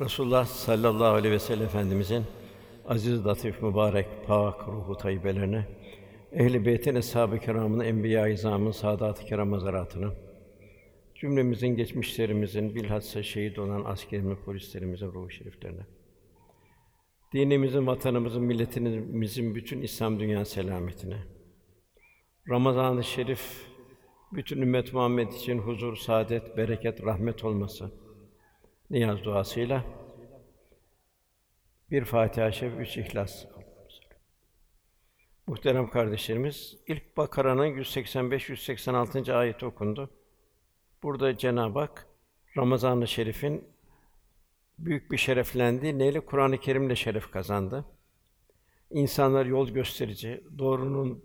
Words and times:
Resulullah 0.00 0.46
sallallahu 0.46 1.14
aleyhi 1.14 1.34
ve 1.34 1.38
sellem 1.38 1.64
Efendimizin 1.64 2.24
aziz, 2.86 3.26
latif, 3.26 3.62
mübarek, 3.62 4.06
pak 4.26 4.68
ruhu 4.68 4.96
tayyibelerine, 4.96 5.66
ehl-i 6.32 6.66
beytin 6.66 6.94
eshab-ı 6.94 7.38
kiramın, 7.38 7.80
enbiya-i 7.80 8.32
izamın, 8.32 8.70
saadat-ı 8.70 9.24
kiram 9.24 9.60
cümlemizin, 11.14 11.68
geçmişlerimizin, 11.68 12.74
bilhassa 12.74 13.22
şehit 13.22 13.58
olan 13.58 13.84
askerimiz, 13.84 14.38
polislerimizin 14.38 15.06
ruhu 15.06 15.30
şeriflerine, 15.30 15.86
dinimizin, 17.34 17.86
vatanımızın, 17.86 18.42
milletimizin, 18.42 19.54
bütün 19.54 19.82
İslam 19.82 20.20
dünya 20.20 20.44
selametine, 20.44 21.18
Ramazan-ı 22.48 23.04
Şerif 23.04 23.66
bütün 24.32 24.62
ümmet 24.62 24.92
Muhammed 24.92 25.32
için 25.32 25.58
huzur, 25.58 25.96
saadet, 25.96 26.56
bereket, 26.56 27.04
rahmet 27.04 27.44
olması 27.44 28.03
niyaz 28.90 29.24
duasıyla 29.24 29.84
bir 31.90 32.04
Fatiha-i 32.04 32.66
üç 32.66 32.96
İhlas. 32.96 33.44
Muhterem 35.46 35.90
kardeşlerimiz, 35.90 36.76
ilk 36.86 37.16
Bakara'nın 37.16 37.66
185 37.66 38.48
186. 38.48 39.36
ayeti 39.36 39.66
okundu. 39.66 40.10
Burada 41.02 41.38
Cenab-ı 41.38 41.78
Hak 41.78 42.06
Ramazan-ı 42.56 43.08
Şerif'in 43.08 43.64
büyük 44.78 45.10
bir 45.10 45.16
şereflendiği 45.16 45.98
neyle 45.98 46.20
Kur'an-ı 46.20 46.58
Kerim'le 46.58 46.94
şeref 46.94 47.30
kazandı. 47.30 47.84
İnsanlar 48.90 49.46
yol 49.46 49.68
gösterici, 49.68 50.44
doğrunun 50.58 51.24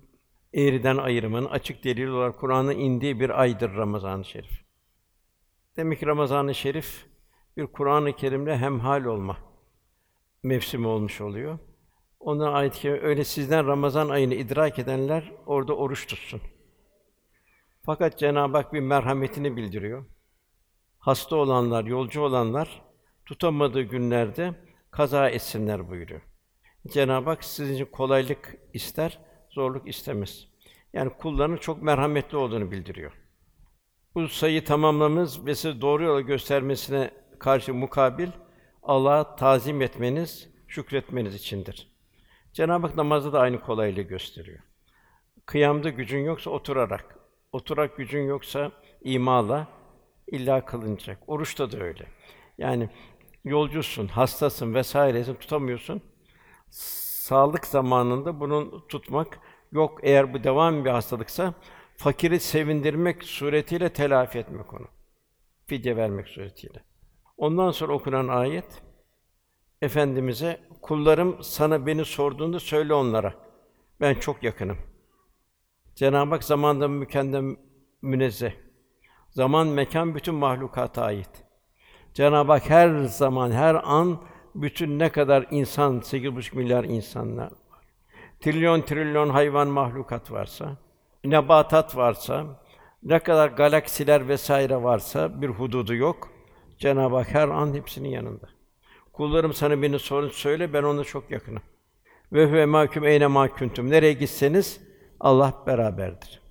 eğriden 0.53 0.97
ayırmanın 0.97 1.45
açık 1.45 1.83
delili 1.83 2.11
olarak 2.11 2.39
Kur'an'ın 2.39 2.79
indiği 2.79 3.19
bir 3.19 3.41
aydır 3.41 3.75
Ramazan-ı 3.75 4.25
Şerif. 4.25 4.61
Demek 5.77 5.99
ki 5.99 6.05
Ramazan-ı 6.05 6.55
Şerif 6.55 7.08
bir 7.59 7.67
Kur'an-ı 7.67 8.13
Kerim'le 8.13 8.57
hemhal 8.57 9.05
olma 9.05 9.37
mevsimi 10.43 10.87
olmuş 10.87 11.21
oluyor. 11.21 11.59
Ondan 12.19 12.53
ayet 12.53 12.73
ki 12.73 12.91
öyle 12.91 13.23
sizden 13.23 13.67
Ramazan 13.67 14.09
ayını 14.09 14.33
idrak 14.33 14.79
edenler 14.79 15.31
orada 15.45 15.75
oruç 15.75 16.07
tutsun. 16.07 16.41
Fakat 17.85 18.19
Cenab-ı 18.19 18.57
Hak 18.57 18.73
bir 18.73 18.79
merhametini 18.79 19.55
bildiriyor. 19.57 20.05
Hasta 20.99 21.35
olanlar, 21.35 21.83
yolcu 21.83 22.21
olanlar 22.21 22.81
tutamadığı 23.25 23.81
günlerde 23.81 24.53
kaza 24.91 25.29
etsinler 25.29 25.89
buyuruyor. 25.89 26.21
Cenab-ı 26.87 27.29
Hak 27.29 27.43
sizin 27.43 27.73
için 27.73 27.85
kolaylık 27.85 28.55
ister, 28.73 29.19
zorluk 29.49 29.87
istemez. 29.87 30.47
Yani 30.93 31.09
kullarının 31.09 31.57
çok 31.57 31.83
merhametli 31.83 32.37
olduğunu 32.37 32.71
bildiriyor. 32.71 33.11
Bu 34.15 34.27
sayı 34.27 34.65
tamamlamamız 34.65 35.45
ve 35.45 35.55
size 35.55 35.81
doğru 35.81 36.03
yola 36.03 36.21
göstermesine 36.21 37.11
karşı 37.39 37.73
mukabil 37.73 38.29
Allah'a 38.83 39.35
tazim 39.35 39.81
etmeniz, 39.81 40.49
şükretmeniz 40.67 41.35
içindir. 41.35 41.87
Cenab-ı 42.53 42.87
Hak 42.87 42.95
namazda 42.95 43.33
da 43.33 43.39
aynı 43.39 43.59
kolaylığı 43.59 44.01
gösteriyor. 44.01 44.59
Kıyamda 45.45 45.89
gücün 45.89 46.19
yoksa 46.19 46.49
oturarak, 46.49 47.19
oturak 47.51 47.97
gücün 47.97 48.27
yoksa 48.27 48.71
imala 49.01 49.67
illa 50.27 50.65
kılınacak. 50.65 51.17
Oruçta 51.27 51.71
da 51.71 51.77
öyle. 51.77 52.05
Yani 52.57 52.89
yolcusun, 53.43 54.07
hastasın 54.07 54.73
vesairesin 54.73 55.35
tutamıyorsun. 55.35 56.01
Sağlık 56.69 57.67
zamanında 57.67 58.39
bunun 58.39 58.87
tutmak 58.87 59.39
yok. 59.71 59.99
Eğer 60.03 60.33
bu 60.33 60.43
devam 60.43 60.85
bir 60.85 60.89
hastalıksa 60.89 61.53
fakiri 61.97 62.39
sevindirmek 62.39 63.23
suretiyle 63.23 63.93
telafi 63.93 64.39
etmek 64.39 64.73
onu. 64.73 64.87
Fidye 65.67 65.97
vermek 65.97 66.27
suretiyle. 66.27 66.88
Ondan 67.39 67.71
sonra 67.71 67.93
okunan 67.93 68.27
ayet 68.27 68.81
efendimize 69.81 70.59
kullarım 70.81 71.43
sana 71.43 71.85
beni 71.85 72.05
sorduğunda 72.05 72.59
söyle 72.59 72.93
onlara. 72.93 73.33
Ben 74.01 74.13
çok 74.13 74.43
yakınım. 74.43 74.77
Cenab-ı 75.95 76.29
Hak 76.29 76.43
zamanda 76.43 76.87
mükemmel 76.87 77.55
münezzeh. 78.01 78.51
Zaman, 79.29 79.67
mekan 79.67 80.15
bütün 80.15 80.35
mahlukata 80.35 81.03
ait. 81.03 81.45
Cenab-ı 82.13 82.51
Hak 82.51 82.69
her 82.69 83.03
zaman, 83.03 83.51
her 83.51 83.75
an 83.75 84.21
bütün 84.55 84.99
ne 84.99 85.09
kadar 85.09 85.45
insan, 85.51 85.99
sekiz 85.99 86.35
buçuk 86.35 86.55
milyar 86.55 86.83
insanlar 86.83 87.51
var. 87.51 87.83
Trilyon 88.39 88.81
trilyon 88.81 89.29
hayvan 89.29 89.67
mahlukat 89.67 90.31
varsa, 90.31 90.77
nebatat 91.23 91.95
varsa, 91.95 92.45
ne 93.03 93.19
kadar 93.19 93.49
galaksiler 93.49 94.27
vesaire 94.27 94.83
varsa 94.83 95.41
bir 95.41 95.49
hududu 95.49 95.95
yok. 95.95 96.38
Cenab-ı 96.79 97.15
Hak 97.15 97.33
her 97.33 97.47
an 97.47 97.73
hepsinin 97.73 98.09
yanında. 98.09 98.49
Kullarım 99.13 99.53
sana 99.53 99.81
beni 99.81 99.99
sorun 99.99 100.29
söyle 100.29 100.73
ben 100.73 100.83
ona 100.83 101.03
çok 101.03 101.31
yakınım. 101.31 101.61
Ve 102.33 102.45
huve 102.45 102.65
mahkum 102.65 103.05
eyne 103.05 103.27
mahkuntum. 103.27 103.89
Nereye 103.89 104.13
gitseniz 104.13 104.81
Allah 105.19 105.63
beraberdir. 105.67 106.41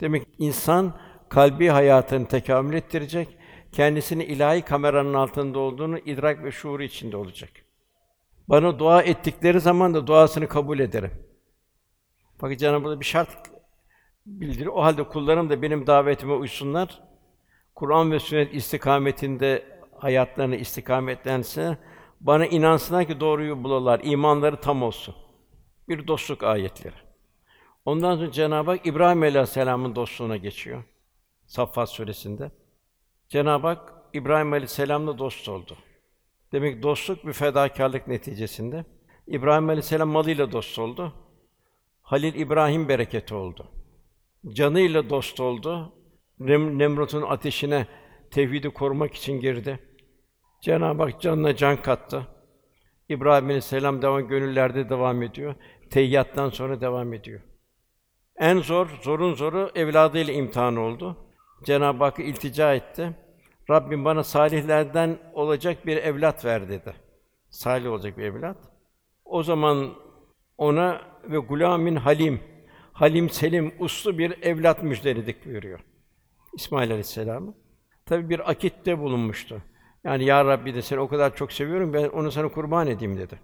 Demek 0.00 0.26
insan 0.38 0.98
kalbi 1.28 1.68
hayatını 1.68 2.28
tekamül 2.28 2.74
ettirecek, 2.74 3.28
kendisini 3.72 4.24
ilahi 4.24 4.62
kameranın 4.62 5.14
altında 5.14 5.58
olduğunu 5.58 5.98
idrak 5.98 6.44
ve 6.44 6.50
şuuru 6.50 6.82
içinde 6.82 7.16
olacak. 7.16 7.50
Bana 8.48 8.78
dua 8.78 9.02
ettikleri 9.02 9.60
zaman 9.60 9.94
da 9.94 10.06
duasını 10.06 10.48
kabul 10.48 10.78
ederim. 10.78 11.10
Fakat 12.38 12.58
Cenab-ı 12.58 12.88
Hak 12.88 13.00
bir 13.00 13.04
şart 13.04 13.50
bildiriyor. 14.26 14.72
O 14.72 14.82
halde 14.82 15.02
kullarım 15.04 15.50
da 15.50 15.62
benim 15.62 15.86
davetime 15.86 16.32
uysunlar. 16.32 17.02
Kur'an 17.74 18.12
ve 18.12 18.18
sünnet 18.18 18.54
istikametinde 18.54 19.75
hayatlarını 19.98 20.56
istikametlense, 20.56 21.78
bana 22.20 22.46
inansınlar 22.46 23.06
ki 23.06 23.20
doğruyu 23.20 23.64
bulurlar, 23.64 24.00
imanları 24.04 24.60
tam 24.60 24.82
olsun. 24.82 25.14
Bir 25.88 26.06
dostluk 26.06 26.42
ayetleri. 26.42 26.94
Ondan 27.84 28.16
sonra 28.16 28.30
Cenab-ı 28.30 28.70
Hak 28.70 28.86
İbrahim 28.86 29.22
Aleyhisselam'ın 29.22 29.96
dostluğuna 29.96 30.36
geçiyor. 30.36 30.84
Saffat 31.46 31.90
suresinde. 31.90 32.50
Cenab-ı 33.28 33.66
Hak 33.66 33.92
İbrahim 34.12 34.52
Aleyhisselam'la 34.52 35.18
dost 35.18 35.48
oldu. 35.48 35.76
Demek 36.52 36.82
dostluk 36.82 37.26
bir 37.26 37.32
fedakarlık 37.32 38.08
neticesinde. 38.08 38.84
İbrahim 39.26 39.68
Aleyhisselam 39.68 40.08
malıyla 40.08 40.52
dost 40.52 40.78
oldu. 40.78 41.12
Halil 42.02 42.34
İbrahim 42.34 42.88
bereketi 42.88 43.34
oldu. 43.34 43.66
Canıyla 44.48 45.10
dost 45.10 45.40
oldu. 45.40 45.92
Nem 46.38 46.78
Nemrut'un 46.78 47.22
ateşine 47.22 47.86
tevhidi 48.30 48.70
korumak 48.70 49.14
için 49.14 49.40
girdi. 49.40 49.78
Cenab-ı 50.60 51.02
Hak 51.02 51.20
canına 51.20 51.56
can 51.56 51.82
kattı. 51.82 52.26
İbrahim 53.08 53.44
Aleyhisselam 53.44 54.02
devam 54.02 54.28
gönüllerde 54.28 54.88
devam 54.88 55.22
ediyor. 55.22 55.54
Teyyattan 55.90 56.48
sonra 56.48 56.80
devam 56.80 57.12
ediyor. 57.12 57.40
En 58.36 58.58
zor, 58.58 58.88
zorun 59.02 59.34
zoru 59.34 59.70
evladıyla 59.74 60.32
imtihan 60.32 60.76
oldu. 60.76 61.16
Cenab-ı 61.64 62.04
Hakk'a 62.04 62.22
iltica 62.22 62.74
etti. 62.74 63.12
Rabbim 63.70 64.04
bana 64.04 64.24
salihlerden 64.24 65.18
olacak 65.34 65.86
bir 65.86 65.96
evlat 65.96 66.44
ver 66.44 66.68
dedi. 66.68 66.94
Salih 67.50 67.90
olacak 67.90 68.18
bir 68.18 68.24
evlat. 68.24 68.56
O 69.24 69.42
zaman 69.42 69.94
ona 70.58 71.00
ve 71.24 71.38
gulamin 71.38 71.96
halim, 71.96 72.40
halim 72.92 73.30
selim, 73.30 73.74
uslu 73.78 74.18
bir 74.18 74.42
evlat 74.42 74.82
müjdeledik 74.82 75.46
buyuruyor. 75.46 75.80
İsmail 76.54 76.90
Aleyhisselam'ı. 76.90 77.54
Tabi 78.06 78.30
bir 78.30 78.50
akitte 78.50 78.98
bulunmuştu. 78.98 79.62
Yani 80.04 80.24
ya 80.24 80.44
Rabbi 80.44 80.74
de 80.74 80.82
seni 80.82 81.00
o 81.00 81.08
kadar 81.08 81.36
çok 81.36 81.52
seviyorum 81.52 81.92
ben 81.92 82.08
onu 82.08 82.32
sana 82.32 82.48
kurban 82.48 82.86
edeyim 82.86 83.18
dedi. 83.18 83.40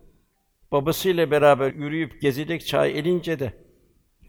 Babasıyla 0.72 1.30
beraber 1.30 1.72
yürüyüp 1.72 2.20
gezilecek 2.20 2.66
çay 2.66 2.98
elince 2.98 3.38
de 3.38 3.52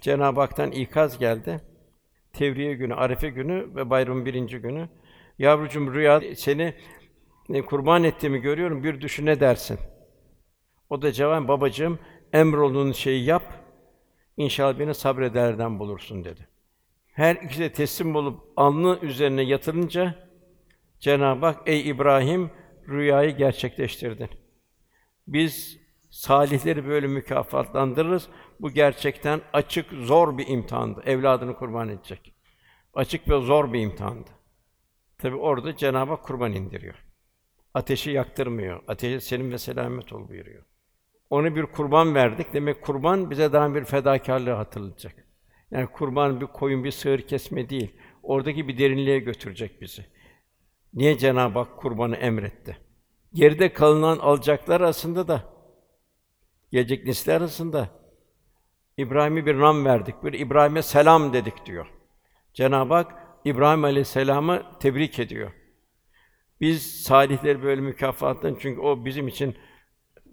Cenab-ı 0.02 0.40
Hak'tan 0.40 0.72
ikaz 0.72 1.20
geldi. 1.20 1.62
Tevriye 2.34 2.74
günü, 2.74 2.94
Arefe 2.94 3.30
günü 3.30 3.76
ve 3.76 3.90
bayramın 3.90 4.26
birinci 4.26 4.58
günü. 4.58 4.90
Yavrucum 5.40 5.94
rüya 5.94 6.22
seni 6.36 6.74
e, 7.54 7.62
kurban 7.62 8.04
ettiğimi 8.04 8.40
görüyorum. 8.40 8.84
Bir 8.84 9.02
düşün 9.02 9.26
ne 9.26 9.40
dersin? 9.40 9.80
O 10.90 11.02
da 11.02 11.12
cevap 11.12 11.48
babacığım 11.48 12.00
emrolunun 12.34 12.92
şeyi 12.92 13.26
yap. 13.26 13.44
İnşallah 14.38 14.80
beni 14.80 14.94
sabrederden 14.94 15.80
bulursun 15.80 16.24
dedi. 16.24 16.48
Her 17.14 17.36
ikisi 17.36 17.60
de 17.60 17.72
teslim 17.72 18.16
olup 18.16 18.42
alnı 18.56 19.00
üzerine 19.02 19.42
yatırınca 19.42 20.23
Cenab-ı 21.04 21.46
Hak 21.46 21.62
ey 21.66 21.90
İbrahim 21.90 22.52
rüyayı 22.90 23.38
gerçekleştirdin. 23.38 24.30
Biz 25.28 25.80
salihleri 26.10 26.88
böyle 26.88 27.08
mükafatlandırırız. 27.08 28.28
Bu 28.60 28.72
gerçekten 28.72 29.42
açık, 29.54 29.92
zor 29.92 30.38
bir 30.38 30.48
imtihandı. 30.48 31.02
Evladını 31.06 31.56
kurban 31.56 31.90
edecek. 31.90 32.34
Açık 32.94 33.30
ve 33.30 33.42
zor 33.42 33.74
bir 33.74 33.80
imtihandı. 33.80 34.30
Tabi 35.18 35.36
orada 35.36 35.76
Cenab-ı 35.76 36.12
Hak 36.12 36.24
kurban 36.24 36.54
indiriyor. 36.54 36.96
Ateşi 37.74 38.12
yaktırmıyor. 38.12 38.84
Ateşi 38.88 39.26
senin 39.26 39.52
ve 39.52 39.58
selamet 39.58 40.14
ol 40.14 40.30
buyuruyor. 40.30 40.64
Onu 41.30 41.56
bir 41.56 41.66
kurban 41.66 42.16
verdik. 42.16 42.54
Demek 42.54 42.82
kurban 42.82 43.30
bize 43.30 43.54
daha 43.54 43.76
bir 43.76 43.84
fedakarlığı 43.84 44.54
hatırlatacak. 44.54 45.28
Yani 45.72 45.88
kurban 45.88 46.42
bir 46.42 46.46
koyun, 46.46 46.84
bir 46.84 46.92
sığır 46.92 47.22
kesme 47.22 47.70
değil. 47.70 47.96
Oradaki 48.24 48.68
bir 48.68 48.78
derinliğe 48.78 49.20
götürecek 49.20 49.82
bizi. 49.82 50.13
Niye 50.94 51.18
Cenab-ı 51.18 51.60
Hak 51.60 51.78
kurbanı 51.78 52.16
emretti? 52.16 52.84
geride 53.34 53.74
kalınan 53.74 54.18
alacaklar 54.18 54.82
arasında 54.82 55.28
da 55.28 55.44
gelecek 56.72 57.06
nesiller 57.06 57.36
arasında 57.36 57.90
İbrahim'e 58.98 59.46
bir 59.46 59.60
nam 59.60 59.86
verdik. 59.86 60.24
Bir 60.24 60.34
İbrahim'e 60.34 60.82
selam 60.82 61.34
dedik 61.34 61.66
diyor. 61.66 61.88
Cenab-ı 62.54 62.94
Hak 62.94 63.14
İbrahim 63.46 63.84
Aleyhisselam'ı 63.84 64.64
tebrik 64.80 65.20
ediyor. 65.20 65.52
Biz 66.62 67.04
salihleri 67.04 67.64
böyle 67.64 67.82
mükafatlan 67.82 68.58
çünkü 68.60 68.82
o 68.82 69.06
bizim 69.06 69.28
için 69.28 69.56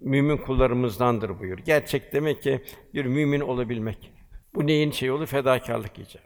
mümin 0.01 0.37
kullarımızdandır 0.37 1.39
buyur. 1.39 1.57
Gerçek 1.57 2.13
demek 2.13 2.43
ki 2.43 2.63
bir 2.93 3.05
mümin 3.05 3.39
olabilmek. 3.39 4.13
Bu 4.55 4.67
neyin 4.67 4.91
şeyi 4.91 5.11
olur? 5.11 5.27
Fedakarlık 5.27 5.99
icabı. 5.99 6.23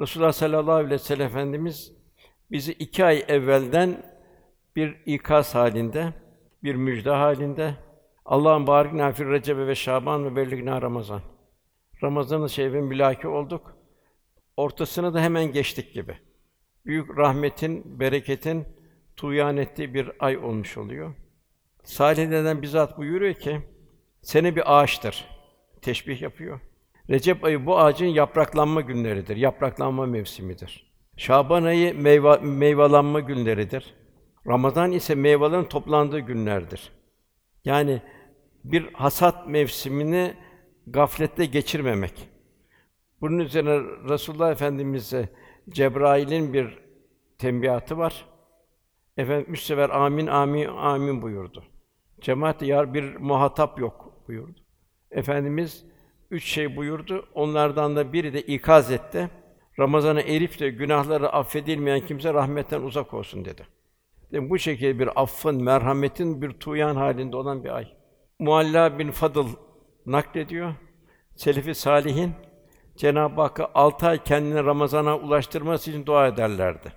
Resulullah 0.00 0.32
sallallahu 0.32 0.72
aleyhi 0.72 0.90
ve 0.90 0.98
sellem 0.98 1.26
Efendimiz 1.26 1.97
bizi 2.50 2.72
iki 2.72 3.04
ay 3.04 3.24
evvelden 3.28 4.02
bir 4.76 4.96
ikaz 5.06 5.54
halinde, 5.54 6.14
bir 6.62 6.74
müjde 6.74 7.10
halinde 7.10 7.74
Allah'ın 8.24 8.66
barik 8.66 8.92
nafir 8.92 9.26
Recebe 9.26 9.66
ve 9.66 9.74
Şaban 9.74 10.24
ve 10.24 10.36
belligna 10.36 10.82
Ramazan. 10.82 11.20
Ramazan'ın 12.02 12.46
şeyin 12.46 12.84
mülaki 12.84 13.28
olduk. 13.28 13.76
Ortasına 14.56 15.14
da 15.14 15.20
hemen 15.20 15.52
geçtik 15.52 15.94
gibi. 15.94 16.18
Büyük 16.86 17.18
rahmetin, 17.18 18.00
bereketin 18.00 18.66
tuyan 19.16 19.56
ettiği 19.56 19.94
bir 19.94 20.10
ay 20.18 20.38
olmuş 20.38 20.78
oluyor. 20.78 21.14
Salihlerden 21.84 22.62
bizzat 22.62 22.98
buyuruyor 22.98 23.34
ki, 23.34 23.60
sene 24.22 24.56
bir 24.56 24.78
ağaçtır. 24.78 25.24
Teşbih 25.82 26.22
yapıyor. 26.22 26.60
Recep 27.10 27.44
ayı 27.44 27.66
bu 27.66 27.78
ağacın 27.78 28.06
yapraklanma 28.06 28.80
günleridir. 28.80 29.36
Yapraklanma 29.36 30.06
mevsimidir. 30.06 30.87
Şaban 31.18 31.62
ayı 31.62 32.00
meyve, 32.00 32.36
meyvelanma 32.36 33.20
günleridir. 33.20 33.94
Ramazan 34.46 34.92
ise 34.92 35.14
meyvelerin 35.14 35.64
toplandığı 35.64 36.18
günlerdir. 36.18 36.92
Yani 37.64 38.02
bir 38.64 38.92
hasat 38.92 39.48
mevsimini 39.48 40.34
gaflette 40.86 41.46
geçirmemek. 41.46 42.28
Bunun 43.20 43.38
üzerine 43.38 43.80
Resulullah 44.08 44.50
Efendimiz'e 44.50 45.28
Cebrail'in 45.68 46.52
bir 46.52 46.78
tembihatı 47.38 47.98
var. 47.98 48.24
Efendim 49.16 49.46
üç 49.48 49.60
sefer 49.62 49.90
amin 49.90 50.26
amin 50.26 50.66
amin 50.66 51.22
buyurdu. 51.22 51.64
Cemaat 52.20 52.62
yar 52.62 52.94
bir 52.94 53.16
muhatap 53.16 53.80
yok 53.80 54.14
buyurdu. 54.28 54.60
Efendimiz 55.10 55.84
üç 56.30 56.44
şey 56.44 56.76
buyurdu. 56.76 57.28
Onlardan 57.34 57.96
da 57.96 58.12
biri 58.12 58.32
de 58.32 58.42
ikaz 58.42 58.92
etti. 58.92 59.30
Ramazan'a 59.78 60.20
erip 60.20 60.60
de 60.60 60.70
günahları 60.70 61.28
affedilmeyen 61.28 62.00
kimse 62.00 62.34
rahmetten 62.34 62.82
uzak 62.82 63.14
olsun 63.14 63.44
dedi. 63.44 63.66
Yani 64.32 64.50
bu 64.50 64.58
şekilde 64.58 64.98
bir 64.98 65.22
affın, 65.22 65.62
merhametin 65.62 66.42
bir 66.42 66.50
tuyan 66.50 66.96
halinde 66.96 67.36
olan 67.36 67.64
bir 67.64 67.76
ay. 67.76 67.88
Mualla 68.38 68.98
bin 68.98 69.10
Fadıl 69.10 69.48
naklediyor. 70.06 70.74
Selefi 71.36 71.74
salihin 71.74 72.32
Cenab-ı 72.96 73.40
Hakk'a 73.40 73.70
altı 73.74 74.06
ay 74.06 74.24
kendini 74.24 74.64
Ramazan'a 74.64 75.18
ulaştırması 75.18 75.90
için 75.90 76.06
dua 76.06 76.26
ederlerdi. 76.26 76.92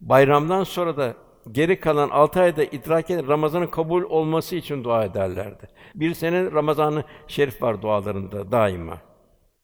Bayramdan 0.00 0.64
sonra 0.64 0.96
da 0.96 1.14
geri 1.52 1.80
kalan 1.80 2.08
altı 2.10 2.40
ayda 2.40 2.64
idrak 2.64 3.10
edip 3.10 3.28
Ramazan'ın 3.28 3.66
kabul 3.66 4.02
olması 4.02 4.56
için 4.56 4.84
dua 4.84 5.04
ederlerdi. 5.04 5.68
Bir 5.94 6.14
sene 6.14 6.52
Ramazan'ı 6.52 7.04
şerif 7.26 7.62
var 7.62 7.82
dualarında 7.82 8.52
daima. 8.52 8.98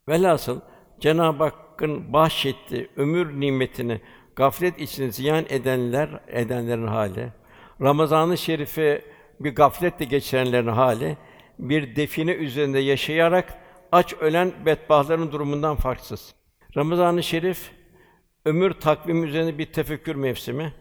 Velhasıl 0.08 0.60
Cenab-ı 1.00 1.44
Hakk'ın 1.76 2.12
bahşettiği 2.12 2.88
ömür 2.96 3.40
nimetini 3.40 4.00
gaflet 4.36 4.80
için 4.80 5.10
ziyan 5.10 5.44
edenler 5.48 6.20
edenlerin 6.26 6.86
hali, 6.86 7.32
Ramazan-ı 7.80 8.38
Şerif'i 8.38 9.04
bir 9.40 9.54
gafletle 9.54 10.04
geçirenlerin 10.04 10.66
hali, 10.66 11.16
bir 11.58 11.96
define 11.96 12.32
üzerinde 12.32 12.78
yaşayarak 12.78 13.58
aç 13.92 14.14
ölen 14.14 14.52
bedbahtların 14.66 15.32
durumundan 15.32 15.76
farksız. 15.76 16.34
Ramazan-ı 16.76 17.22
Şerif 17.22 17.72
ömür 18.44 18.72
takvimi 18.72 19.26
üzerinde 19.26 19.58
bir 19.58 19.72
tefekkür 19.72 20.14
mevsimi. 20.14 20.72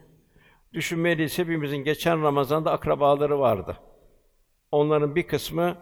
Düşünmeliyiz 0.72 1.38
hepimizin 1.38 1.78
geçen 1.78 2.22
Ramazan'da 2.22 2.72
akrabaları 2.72 3.38
vardı. 3.40 3.76
Onların 4.72 5.14
bir 5.14 5.26
kısmı 5.26 5.76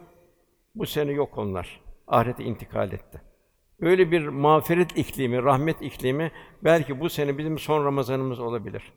bu 0.75 0.87
sene 0.87 1.13
yok 1.13 1.39
onlar. 1.39 1.81
Ahirete 2.07 2.45
intikal 2.45 2.93
etti. 2.93 3.34
Böyle 3.81 4.11
bir 4.11 4.29
mağfiret 4.29 4.99
iklimi, 4.99 5.43
rahmet 5.43 5.83
iklimi 5.83 6.31
belki 6.65 7.01
bu 7.01 7.11
sene 7.11 7.39
bizim 7.39 7.59
son 7.59 7.85
Ramazanımız 7.85 8.41
olabilir. 8.41 8.93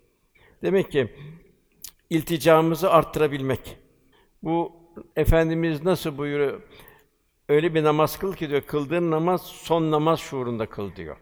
Demek 0.62 0.92
ki 0.92 1.08
ilticamızı 2.10 2.92
arttırabilmek. 2.92 3.78
Bu 4.44 4.72
efendimiz 5.16 5.84
nasıl 5.84 6.18
buyuruyor? 6.18 6.62
Öyle 7.50 7.76
bir 7.76 7.84
namaz 7.84 8.20
kıl 8.20 8.34
ki 8.34 8.50
diyor, 8.50 8.62
kıldığın 8.62 9.12
namaz 9.12 9.42
son 9.42 9.92
namaz 9.92 10.20
şuurunda 10.20 10.66
kıl 10.66 10.96
diyor. 10.96 11.18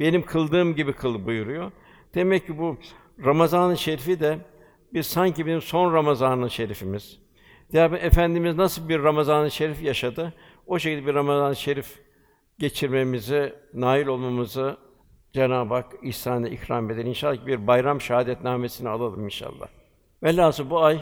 Benim 0.00 0.22
kıldığım 0.22 0.74
gibi 0.74 0.92
kıl 0.92 1.26
buyuruyor. 1.26 1.72
Demek 2.14 2.46
ki 2.46 2.58
bu 2.58 2.76
Ramazan-ı 3.24 3.78
Şerifi 3.78 4.20
de 4.20 4.38
biz 4.92 5.06
sanki 5.06 5.46
bizim 5.46 5.62
son 5.62 5.94
Ramazan-ı 5.94 6.50
Şerifimiz. 6.50 7.18
Ya 7.72 7.84
efendimiz 7.84 8.56
nasıl 8.56 8.88
bir 8.88 9.02
Ramazan-ı 9.02 9.50
Şerif 9.50 9.82
yaşadı? 9.82 10.34
O 10.66 10.78
şekilde 10.78 11.06
bir 11.06 11.14
Ramazan-ı 11.14 11.56
Şerif 11.56 11.98
geçirmemizi, 12.58 13.54
nail 13.74 14.06
olmamızı 14.06 14.76
Cenab-ı 15.32 15.74
Hak 15.74 15.92
ihsan 16.02 16.44
ikram 16.44 16.90
eder. 16.90 17.04
İnşallah 17.04 17.46
bir 17.46 17.66
bayram 17.66 18.00
şahadetnamesini 18.00 18.88
alalım 18.88 19.24
inşallah. 19.24 19.66
Velhâsıl 20.22 20.70
bu 20.70 20.82
ay 20.82 21.00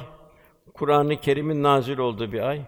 Kur'an-ı 0.75 1.17
Kerim'in 1.17 1.62
nazil 1.62 1.99
olduğu 1.99 2.32
bir 2.32 2.41
ay. 2.41 2.62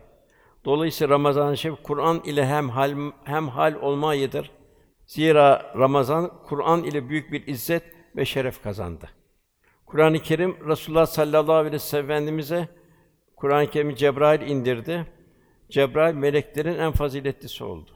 Dolayısıyla 0.64 1.14
Ramazan-ı 1.14 1.56
Şerif 1.56 1.82
Kur'an 1.82 2.20
ile 2.24 2.46
hem 2.46 2.68
hal 2.68 3.12
hem 3.24 3.48
hal 3.48 3.74
olma 3.74 4.08
ayıdır. 4.08 4.50
Zira 5.06 5.72
Ramazan 5.78 6.32
Kur'an 6.46 6.84
ile 6.84 7.08
büyük 7.08 7.32
bir 7.32 7.46
izzet 7.46 7.82
ve 8.16 8.24
şeref 8.24 8.62
kazandı. 8.62 9.10
Kur'an-ı 9.86 10.18
Kerim 10.18 10.68
Resulullah 10.68 11.06
sallallahu 11.06 11.52
aleyhi 11.52 11.74
ve 11.74 11.78
sellem 11.78 12.68
Kur'an-ı 13.36 13.70
Kerim'i 13.70 13.96
Cebrail 13.96 14.40
indirdi. 14.40 15.06
Cebrail 15.70 16.14
meleklerin 16.14 16.78
en 16.78 16.92
faziletlisi 16.92 17.64
oldu. 17.64 17.90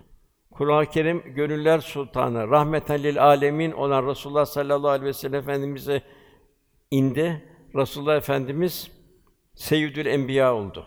Kur'an-ı 0.58 0.86
Kerim 0.86 1.22
gönüller 1.34 1.78
sultanı, 1.78 2.48
rahmeten 2.50 3.02
lil 3.02 3.22
alemin 3.22 3.72
olan 3.72 4.06
Resulullah 4.06 4.44
sallallahu 4.44 4.90
aleyhi 4.90 5.08
ve 5.08 5.12
sellem 5.12 5.40
Efendimize 5.40 6.02
indi. 6.90 7.44
Resulullah 7.74 8.16
Efendimiz 8.16 8.90
Seyyidül 9.54 10.06
Enbiya 10.06 10.54
oldu. 10.54 10.86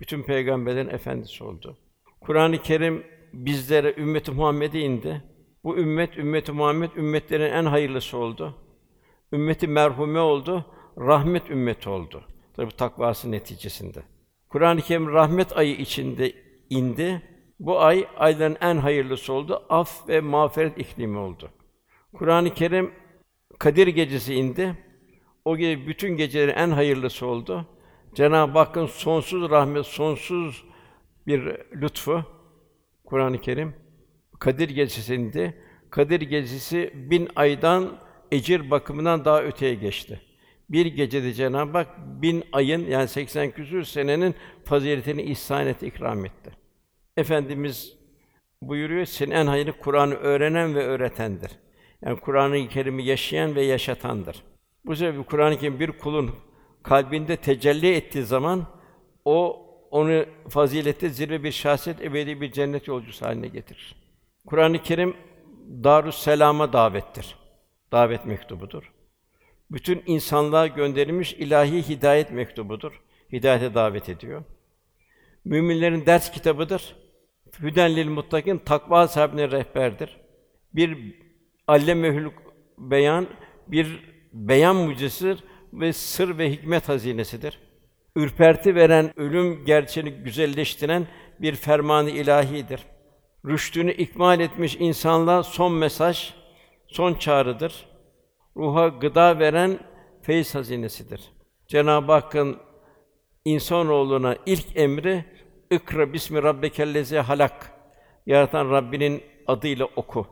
Bütün 0.00 0.22
peygamberlerin 0.22 0.88
efendisi 0.88 1.44
oldu. 1.44 1.78
Kur'an-ı 2.20 2.58
Kerim 2.58 3.06
bizlere 3.32 3.94
ümmeti 3.96 4.30
Muhammed'e 4.32 4.80
indi. 4.80 5.22
Bu 5.64 5.78
ümmet 5.78 6.18
ümmeti 6.18 6.52
Muhammed 6.52 6.90
ümmetlerin 6.96 7.52
en 7.52 7.64
hayırlısı 7.64 8.16
oldu. 8.16 8.54
Ümmeti 9.32 9.68
merhume 9.68 10.20
oldu, 10.20 10.66
rahmet 10.98 11.50
ümmeti 11.50 11.88
oldu. 11.88 12.24
Tabi 12.56 12.70
takvası 12.76 13.30
neticesinde. 13.30 14.02
Kur'an-ı 14.48 14.80
Kerim 14.80 15.12
rahmet 15.12 15.56
ayı 15.56 15.76
içinde 15.76 16.32
indi. 16.70 17.22
Bu 17.62 17.80
ay 17.80 18.06
ayların 18.16 18.56
en 18.60 18.76
hayırlısı 18.76 19.32
oldu. 19.32 19.62
Af 19.68 20.08
ve 20.08 20.20
mağfiret 20.20 20.78
iklimi 20.78 21.18
oldu. 21.18 21.50
Kur'an-ı 22.12 22.54
Kerim 22.54 22.90
Kadir 23.58 23.86
gecesi 23.86 24.34
indi. 24.34 24.74
O 25.44 25.56
gece 25.56 25.86
bütün 25.86 26.16
gecelerin 26.16 26.58
en 26.58 26.70
hayırlısı 26.70 27.26
oldu. 27.26 27.66
Cenab-ı 28.14 28.58
Hakk'ın 28.58 28.86
sonsuz 28.86 29.50
rahmet, 29.50 29.86
sonsuz 29.86 30.64
bir 31.26 31.56
lütfu 31.74 32.24
Kur'an-ı 33.04 33.40
Kerim 33.40 33.74
Kadir 34.38 34.68
gecesinde 34.68 35.54
Kadir 35.90 36.20
gecesi 36.20 36.90
bin 36.94 37.28
aydan 37.36 37.98
ecir 38.32 38.70
bakımından 38.70 39.24
daha 39.24 39.42
öteye 39.42 39.74
geçti. 39.74 40.20
Bir 40.70 40.86
gecede 40.86 41.32
Cenab-ı 41.32 41.78
Hak 41.78 41.98
bin 42.22 42.44
ayın 42.52 42.86
yani 42.86 43.08
80 43.08 43.50
küsur 43.50 43.82
senenin 43.82 44.34
faziletini 44.64 45.22
ihsan 45.22 45.66
etti, 45.66 45.86
ikram 45.86 46.24
etti. 46.24 46.61
Efendimiz 47.16 47.96
buyuruyor, 48.62 49.04
senin 49.04 49.30
en 49.30 49.46
hayırlı 49.46 49.72
Kur'an'ı 49.72 50.14
öğrenen 50.14 50.74
ve 50.74 50.86
öğretendir. 50.86 51.50
Yani 52.04 52.20
Kur'an-ı 52.20 52.68
Kerim'i 52.68 53.04
yaşayan 53.04 53.54
ve 53.54 53.62
yaşatandır. 53.62 54.42
Bu 54.84 54.96
sebeple 54.96 55.22
Kur'an-ı 55.22 55.58
Kerim 55.58 55.80
bir 55.80 55.92
kulun 55.92 56.30
kalbinde 56.82 57.36
tecelli 57.36 57.94
ettiği 57.94 58.24
zaman 58.24 58.66
o 59.24 59.66
onu 59.90 60.24
fazilette 60.48 61.08
zirve 61.08 61.44
bir 61.44 61.52
şahsiyet, 61.52 62.00
ebedi 62.00 62.40
bir 62.40 62.52
cennet 62.52 62.88
yolcusu 62.88 63.26
haline 63.26 63.48
getirir. 63.48 63.96
Kur'an-ı 64.46 64.82
Kerim 64.82 65.16
Darus 65.84 66.18
Selam'a 66.18 66.72
davettir. 66.72 67.36
Davet 67.92 68.26
mektubudur. 68.26 68.92
Bütün 69.70 70.02
insanlığa 70.06 70.66
gönderilmiş 70.66 71.32
ilahi 71.32 71.88
hidayet 71.88 72.30
mektubudur. 72.30 73.02
Hidayete 73.32 73.74
davet 73.74 74.08
ediyor. 74.08 74.44
Müminlerin 75.44 76.06
ders 76.06 76.32
kitabıdır. 76.32 76.96
Hüden 77.60 77.96
lil 77.96 78.08
muttakin 78.08 78.58
takva 78.58 79.08
sahibine 79.08 79.50
rehberdir. 79.50 80.16
Bir 80.74 80.98
allem 81.66 82.32
beyan 82.78 83.26
bir 83.66 84.12
beyan 84.32 84.76
mucizesidir 84.76 85.44
ve 85.72 85.92
sır 85.92 86.38
ve 86.38 86.50
hikmet 86.50 86.88
hazinesidir. 86.88 87.58
ürperti 88.16 88.74
veren, 88.74 89.12
ölüm 89.16 89.64
gerçeğini 89.64 90.10
güzelleştiren 90.10 91.06
bir 91.40 91.54
fermanı 91.54 92.10
ilahidir. 92.10 92.80
Rüştünü 93.46 93.92
ikmal 93.92 94.40
etmiş 94.40 94.76
insanlığa 94.80 95.42
son 95.42 95.72
mesaj, 95.72 96.34
son 96.86 97.14
çağrıdır. 97.14 97.86
Ruha 98.56 98.88
gıda 98.88 99.38
veren 99.38 99.78
feyiz 100.22 100.54
hazinesidir. 100.54 101.20
Cenab-ı 101.68 102.12
Hakk'ın 102.12 102.56
insanoğluna 103.44 104.36
ilk 104.46 104.76
emri 104.76 105.24
İkra 105.72 106.12
bismi 106.12 106.42
rabbikellezi 106.42 107.18
halak. 107.18 107.70
Yaratan 108.26 108.70
Rabbinin 108.70 109.22
adıyla 109.46 109.88
oku. 109.96 110.26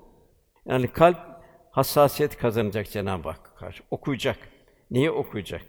Yani 0.66 0.88
kalp 0.88 1.18
hassasiyet 1.70 2.36
kazanacak 2.38 2.90
Cenab-ı 2.90 3.28
Hak 3.28 3.56
karşı. 3.56 3.82
Okuyacak. 3.90 4.38
Niye 4.90 5.10
okuyacak? 5.10 5.62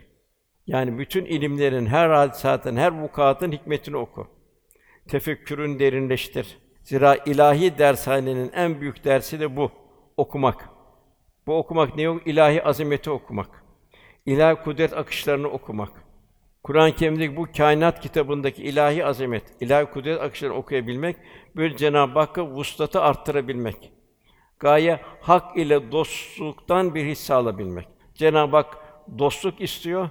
Yani 0.67 0.99
bütün 0.99 1.25
ilimlerin, 1.25 1.85
her 1.85 2.09
hadisatin, 2.09 2.75
her 2.75 2.91
vukuatın 2.91 3.51
hikmetini 3.51 3.97
oku. 3.97 4.27
Tefekkürün 5.07 5.79
derinleştir. 5.79 6.57
Zira 6.83 7.15
ilahi 7.15 7.77
dershanenin 7.77 8.51
en 8.55 8.81
büyük 8.81 9.03
dersi 9.03 9.39
de 9.39 9.55
bu, 9.55 9.71
okumak. 10.17 10.69
Bu 11.47 11.57
okumak 11.57 11.95
ne 11.95 12.01
yok? 12.01 12.27
İlahi 12.27 12.63
azameti 12.63 13.09
okumak. 13.09 13.63
İlahi 14.25 14.63
kudret 14.63 14.97
akışlarını 14.97 15.47
okumak. 15.47 16.10
Kur'an-ı 16.63 16.95
Kerim'deki 16.95 17.35
bu 17.35 17.47
kainat 17.57 18.01
kitabındaki 18.01 18.63
ilahi 18.63 19.05
azamet, 19.05 19.43
ilahi 19.61 19.85
kudret 19.85 20.21
akışlarını 20.21 20.57
okuyabilmek, 20.57 21.17
böyle 21.55 21.77
Cenab-ı 21.77 22.19
Hakk'a 22.19 22.47
vuslatı 22.47 23.01
arttırabilmek. 23.01 23.91
Gaye 24.59 24.99
hak 25.21 25.57
ile 25.57 25.91
dostluktan 25.91 26.95
bir 26.95 27.05
hisse 27.05 27.33
alabilmek. 27.33 27.87
Cenab-ı 28.15 28.55
Hak 28.55 28.77
dostluk 29.19 29.61
istiyor 29.61 30.09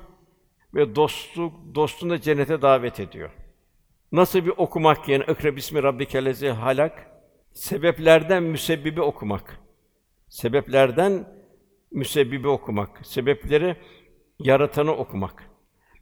ve 0.75 0.97
dostluk 0.97 1.75
dostunu 1.75 2.11
da 2.11 2.21
cennete 2.21 2.63
davet 2.63 3.01
ediyor. 3.01 3.31
Nasıl 4.13 4.45
bir 4.45 4.53
okumak 4.57 5.09
yani 5.09 5.25
ikra 5.29 5.57
bismi 5.57 5.83
rabbikellezi 5.83 6.49
halak 6.49 7.11
sebeplerden 7.53 8.43
müsebbibi 8.43 9.01
okumak. 9.01 9.61
Sebeplerden 10.29 11.29
müsebbibi 11.93 12.49
okumak. 12.49 13.07
Sebepleri 13.07 13.77
yaratanı 14.39 14.93
okumak. 14.93 15.50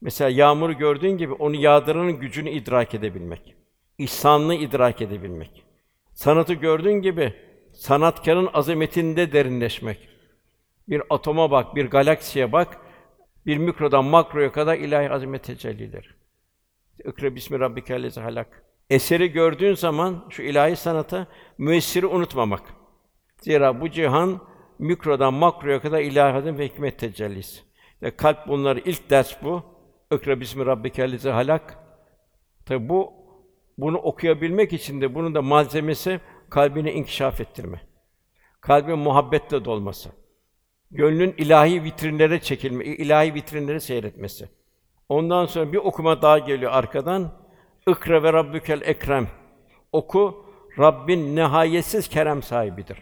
Mesela 0.00 0.30
yağmuru 0.30 0.72
gördüğün 0.72 1.16
gibi 1.18 1.32
onu 1.32 1.56
yağdıranın 1.56 2.12
gücünü 2.12 2.50
idrak 2.50 2.94
edebilmek. 2.94 3.54
İhsanını 3.98 4.54
idrak 4.54 5.02
edebilmek. 5.02 5.64
Sanatı 6.14 6.54
gördüğün 6.54 7.02
gibi 7.02 7.34
sanatkarın 7.72 8.48
azametinde 8.52 9.32
derinleşmek. 9.32 10.08
Bir 10.88 11.02
atoma 11.10 11.50
bak, 11.50 11.76
bir 11.76 11.90
galaksiye 11.90 12.52
bak, 12.52 12.78
bir 13.46 13.58
mikrodan 13.58 14.04
makroya 14.04 14.52
kadar 14.52 14.76
ilahi 14.76 15.10
azamet 15.10 15.44
tecellidir. 15.44 16.14
İkra 17.04 17.34
bismi 17.34 17.60
rabbikellezi 17.60 18.20
halak. 18.20 18.62
Eseri 18.90 19.32
gördüğün 19.32 19.74
zaman 19.74 20.26
şu 20.30 20.42
ilahi 20.42 20.76
sanata 20.76 21.26
müessiri 21.58 22.06
unutmamak. 22.06 22.62
Zira 23.40 23.80
bu 23.80 23.90
cihan 23.90 24.40
mikrodan 24.78 25.34
makroya 25.34 25.80
kadar 25.80 26.00
ilahi 26.00 26.34
azamet 26.34 26.58
ve 26.58 26.66
hikmet 26.66 26.98
tecellisi. 26.98 27.60
Ve 28.02 28.16
kalp 28.16 28.48
bunları 28.48 28.80
ilk 28.80 29.10
ders 29.10 29.42
bu. 29.42 29.77
İkra 30.12 30.40
bismi 30.40 30.66
rabbikellezi 30.66 31.30
halak. 31.30 31.78
Tabi 32.66 32.88
bu 32.88 33.12
bunu 33.78 33.98
okuyabilmek 33.98 34.72
için 34.72 35.00
de 35.00 35.14
bunun 35.14 35.34
da 35.34 35.42
malzemesi 35.42 36.20
kalbini 36.50 36.90
inkişaf 36.90 37.40
ettirme. 37.40 37.80
Kalbin 38.60 38.98
muhabbetle 38.98 39.64
dolması. 39.64 40.08
Gönlün 40.90 41.34
ilahi 41.38 41.84
vitrinlere 41.84 42.40
çekilme, 42.40 42.84
ilahi 42.84 43.34
vitrinleri 43.34 43.80
seyretmesi. 43.80 44.48
Ondan 45.08 45.46
sonra 45.46 45.72
bir 45.72 45.78
okuma 45.78 46.22
daha 46.22 46.38
geliyor 46.38 46.72
arkadan. 46.72 47.32
İkra 47.88 48.22
ve 48.22 48.32
Rabbükel 48.32 48.80
Ekrem. 48.84 49.28
Oku, 49.92 50.46
Rabbin 50.78 51.36
nihayetsiz 51.36 52.08
kerem 52.08 52.42
sahibidir. 52.42 52.98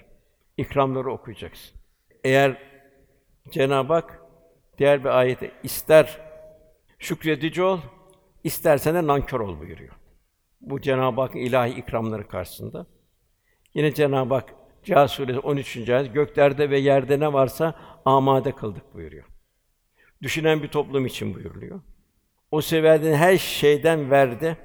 İkramları 0.57 1.13
okuyacaksın. 1.13 1.79
Eğer 2.25 2.63
Cenab-ı 3.51 3.93
Hak 3.93 4.23
diğer 4.79 5.05
bir 5.05 5.09
ayette 5.09 5.51
ister 5.63 6.26
şükredici 6.99 7.63
ol, 7.63 7.79
istersen 8.45 8.95
de 8.95 9.07
nankör 9.07 9.41
ol 9.41 9.61
buyuruyor. 9.61 9.95
Bu 10.61 10.81
Cenab-ı 10.81 11.21
Hakk'ın 11.21 11.39
ilahi 11.39 11.71
ikramları 11.71 12.29
karşısında. 12.29 12.87
Yine 13.75 13.95
Cenab-ı 13.95 14.35
Hak 14.35 14.55
Câ 14.85 15.09
Suresi 15.09 15.39
13. 15.39 15.89
ayet 15.91 16.15
göklerde 16.15 16.71
ve 16.71 16.79
yerde 16.79 17.21
ne 17.21 17.33
varsa 17.33 17.75
amade 18.05 18.53
kıldık 18.53 18.95
buyuruyor. 18.95 19.25
Düşünen 20.23 20.63
bir 20.63 20.69
toplum 20.69 21.07
için 21.07 21.35
buyuruluyor. 21.35 21.81
O 22.51 22.61
seviyeden 22.61 23.15
her 23.15 23.37
şeyden 23.37 24.11
verdi. 24.11 24.57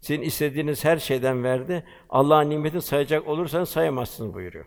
Sizin 0.00 0.22
istediğiniz 0.22 0.84
her 0.84 0.96
şeyden 0.96 1.44
verdi. 1.44 1.84
Allah'ın 2.08 2.50
nimeti 2.50 2.80
sayacak 2.80 3.28
olursanız 3.28 3.68
sayamazsınız 3.68 4.34
buyuruyor. 4.34 4.64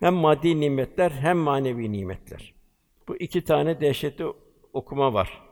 Hem 0.00 0.14
maddi 0.14 0.60
nimetler 0.60 1.10
hem 1.10 1.38
manevi 1.38 1.92
nimetler. 1.92 2.54
Bu 3.08 3.16
iki 3.16 3.44
tane 3.44 3.80
dehşetli 3.80 4.24
okuma 4.72 5.14
var. 5.14 5.42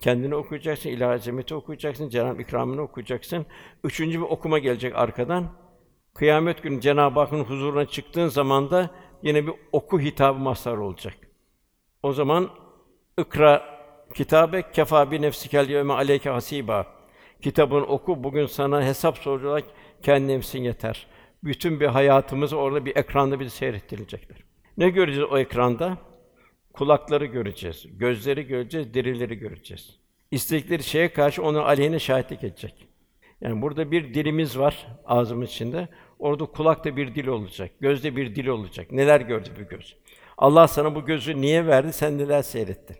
Kendini 0.00 0.34
okuyacaksın, 0.34 0.90
ilahi 0.90 1.14
azameti 1.14 1.54
okuyacaksın, 1.54 2.08
Cenab-ı 2.08 2.42
ikramını 2.42 2.82
okuyacaksın. 2.82 3.46
Üçüncü 3.84 4.18
bir 4.18 4.24
okuma 4.24 4.58
gelecek 4.58 4.96
arkadan. 4.96 5.46
Kıyamet 6.14 6.62
günü 6.62 6.80
Cenab-ı 6.80 7.20
Hakk'ın 7.20 7.44
huzuruna 7.44 7.86
çıktığın 7.86 8.28
zaman 8.28 8.70
da 8.70 8.90
yine 9.22 9.46
bir 9.46 9.54
oku 9.72 10.00
hitabı 10.00 10.38
mazhar 10.38 10.76
olacak. 10.76 11.14
O 12.02 12.12
zaman 12.12 12.50
ikra 13.18 13.80
kitabe 14.14 14.72
kefa 14.72 15.10
bi 15.10 15.22
nefsikel 15.22 15.68
yevme 15.68 15.92
aleyke 15.92 16.30
hasiba. 16.30 16.86
Kitabını 17.42 17.86
oku, 17.86 18.24
bugün 18.24 18.46
sana 18.46 18.84
hesap 18.84 19.18
soracak 19.18 19.70
kendi 20.02 20.28
nefsin 20.28 20.62
yeter. 20.62 21.06
Bütün 21.44 21.80
bir 21.80 21.86
hayatımız 21.86 22.52
orada 22.52 22.84
bir 22.84 22.96
ekranda 22.96 23.40
bir 23.40 23.48
seyrettirilecekler. 23.48 24.38
Ne 24.76 24.90
göreceğiz 24.90 25.28
o 25.32 25.38
ekranda? 25.38 25.98
Kulakları 26.80 27.24
göreceğiz, 27.24 27.86
gözleri 27.98 28.46
göreceğiz, 28.46 28.94
dirileri 28.94 29.34
göreceğiz. 29.34 29.96
İstekleri 30.30 30.82
şeye 30.82 31.12
karşı 31.12 31.42
onun 31.42 31.62
aleyhine 31.62 31.98
şahitlik 31.98 32.44
edecek. 32.44 32.88
Yani 33.40 33.62
burada 33.62 33.90
bir 33.90 34.14
dilimiz 34.14 34.58
var 34.58 34.86
ağzımız 35.06 35.50
içinde. 35.50 35.88
Orada 36.18 36.46
kulakta 36.46 36.96
bir 36.96 37.14
dil 37.14 37.26
olacak, 37.26 37.70
gözde 37.80 38.16
bir 38.16 38.34
dil 38.34 38.46
olacak. 38.46 38.92
Neler 38.92 39.20
gördü 39.20 39.48
bu 39.60 39.68
göz? 39.68 39.96
Allah 40.38 40.68
sana 40.68 40.94
bu 40.94 41.04
gözü 41.04 41.40
niye 41.40 41.66
verdi? 41.66 41.92
Sen 41.92 42.18
neler 42.18 42.42
seyrettin? 42.42 42.96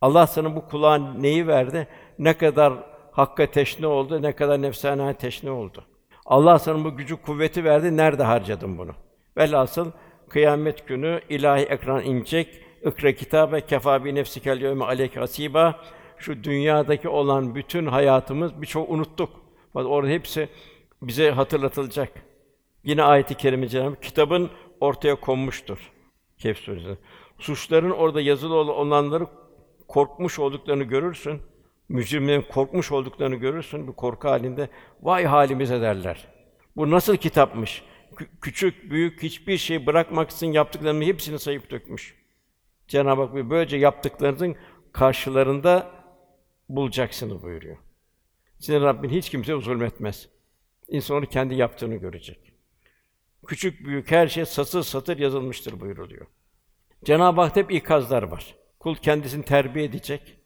Allah 0.00 0.26
sana 0.26 0.56
bu 0.56 0.68
kulağa 0.68 0.98
neyi 0.98 1.46
verdi? 1.46 1.88
Ne 2.18 2.36
kadar 2.36 2.72
hakka 3.12 3.50
teşne 3.50 3.86
oldu, 3.86 4.22
ne 4.22 4.32
kadar 4.32 4.62
nefsane 4.62 5.14
teşne 5.14 5.50
oldu. 5.50 5.84
Allah 6.26 6.58
sana 6.58 6.84
bu 6.84 6.96
gücü, 6.96 7.16
kuvveti 7.16 7.64
verdi. 7.64 7.96
Nerede 7.96 8.22
harcadın 8.22 8.78
bunu? 8.78 8.92
Velhasıl 9.36 9.90
kıyamet 10.28 10.88
günü 10.88 11.20
ilahi 11.28 11.62
ekran 11.62 12.04
inecek. 12.04 12.67
İkra 12.88 13.12
kitabe 13.12 13.60
kefa 13.60 14.04
bi 14.04 14.14
nefsikel 14.14 14.62
yevme 14.62 14.84
aleyke 14.84 15.20
hasiba. 15.20 15.80
Şu 16.18 16.44
dünyadaki 16.44 17.08
olan 17.08 17.54
bütün 17.54 17.86
hayatımız 17.86 18.62
birçok 18.62 18.90
unuttuk. 18.90 19.30
Fakat 19.72 19.90
orada 19.90 20.10
hepsi 20.10 20.48
bize 21.02 21.30
hatırlatılacak. 21.30 22.12
Yine 22.84 23.02
ayet-i 23.02 23.34
kerime 23.34 23.68
Cenab-ı 23.68 24.00
kitabın 24.00 24.50
ortaya 24.80 25.14
konmuştur. 25.14 25.78
Kehf 26.38 26.58
suresi. 26.58 26.98
Suçların 27.38 27.90
orada 27.90 28.20
yazılı 28.20 28.54
olanları 28.54 29.26
korkmuş 29.88 30.38
olduklarını 30.38 30.84
görürsün. 30.84 31.40
Mücrimlerin 31.88 32.42
korkmuş 32.42 32.92
olduklarını 32.92 33.36
görürsün. 33.36 33.88
Bir 33.88 33.92
korku 33.92 34.28
halinde 34.28 34.68
vay 35.02 35.24
halimize 35.24 35.80
derler. 35.80 36.28
Bu 36.76 36.90
nasıl 36.90 37.16
kitapmış? 37.16 37.82
Kü- 38.16 38.28
küçük, 38.40 38.90
büyük 38.90 39.22
hiçbir 39.22 39.58
şey 39.58 39.86
bırakmaksızın 39.86 40.52
yaptıklarının 40.52 41.04
hepsini 41.04 41.38
sayıp 41.38 41.70
dökmüş. 41.70 42.17
Cenab-ı 42.88 43.22
Hak 43.22 43.34
böylece 43.34 43.76
yaptıklarınızın 43.76 44.56
karşılarında 44.92 45.90
bulacaksınız 46.68 47.42
buyuruyor. 47.42 47.76
Senin 48.58 48.82
Rabbin 48.82 49.08
hiç 49.08 49.30
kimseye 49.30 49.60
zulmetmez. 49.60 50.28
İnsan 50.88 51.16
onu 51.16 51.26
kendi 51.26 51.54
yaptığını 51.54 51.96
görecek. 51.96 52.52
Küçük 53.46 53.86
büyük 53.86 54.10
her 54.10 54.28
şey 54.28 54.44
satır 54.44 54.82
satır 54.82 55.18
yazılmıştır 55.18 55.80
buyuruluyor. 55.80 56.26
Cenab-ı 57.04 57.40
Hak'ta 57.40 57.60
hep 57.60 57.72
ikazlar 57.72 58.22
var. 58.22 58.54
Kul 58.78 58.94
kendisini 58.94 59.44
terbiye 59.44 59.84
edecek, 59.84 60.38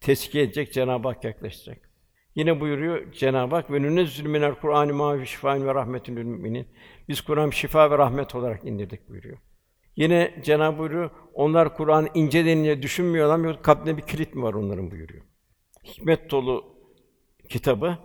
teskiye 0.00 0.44
edecek, 0.44 0.72
Cenab-ı 0.72 1.08
Hak 1.08 1.24
yaklaşacak. 1.24 1.90
Yine 2.34 2.60
buyuruyor 2.60 3.12
Cenab-ı 3.12 3.54
Hak 3.54 3.70
ve 3.70 3.82
nünezzül 3.82 4.26
minel 4.26 4.54
Kur'an 4.54 4.94
ma 4.94 5.24
şifaen 5.24 5.66
ve 5.66 5.74
rahmetün 5.74 6.16
lil 6.16 6.22
müminin. 6.22 6.68
Biz 7.08 7.20
Kur'an 7.20 7.50
şifa 7.50 7.90
ve 7.90 7.98
rahmet 7.98 8.34
olarak 8.34 8.64
indirdik 8.64 9.08
buyuruyor. 9.08 9.38
Yine 9.96 10.34
Cenab-ı 10.44 10.78
buyuruyor, 10.78 11.10
onlar 11.34 11.76
Kur'an 11.76 12.08
ince 12.14 12.44
denince 12.44 12.82
düşünmüyorlar 12.82 13.36
mı? 13.36 13.62
Kalbinde 13.62 13.96
bir 13.96 14.02
kilit 14.02 14.34
mi 14.34 14.42
var 14.42 14.54
onların 14.54 14.90
buyuruyor. 14.90 15.24
Hikmet 15.84 16.30
dolu 16.30 16.64
kitabı 17.48 17.98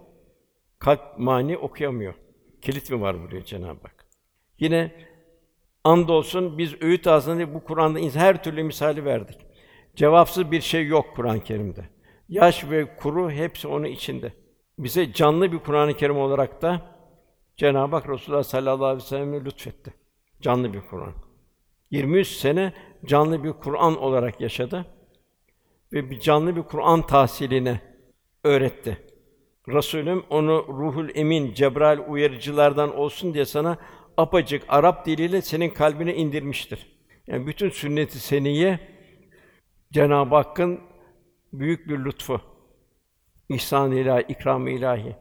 kalp 0.80 1.02
mani 1.18 1.58
okuyamıyor. 1.58 2.14
Kilit 2.62 2.92
mi 2.92 3.02
var 3.02 3.20
buyuruyor 3.20 3.44
Cenab-ı 3.44 3.82
Hak. 3.82 4.06
Yine 4.60 4.92
andolsun 5.84 6.58
biz 6.58 6.82
öğüt 6.82 7.08
ağzında 7.08 7.54
bu 7.54 7.64
Kur'an'da 7.64 8.00
her 8.00 8.44
türlü 8.44 8.64
misali 8.64 9.06
verdik. 9.06 9.38
Cevapsız 9.96 10.52
bir 10.52 10.62
şey 10.62 10.88
yok 10.88 11.06
Kur'an-ı 11.16 11.44
Kerim'de. 11.44 11.90
yaş 12.30 12.70
ve 12.70 12.96
kuru 12.96 13.32
hepsi 13.32 13.68
onun 13.68 13.86
içinde. 13.86 14.34
Bize 14.80 15.14
canlı 15.14 15.52
bir 15.52 15.60
Kur'an-ı 15.60 15.94
Kerim 15.94 16.18
olarak 16.18 16.62
da 16.62 16.82
Cenab-ı 17.58 17.96
Hak 17.96 18.10
Resulullah 18.10 18.44
sallallahu 18.44 18.86
aleyhi 18.86 19.04
ve 19.04 19.08
sellem'e 19.08 19.46
lütfetti. 19.46 19.94
Canlı 20.42 20.74
bir 20.74 20.82
Kur'an. 20.82 21.14
23 21.92 22.28
sene 22.28 22.74
canlı 23.06 23.44
bir 23.44 23.54
Kur'an 23.54 23.98
olarak 23.98 24.42
yaşadı 24.42 24.86
ve 25.94 26.10
bir 26.10 26.20
canlı 26.20 26.56
bir 26.56 26.62
Kur'an 26.62 27.08
tahsiline 27.08 27.82
öğretti. 28.44 28.98
Resulüm 29.68 30.24
onu 30.30 30.66
ruhul 30.68 31.10
emin 31.16 31.54
Cebrail 31.54 32.00
uyarıcılardan 32.08 32.96
olsun 32.98 33.34
diye 33.34 33.46
sana 33.46 33.78
apacık 34.18 34.64
Arap 34.68 35.06
diliyle 35.06 35.42
senin 35.42 35.70
kalbine 35.70 36.16
indirmiştir. 36.16 36.88
Yani 37.28 37.48
bütün 37.48 37.70
sünnet-i 37.70 38.20
seniye 38.20 38.80
Cenab-ı 39.92 40.36
Hakk'ın 40.36 40.80
büyük 41.54 41.88
bir 41.90 42.06
lütfu. 42.06 42.42
İhsan 43.50 43.92
ilahi, 43.92 44.26
ikram 44.28 44.68
ilahi. 44.68 45.16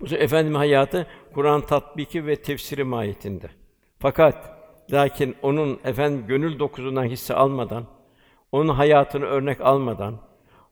Bu 0.00 0.06
efendim 0.06 0.54
hayatı 0.54 1.06
Kur'an 1.34 1.60
tatbiki 1.66 2.26
ve 2.26 2.36
tefsiri 2.36 2.84
mahiyetinde. 2.84 3.50
Fakat 3.98 4.61
lakin 4.90 5.36
onun 5.42 5.80
efendim 5.84 6.24
gönül 6.26 6.58
dokuzundan 6.58 7.04
hisse 7.04 7.34
almadan, 7.34 7.84
onun 8.52 8.74
hayatını 8.74 9.24
örnek 9.24 9.60
almadan, 9.60 10.14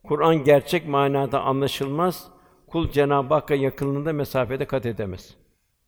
Kur'an 0.05 0.45
gerçek 0.45 0.88
manada 0.88 1.40
anlaşılmaz, 1.40 2.31
kul 2.67 2.88
Cenab-ı 2.88 3.35
Hakk'a 3.35 3.55
yakınlığında 3.55 4.12
mesafede 4.12 4.64
kat 4.64 4.87
edemez. 4.87 5.37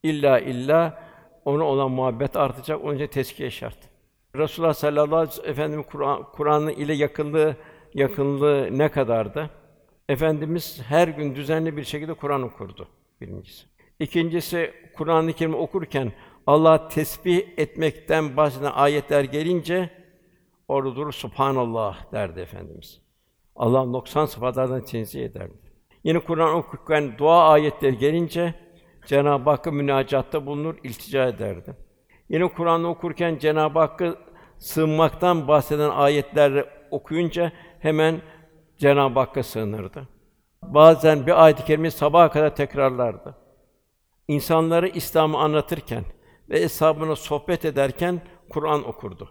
İlla 0.03 0.39
illa 0.39 1.03
ona 1.45 1.65
olan 1.65 1.91
muhabbet 1.91 2.37
artacak, 2.37 2.85
onun 2.85 2.95
için 2.95 3.07
teskiye 3.07 3.51
şart. 3.51 3.79
Resulullah 4.37 4.75
sallallahu 4.75 5.17
aleyhi 5.17 5.29
ve 5.29 5.33
sellem 5.33 5.51
Efendimiz 5.51 5.87
Kur'an 5.87 6.23
Kur'an'ı 6.33 6.73
ile 6.73 6.95
yakınlığı 6.95 7.57
yakınlığı 7.95 8.79
ne 8.79 8.89
kadardı? 8.89 9.51
Efendimiz 10.09 10.83
her 10.89 11.09
gün 11.09 11.35
düzenli 11.35 11.77
bir 11.77 11.85
şekilde 11.85 12.15
Kur'an 12.15 12.43
okurdu 12.43 12.89
birincisi. 13.21 13.67
İkincisi 14.01 14.75
Kur'an-ı 14.95 15.33
Kerim 15.33 15.55
okurken 15.55 16.13
Allah 16.47 16.89
tesbih 16.89 17.45
etmekten 17.57 18.37
bahseden 18.37 18.73
ayetler 18.73 19.25
gelince 19.25 19.91
orada 20.69 20.97
durur 20.97 21.13
Subhanallah 21.13 22.13
derdi 22.13 22.41
efendimiz. 22.41 23.01
Allah 23.57 23.85
noksan 23.85 24.27
sıfatlardan 24.27 24.85
tenzih 24.85 25.25
ederdi. 25.25 25.73
Yine 26.05 26.19
Kur'an 26.19 26.55
okurken 26.55 27.19
dua 27.19 27.49
ayetleri 27.49 27.99
gelince 27.99 28.55
Cenab-ı 29.07 29.51
Hakk'a 29.51 29.71
münacatta 29.71 30.47
bulunur, 30.47 30.75
iltica 30.85 31.29
ederdi. 31.29 31.77
Yine 32.29 32.49
Kur'an 32.49 32.85
okurken 32.85 33.39
Cenab-ı 33.39 33.79
Hakk'a 33.79 34.15
sığınmaktan 34.59 35.49
bahseden 35.49 35.91
ayetler 35.91 36.69
okuyunca 36.91 37.53
hemen 37.79 38.21
Cenab-ı 38.79 39.19
Hakk'a 39.19 39.43
sığınırdı. 39.43 40.09
Bazen 40.63 41.27
bir 41.27 41.45
ayet-i 41.45 41.65
kerimeyi 41.65 41.91
sabaha 41.91 42.31
kadar 42.31 42.57
tekrarlardı. 42.57 43.37
İnsanları 44.29 44.89
İslam'ı 44.89 45.39
anlatırken 45.39 46.05
ve 46.53 46.59
eshabına 46.59 47.17
sohbet 47.17 47.65
ederken 47.65 48.21
Kur'an 48.51 48.89
okurdu. 48.89 49.31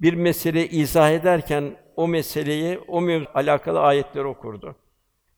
Bir 0.00 0.14
meseleyi 0.14 0.68
izah 0.68 1.10
ederken 1.10 1.76
o 1.96 2.08
meseleyi, 2.08 2.78
o 2.88 3.00
mevzu 3.00 3.28
alakalı 3.34 3.80
ayetleri 3.80 4.26
okurdu. 4.26 4.76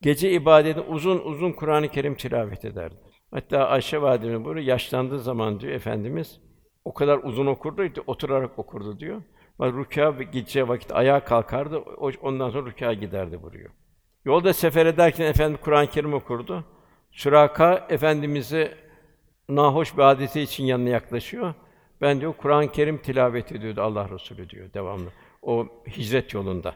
Gece 0.02 0.30
ibadeti 0.30 0.80
uzun 0.80 1.18
uzun 1.18 1.52
Kur'an-ı 1.52 1.88
Kerim 1.88 2.14
tilavet 2.14 2.64
ederdi. 2.64 2.96
Hatta 3.30 3.68
Ayşe 3.68 4.02
validemiz 4.02 4.44
bunu 4.44 4.60
yaşlandığı 4.60 5.18
zaman 5.18 5.60
diyor 5.60 5.72
efendimiz 5.72 6.40
o 6.84 6.94
kadar 6.94 7.18
uzun 7.18 7.46
okurdu 7.46 7.92
ki 7.92 8.00
oturarak 8.06 8.58
okurdu 8.58 9.00
diyor. 9.00 9.22
Ve 9.60 9.66
rükûa 9.66 10.22
gideceği 10.22 10.68
vakit 10.68 10.92
ayağa 10.92 11.24
kalkardı. 11.24 11.78
Ondan 12.22 12.50
sonra 12.50 12.70
rükûa 12.70 12.92
giderdi 12.92 13.36
vuruyor. 13.36 13.70
Yolda 14.24 14.52
sefer 14.52 14.86
ederken 14.86 15.24
efendim 15.24 15.58
Kur'an-ı 15.64 15.86
Kerim 15.86 16.14
okurdu. 16.14 16.64
Süraka 17.12 17.86
efendimizi 17.88 18.74
nahoş 19.48 19.96
bir 19.96 20.02
hadise 20.02 20.42
için 20.42 20.64
yanına 20.64 20.88
yaklaşıyor. 20.88 21.54
Ben 22.00 22.20
diyor 22.20 22.34
Kur'an-ı 22.38 22.72
Kerim 22.72 22.98
tilavet 22.98 23.52
ediyordu 23.52 23.82
Allah 23.82 24.08
Resulü 24.10 24.50
diyor 24.50 24.72
devamlı. 24.74 25.08
O 25.42 25.66
hicret 25.96 26.34
yolunda. 26.34 26.74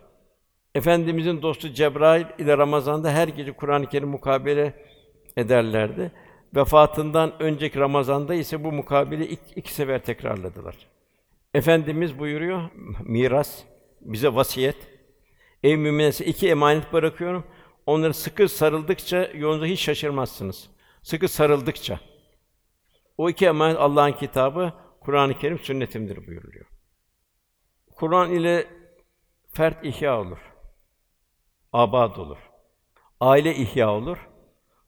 Efendimizin 0.74 1.42
dostu 1.42 1.68
Cebrail 1.68 2.26
ile 2.38 2.58
Ramazan'da 2.58 3.10
her 3.10 3.28
gece 3.28 3.52
Kur'an-ı 3.52 3.86
Kerim 3.86 4.08
mukabele 4.08 4.74
ederlerdi. 5.36 6.12
Vefatından 6.56 7.32
önceki 7.42 7.78
Ramazan'da 7.78 8.34
ise 8.34 8.64
bu 8.64 8.72
mukabele 8.72 9.28
iki, 9.28 9.54
iki 9.56 9.74
sefer 9.74 10.04
tekrarladılar. 10.04 10.76
Efendimiz 11.54 12.18
buyuruyor, 12.18 12.62
miras, 13.04 13.62
bize 14.00 14.34
vasiyet. 14.34 14.76
Ey 15.62 15.76
müminler 15.76 16.26
iki 16.26 16.48
emanet 16.48 16.92
bırakıyorum. 16.92 17.44
Onları 17.86 18.14
sıkı 18.14 18.48
sarıldıkça 18.48 19.30
yolunda 19.34 19.66
hiç 19.66 19.80
şaşırmazsınız. 19.80 20.70
Sıkı 21.02 21.28
sarıldıkça. 21.28 22.00
O 23.18 23.30
iki 23.30 23.46
emanet 23.46 23.76
Allah'ın 23.78 24.12
kitabı, 24.12 24.72
Kur'an-ı 25.00 25.38
Kerim 25.38 25.58
sünnetimdir 25.58 26.26
buyuruluyor. 26.26 26.66
Kur'an 27.94 28.30
ile 28.30 28.66
fert 29.52 29.84
ihya 29.84 30.20
olur. 30.20 30.38
Abad 31.72 32.16
olur. 32.16 32.38
Aile 33.20 33.54
ihya 33.54 33.94
olur. 33.94 34.28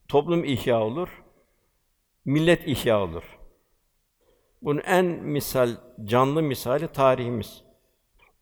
Toplum 0.08 0.44
ihya 0.44 0.80
olur. 0.80 1.22
Millet 2.24 2.68
ihya 2.68 3.02
olur. 3.02 3.38
Bunun 4.62 4.80
en 4.80 5.04
misal, 5.06 5.70
canlı 6.04 6.42
misali 6.42 6.88
tarihimiz. 6.88 7.64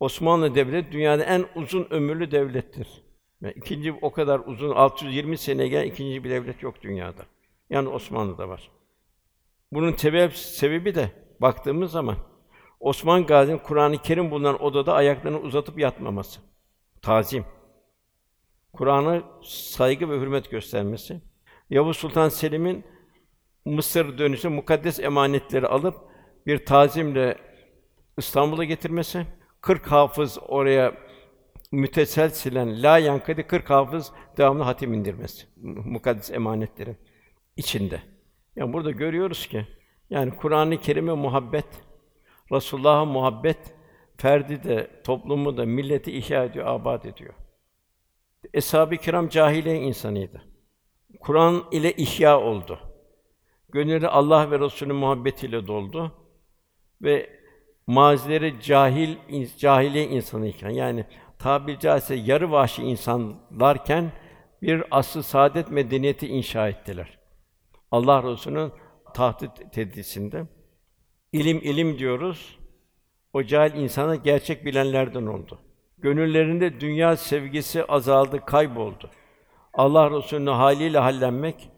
Osmanlı 0.00 0.54
Devleti 0.54 0.92
dünyada 0.92 1.24
en 1.24 1.46
uzun 1.54 1.86
ömürlü 1.90 2.30
devlettir. 2.30 2.88
Yani 3.40 3.54
ikinci 3.56 3.92
o 3.92 4.12
kadar 4.12 4.40
uzun 4.46 4.70
620 4.70 5.38
sene 5.38 5.68
gelen 5.68 5.86
ikinci 5.86 6.24
bir 6.24 6.30
devlet 6.30 6.62
yok 6.62 6.82
dünyada. 6.82 7.22
Yani 7.70 7.88
Osmanlı'da 7.88 8.48
var. 8.48 8.70
Bunun 9.72 9.92
sebep 9.92 10.36
sebebi 10.36 10.94
de 10.94 11.10
baktığımız 11.40 11.90
zaman 11.90 12.16
Osman 12.80 13.26
Gazi'nin 13.26 13.58
Kur'an-ı 13.58 13.98
Kerim 13.98 14.30
bulunan 14.30 14.62
odada 14.62 14.94
ayaklarını 14.94 15.40
uzatıp 15.40 15.78
yatmaması. 15.78 16.40
Tazim. 17.02 17.44
Kur'an'a 18.72 19.22
saygı 19.42 20.10
ve 20.10 20.20
hürmet 20.20 20.50
göstermesi. 20.50 21.20
Yavuz 21.70 21.96
Sultan 21.96 22.28
Selim'in 22.28 22.84
Mısır 23.64 24.18
dönüşü 24.18 24.48
mukaddes 24.48 25.00
emanetleri 25.00 25.66
alıp 25.66 25.94
bir 26.46 26.66
tazimle 26.66 27.38
İstanbul'a 28.18 28.64
getirmesi, 28.64 29.26
40 29.60 29.86
hafız 29.86 30.38
oraya 30.48 30.94
müteselsilen 31.72 32.82
la 32.82 32.98
yankadi 32.98 33.46
40 33.46 33.70
hafız 33.70 34.12
devamlı 34.36 34.62
hatim 34.62 34.94
indirmesi 34.94 35.46
mukaddes 35.84 36.30
emanetlerin 36.30 36.96
içinde. 37.56 38.11
Yani 38.56 38.72
burada 38.72 38.90
görüyoruz 38.90 39.46
ki 39.46 39.66
yani 40.10 40.36
Kur'an-ı 40.36 40.80
Kerim'e 40.80 41.12
muhabbet, 41.12 41.66
Resulullah'a 42.52 43.04
muhabbet 43.04 43.74
ferdi 44.16 44.64
de, 44.64 45.02
toplumu 45.04 45.56
da, 45.56 45.64
milleti 45.64 46.12
ihya 46.12 46.44
ediyor, 46.44 46.66
abad 46.66 47.04
ediyor. 47.04 47.34
Eshab-ı 48.54 48.96
kiram 48.96 49.28
cahiliye 49.28 49.76
insanıydı. 49.76 50.42
Kur'an 51.20 51.64
ile 51.70 51.92
ihya 51.92 52.40
oldu. 52.40 52.78
Gönülleri 53.68 54.08
Allah 54.08 54.50
ve 54.50 54.60
Resulünün 54.60 54.96
muhabbetiyle 54.96 55.66
doldu 55.66 56.12
ve 57.02 57.30
mazileri 57.86 58.60
cahil 58.60 59.16
cahiliye 59.58 60.08
insanıyken 60.08 60.70
yani 60.70 61.04
tabiri 61.38 61.78
caizse 61.78 62.14
yarı 62.14 62.50
vahşi 62.50 62.82
insanlarken 62.82 64.12
bir 64.62 64.84
asıl 64.90 65.22
saadet 65.22 65.70
medeniyeti 65.70 66.28
inşa 66.28 66.68
ettiler. 66.68 67.21
Allah 67.92 68.22
Resulü'nün 68.22 68.72
tahtı 69.14 69.48
tedrisinde 69.72 70.46
ilim 71.32 71.58
ilim 71.58 71.98
diyoruz. 71.98 72.58
O 73.32 73.42
cahil 73.42 73.74
insana 73.74 74.16
gerçek 74.16 74.64
bilenlerden 74.64 75.26
oldu. 75.26 75.58
Gönüllerinde 75.98 76.80
dünya 76.80 77.16
sevgisi 77.16 77.84
azaldı, 77.84 78.44
kayboldu. 78.44 79.10
Allah 79.74 80.10
Resulü'nün 80.10 80.46
haliyle 80.46 80.98
hallenmek, 80.98 81.70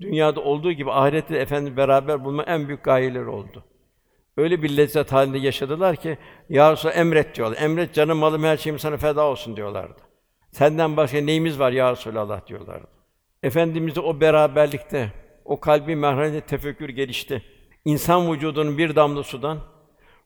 dünyada 0.00 0.40
olduğu 0.40 0.72
gibi 0.72 0.92
ahirette 0.92 1.36
efendi 1.36 1.76
beraber 1.76 2.24
bulma 2.24 2.42
en 2.42 2.68
büyük 2.68 2.84
gayeleri 2.84 3.28
oldu. 3.28 3.64
Öyle 4.36 4.62
bir 4.62 4.76
lezzet 4.76 5.12
halinde 5.12 5.38
yaşadılar 5.38 5.96
ki 5.96 6.18
ya 6.48 6.72
Resulallah 6.72 6.96
emret 6.96 7.36
diyorlar. 7.36 7.58
Emret 7.60 7.94
canım 7.94 8.18
malım 8.18 8.42
her 8.42 8.56
şeyim 8.56 8.78
sana 8.78 8.96
feda 8.96 9.24
olsun 9.24 9.56
diyorlardı. 9.56 10.00
Senden 10.50 10.96
başka 10.96 11.20
neyimiz 11.20 11.60
var 11.60 11.72
ya 11.72 11.92
Resulallah 11.92 12.46
diyorlardı. 12.46 12.86
Efendimiz'de 13.42 14.00
o 14.00 14.20
beraberlikte, 14.20 15.12
o 15.48 15.60
kalbi 15.60 15.96
merhametle 15.96 16.40
tefekkür 16.40 16.88
gelişti. 16.88 17.42
İnsan 17.84 18.32
vücudunun 18.32 18.78
bir 18.78 18.96
damla 18.96 19.22
sudan, 19.22 19.58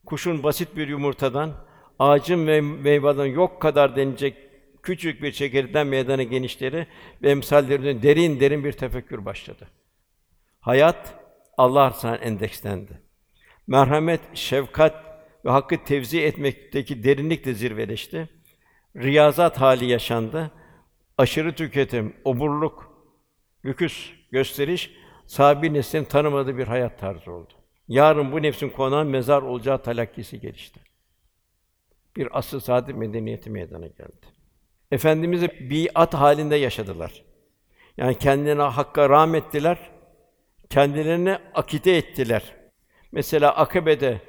kuşun 0.07 0.43
basit 0.43 0.77
bir 0.77 0.89
yumurtadan, 0.89 1.53
ağacın 1.99 2.47
ve 2.47 2.61
meyveden 2.61 3.25
yok 3.25 3.63
kadar 3.63 3.97
denilecek 3.97 4.37
küçük 4.83 5.23
bir 5.23 5.33
çekirden 5.33 5.87
meydana 5.87 6.23
genişleri 6.23 6.87
ve 7.23 7.31
emsallerine 7.31 8.03
derin 8.03 8.41
derin 8.41 8.65
bir 8.65 8.73
tefekkür 8.73 9.25
başladı. 9.25 9.69
Hayat 10.61 11.15
Allah 11.59 11.91
sana 11.91 12.17
endekslendi. 12.17 13.03
Merhamet, 13.67 14.21
şefkat 14.35 15.05
ve 15.45 15.51
hakkı 15.51 15.85
tevzi 15.85 16.21
etmekteki 16.21 17.05
derinlik 17.05 17.45
de 17.45 17.55
zirveleşti. 17.55 18.29
Riyazat 18.97 19.61
hali 19.61 19.87
yaşandı. 19.87 20.51
aşırı 21.19 21.55
tüketim, 21.55 22.17
oburluk, 22.25 22.93
lüküs, 23.65 24.11
gösteriş 24.33 24.91
sahibi 25.33 25.75
neslin 25.75 26.05
tanımadığı 26.05 26.59
bir 26.59 26.67
hayat 26.67 26.99
tarzı 26.99 27.33
oldu. 27.33 27.53
Yarın 27.89 28.33
bu 28.33 28.43
nefsin 28.43 28.69
konağı 28.69 29.05
mezar 29.05 29.43
olacağı 29.43 29.83
talakkisi 29.83 30.41
gelişti. 30.41 30.81
Bir 32.17 32.39
asıl 32.39 32.61
saadet 32.61 32.97
medeniyeti 32.97 33.51
meydana 33.51 33.87
geldi. 33.87 34.27
Efendimizi 34.91 35.71
biat 35.71 36.15
halinde 36.15 36.57
yaşadılar. 36.57 37.23
Yani 37.97 38.19
kendine 38.19 38.63
hakka 38.63 39.09
rahmettiler, 39.09 39.79
kendilerini 40.71 41.39
akide 41.55 41.97
ettiler. 41.97 42.43
Mesela 43.13 43.57
Akabe'de 43.57 44.21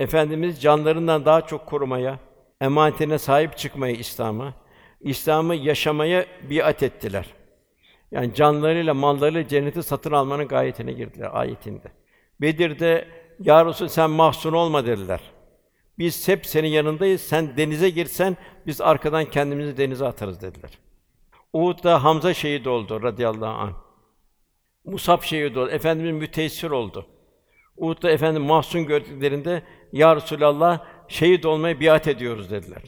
Efendimiz 0.00 0.62
canlarından 0.62 1.24
daha 1.24 1.46
çok 1.46 1.66
korumaya, 1.66 2.18
emanetine 2.60 3.18
sahip 3.18 3.56
çıkmaya 3.56 3.96
İslam'ı, 3.96 4.54
İslam'ı 5.00 5.54
yaşamaya 5.54 6.26
biat 6.50 6.82
ettiler. 6.82 7.35
Yani 8.10 8.34
canlarıyla, 8.34 8.94
mallarıyla 8.94 9.48
cenneti 9.48 9.82
satın 9.82 10.12
almanın 10.12 10.48
gayetine 10.48 10.92
girdiler 10.92 11.30
ayetinde. 11.32 11.92
Bedir'de 12.40 13.08
ya 13.40 13.72
sen 13.72 14.10
mahzun 14.10 14.52
olma 14.52 14.86
dediler. 14.86 15.20
Biz 15.98 16.28
hep 16.28 16.46
senin 16.46 16.68
yanındayız. 16.68 17.20
Sen 17.20 17.56
denize 17.56 17.90
girsen 17.90 18.36
biz 18.66 18.80
arkadan 18.80 19.24
kendimizi 19.24 19.76
denize 19.76 20.06
atarız 20.06 20.42
dediler. 20.42 20.70
Uhud'da 21.52 22.04
Hamza 22.04 22.34
şehit 22.34 22.66
oldu 22.66 23.02
radıyallahu 23.02 23.54
anh. 23.58 23.72
Musab 24.84 25.22
şehit 25.22 25.56
oldu. 25.56 25.70
Efendimiz 25.70 26.12
müteessir 26.12 26.70
oldu. 26.70 27.06
Uhud'da 27.76 28.10
efendim 28.10 28.42
mahzun 28.42 28.86
gördüklerinde 28.86 29.62
ya 29.92 30.16
Resulallah 30.16 30.84
şehit 31.08 31.46
olmaya 31.46 31.80
biat 31.80 32.08
ediyoruz 32.08 32.50
dediler. 32.50 32.82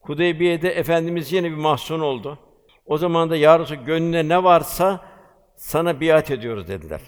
Hudeybiye'de 0.00 0.70
efendimiz 0.70 1.32
yine 1.32 1.50
bir 1.50 1.56
mahzun 1.56 2.00
oldu. 2.00 2.38
O 2.86 2.98
zaman 2.98 3.30
da 3.30 3.36
ya 3.36 3.58
Resul 3.58 3.74
gönlüne 3.74 4.28
ne 4.28 4.44
varsa 4.44 5.04
sana 5.56 6.00
biat 6.00 6.30
ediyoruz 6.30 6.68
dediler. 6.68 7.00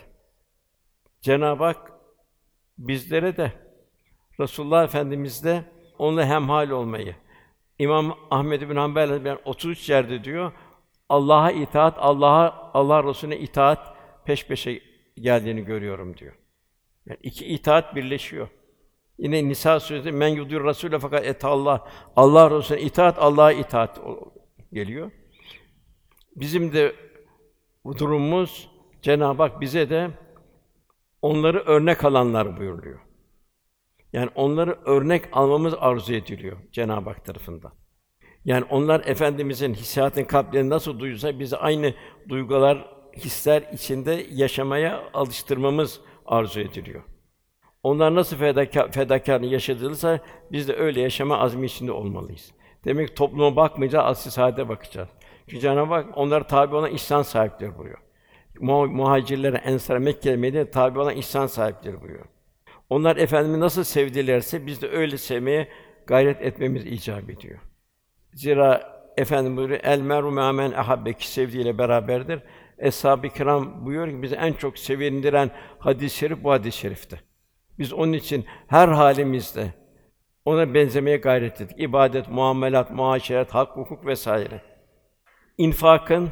Cenab-ı 1.20 1.64
Hak 1.64 1.92
bizlere 2.78 3.36
de 3.36 3.52
Resulullah 4.40 4.84
Efendimiz'de 4.84 5.64
onunla 5.98 6.26
hemhal 6.26 6.70
olmayı. 6.70 7.16
İmam 7.78 8.18
Ahmed 8.30 8.70
bin 8.70 8.76
Hanbel 8.76 9.24
ben 9.24 9.38
33 9.44 9.90
yerde 9.90 10.24
diyor 10.24 10.52
Allah'a 11.08 11.50
itaat, 11.50 11.94
Allah'a 11.98 12.70
Allah 12.74 13.04
Resulüne 13.04 13.38
itaat 13.38 13.96
peş 14.24 14.46
peşe 14.46 14.80
geldiğini 15.16 15.64
görüyorum 15.64 16.16
diyor. 16.16 16.34
Yani 17.06 17.18
iki 17.22 17.46
itaat 17.46 17.94
birleşiyor. 17.94 18.48
Yine 19.18 19.48
Nisa 19.48 19.80
suresi 19.80 20.12
men 20.12 20.28
yudur 20.28 20.64
Rasûle 20.64 20.98
fakat 20.98 21.26
et 21.26 21.44
Allah 21.44 21.88
Allah 22.16 22.50
Resulüne 22.50 22.82
itaat 22.82 23.18
Allah'a 23.18 23.52
itaat 23.52 24.00
geliyor. 24.72 25.10
Bizim 26.40 26.72
de 26.72 26.94
bu 27.84 27.98
durumumuz 27.98 28.70
Cenab-ı 29.02 29.42
Hak 29.42 29.60
bize 29.60 29.90
de 29.90 30.10
onları 31.22 31.58
örnek 31.58 32.04
alanlar 32.04 32.56
buyuruyor. 32.56 32.98
Yani 34.12 34.30
onları 34.34 34.78
örnek 34.84 35.24
almamız 35.32 35.74
arzu 35.78 36.14
ediliyor 36.14 36.56
Cenab-ı 36.72 37.10
Hak 37.10 37.24
tarafından. 37.24 37.72
Yani 38.44 38.64
onlar 38.64 39.00
efendimizin 39.06 39.74
hissiyatın 39.74 40.24
kalplerini 40.24 40.70
nasıl 40.70 40.98
duysa 40.98 41.38
bizi 41.38 41.56
aynı 41.56 41.94
duygular, 42.28 42.86
hisler 43.16 43.62
içinde 43.72 44.26
yaşamaya 44.30 45.10
alıştırmamız 45.14 46.00
arzu 46.26 46.60
ediliyor. 46.60 47.02
Onlar 47.82 48.14
nasıl 48.14 48.36
fedakâr, 48.36 48.92
fedakarlığı 48.92 49.46
yaşadıysa 49.46 50.20
biz 50.52 50.68
de 50.68 50.76
öyle 50.76 51.00
yaşama 51.00 51.38
azmi 51.38 51.66
içinde 51.66 51.92
olmalıyız. 51.92 52.52
Demek 52.84 53.08
ki 53.08 53.14
topluma 53.14 53.56
bakmayacağız, 53.56 54.04
asli 54.06 54.30
saadete 54.30 54.68
bakacağız. 54.68 55.08
Çünkü 55.48 55.60
Cenab-ı 55.60 55.94
Hak 55.94 56.18
onlara 56.18 56.46
tabi 56.46 56.74
olan 56.74 56.90
ihsan 56.90 57.22
sahipleri 57.22 57.78
buyuruyor. 57.78 57.98
Muhacirlere, 58.90 59.56
Ensar, 59.56 59.98
Mekke, 59.98 60.36
Medine 60.36 60.70
tabi 60.70 60.98
olan 60.98 61.16
ihsan 61.16 61.46
sahipleri 61.46 62.00
buyuruyor. 62.00 62.26
Onlar 62.90 63.16
efendimi 63.16 63.60
nasıl 63.60 63.84
sevdilerse 63.84 64.66
biz 64.66 64.82
de 64.82 64.88
öyle 64.88 65.18
sevmeye 65.18 65.68
gayret 66.06 66.42
etmemiz 66.42 66.86
icap 66.86 67.30
ediyor. 67.30 67.58
Zira 68.32 68.98
efendim 69.16 69.56
buyuruyor 69.56 69.80
el 69.82 70.00
meru 70.00 70.30
me'amen 70.30 70.72
ahabbe 70.72 71.12
sevdiğiyle 71.18 71.78
beraberdir. 71.78 72.40
Eshab-ı 72.78 73.28
kiram 73.28 73.86
buyuruyor 73.86 74.16
ki 74.16 74.22
bizi 74.22 74.34
en 74.34 74.52
çok 74.52 74.78
sevindiren 74.78 75.50
hadis-i 75.78 76.16
şerif 76.16 76.44
bu 76.44 76.50
hadis-i 76.50 76.78
şerifte. 76.78 77.20
Biz 77.78 77.92
onun 77.92 78.12
için 78.12 78.44
her 78.66 78.88
halimizde 78.88 79.66
ona 80.44 80.74
benzemeye 80.74 81.16
gayret 81.16 81.60
ettik. 81.60 81.80
İbadet, 81.80 82.28
muamelat, 82.28 82.90
muaşeret, 82.90 83.50
hak, 83.50 83.76
hukuk 83.76 84.06
vesaire. 84.06 84.67
İnfakın 85.58 86.30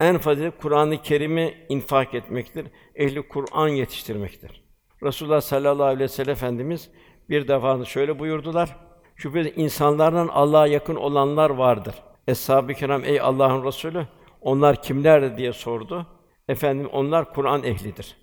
en 0.00 0.18
fazla 0.18 0.50
Kur'an-ı 0.50 1.02
Kerim'i 1.02 1.66
infak 1.68 2.14
etmektir. 2.14 2.66
Ehli 2.94 3.28
Kur'an 3.28 3.68
yetiştirmektir. 3.68 4.64
Resulullah 5.02 5.40
sallallahu 5.40 5.86
aleyhi 5.86 6.00
ve 6.00 6.08
sellem 6.08 6.32
efendimiz 6.32 6.90
bir 7.30 7.48
defa 7.48 7.84
şöyle 7.84 8.18
buyurdular. 8.18 8.76
Şüphesiz 9.16 9.52
insanlardan 9.56 10.28
Allah'a 10.28 10.66
yakın 10.66 10.96
olanlar 10.96 11.50
vardır. 11.50 11.94
Eshab-ı 12.28 12.74
kiram 12.74 13.04
ey 13.04 13.20
Allah'ın 13.20 13.64
Resulü 13.64 14.06
onlar 14.40 14.82
kimlerdi 14.82 15.36
diye 15.36 15.52
sordu. 15.52 16.06
Efendim 16.48 16.88
onlar 16.92 17.34
Kur'an 17.34 17.64
ehlidir. 17.64 18.16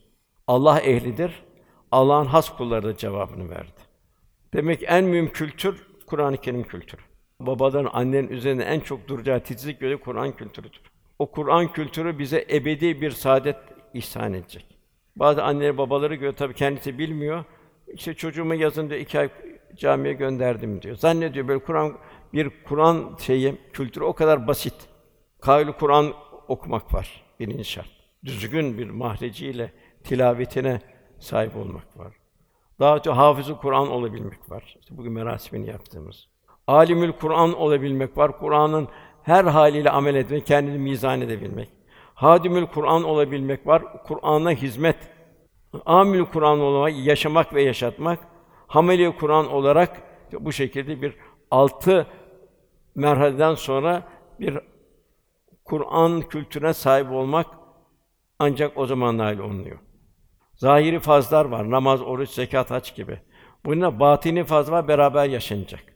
Allah 0.47 0.79
ehlidir. 0.79 1.43
Allah'ın 1.91 2.25
has 2.25 2.58
kulları 2.58 2.97
cevabını 2.97 3.49
verdi. 3.49 3.82
Demek 4.53 4.84
en 4.88 5.05
mühim 5.05 5.32
kültür 5.32 5.88
Kur'an-ı 6.05 6.38
Kerim 6.38 6.63
kültürü. 6.63 7.09
Babaların, 7.39 7.89
annenin 7.93 8.28
üzerinde 8.28 8.63
en 8.63 8.80
çok 8.80 9.08
duracağı 9.08 9.39
titizlik 9.39 9.80
göre 9.80 9.95
Kur'an 9.97 10.36
kültürüdür. 10.36 10.82
O 11.19 11.32
Kur'an 11.32 11.71
kültürü 11.71 12.19
bize 12.19 12.47
ebedi 12.52 13.02
bir 13.02 13.12
saadet 13.12 13.58
ihsan 13.93 14.34
edecek. 14.34 14.65
Bazı 15.15 15.43
anneleri, 15.43 15.78
babaları 15.78 16.15
göre 16.15 16.36
tabii 16.36 16.54
kendisi 16.54 16.97
bilmiyor. 16.97 17.43
İşte 17.88 18.13
çocuğumu 18.13 18.56
yazın 18.56 18.89
diyor, 18.89 18.99
iki 19.02 19.19
ay 19.19 19.30
camiye 19.75 20.13
gönderdim 20.13 20.82
diyor. 20.82 20.95
Zannediyor 20.95 21.47
böyle 21.47 21.63
Kur'an 21.63 21.97
bir 22.34 22.52
Kur'an 22.63 23.17
şeyi 23.19 23.56
kültürü 23.73 24.04
o 24.04 24.13
kadar 24.13 24.47
basit. 24.47 24.75
Kaylü 25.41 25.73
Kur'an 25.73 26.13
okumak 26.47 26.93
var 26.93 27.23
birinci 27.39 27.65
şart. 27.65 27.89
Düzgün 28.25 28.78
bir 28.78 28.89
mahreciyle 28.89 29.71
tilavetine 30.04 30.82
sahip 31.19 31.56
olmak 31.56 31.97
var. 31.97 32.13
Daha 32.80 33.02
çok 33.02 33.15
hafızı 33.15 33.58
Kur'an 33.58 33.89
olabilmek 33.89 34.52
var. 34.52 34.78
İşte 34.80 34.97
bugün 34.97 35.13
merasimini 35.13 35.67
yaptığımız. 35.67 36.28
Alimül 36.69 37.12
Kur'an 37.12 37.53
olabilmek 37.53 38.17
var. 38.17 38.39
Kur'an'ın 38.39 38.88
her 39.23 39.45
haliyle 39.45 39.89
amel 39.89 40.15
etmek, 40.15 40.45
kendini 40.45 40.77
mizan 40.77 41.21
edebilmek. 41.21 41.69
Hadimül 42.13 42.65
Kur'an 42.65 43.03
olabilmek 43.03 43.67
var. 43.67 44.03
Kur'an'a 44.03 44.51
hizmet. 44.51 44.95
Amil 45.86 46.25
Kur'an 46.25 46.60
olmak, 46.60 46.93
yaşamak 47.05 47.53
ve 47.53 47.63
yaşatmak. 47.63 48.19
Hameli 48.67 49.15
Kur'an 49.17 49.51
olarak 49.51 50.01
bu 50.39 50.51
şekilde 50.51 51.01
bir 51.01 51.15
altı 51.51 52.08
merhaleden 52.95 53.55
sonra 53.55 54.03
bir 54.39 54.60
Kur'an 55.65 56.21
kültürüne 56.21 56.73
sahip 56.73 57.12
olmak 57.12 57.47
ancak 58.39 58.77
o 58.77 58.86
zaman 58.86 59.17
nail 59.17 59.39
olunuyor. 59.39 59.79
Zahiri 60.53 60.99
fazlar 60.99 61.45
var. 61.45 61.71
Namaz, 61.71 62.01
oruç, 62.01 62.29
zekat, 62.29 62.71
hac 62.71 62.95
gibi. 62.95 63.19
Bununla 63.65 63.99
batini 63.99 64.43
faz 64.43 64.71
var 64.71 64.88
beraber 64.88 65.25
yaşanacak. 65.25 65.88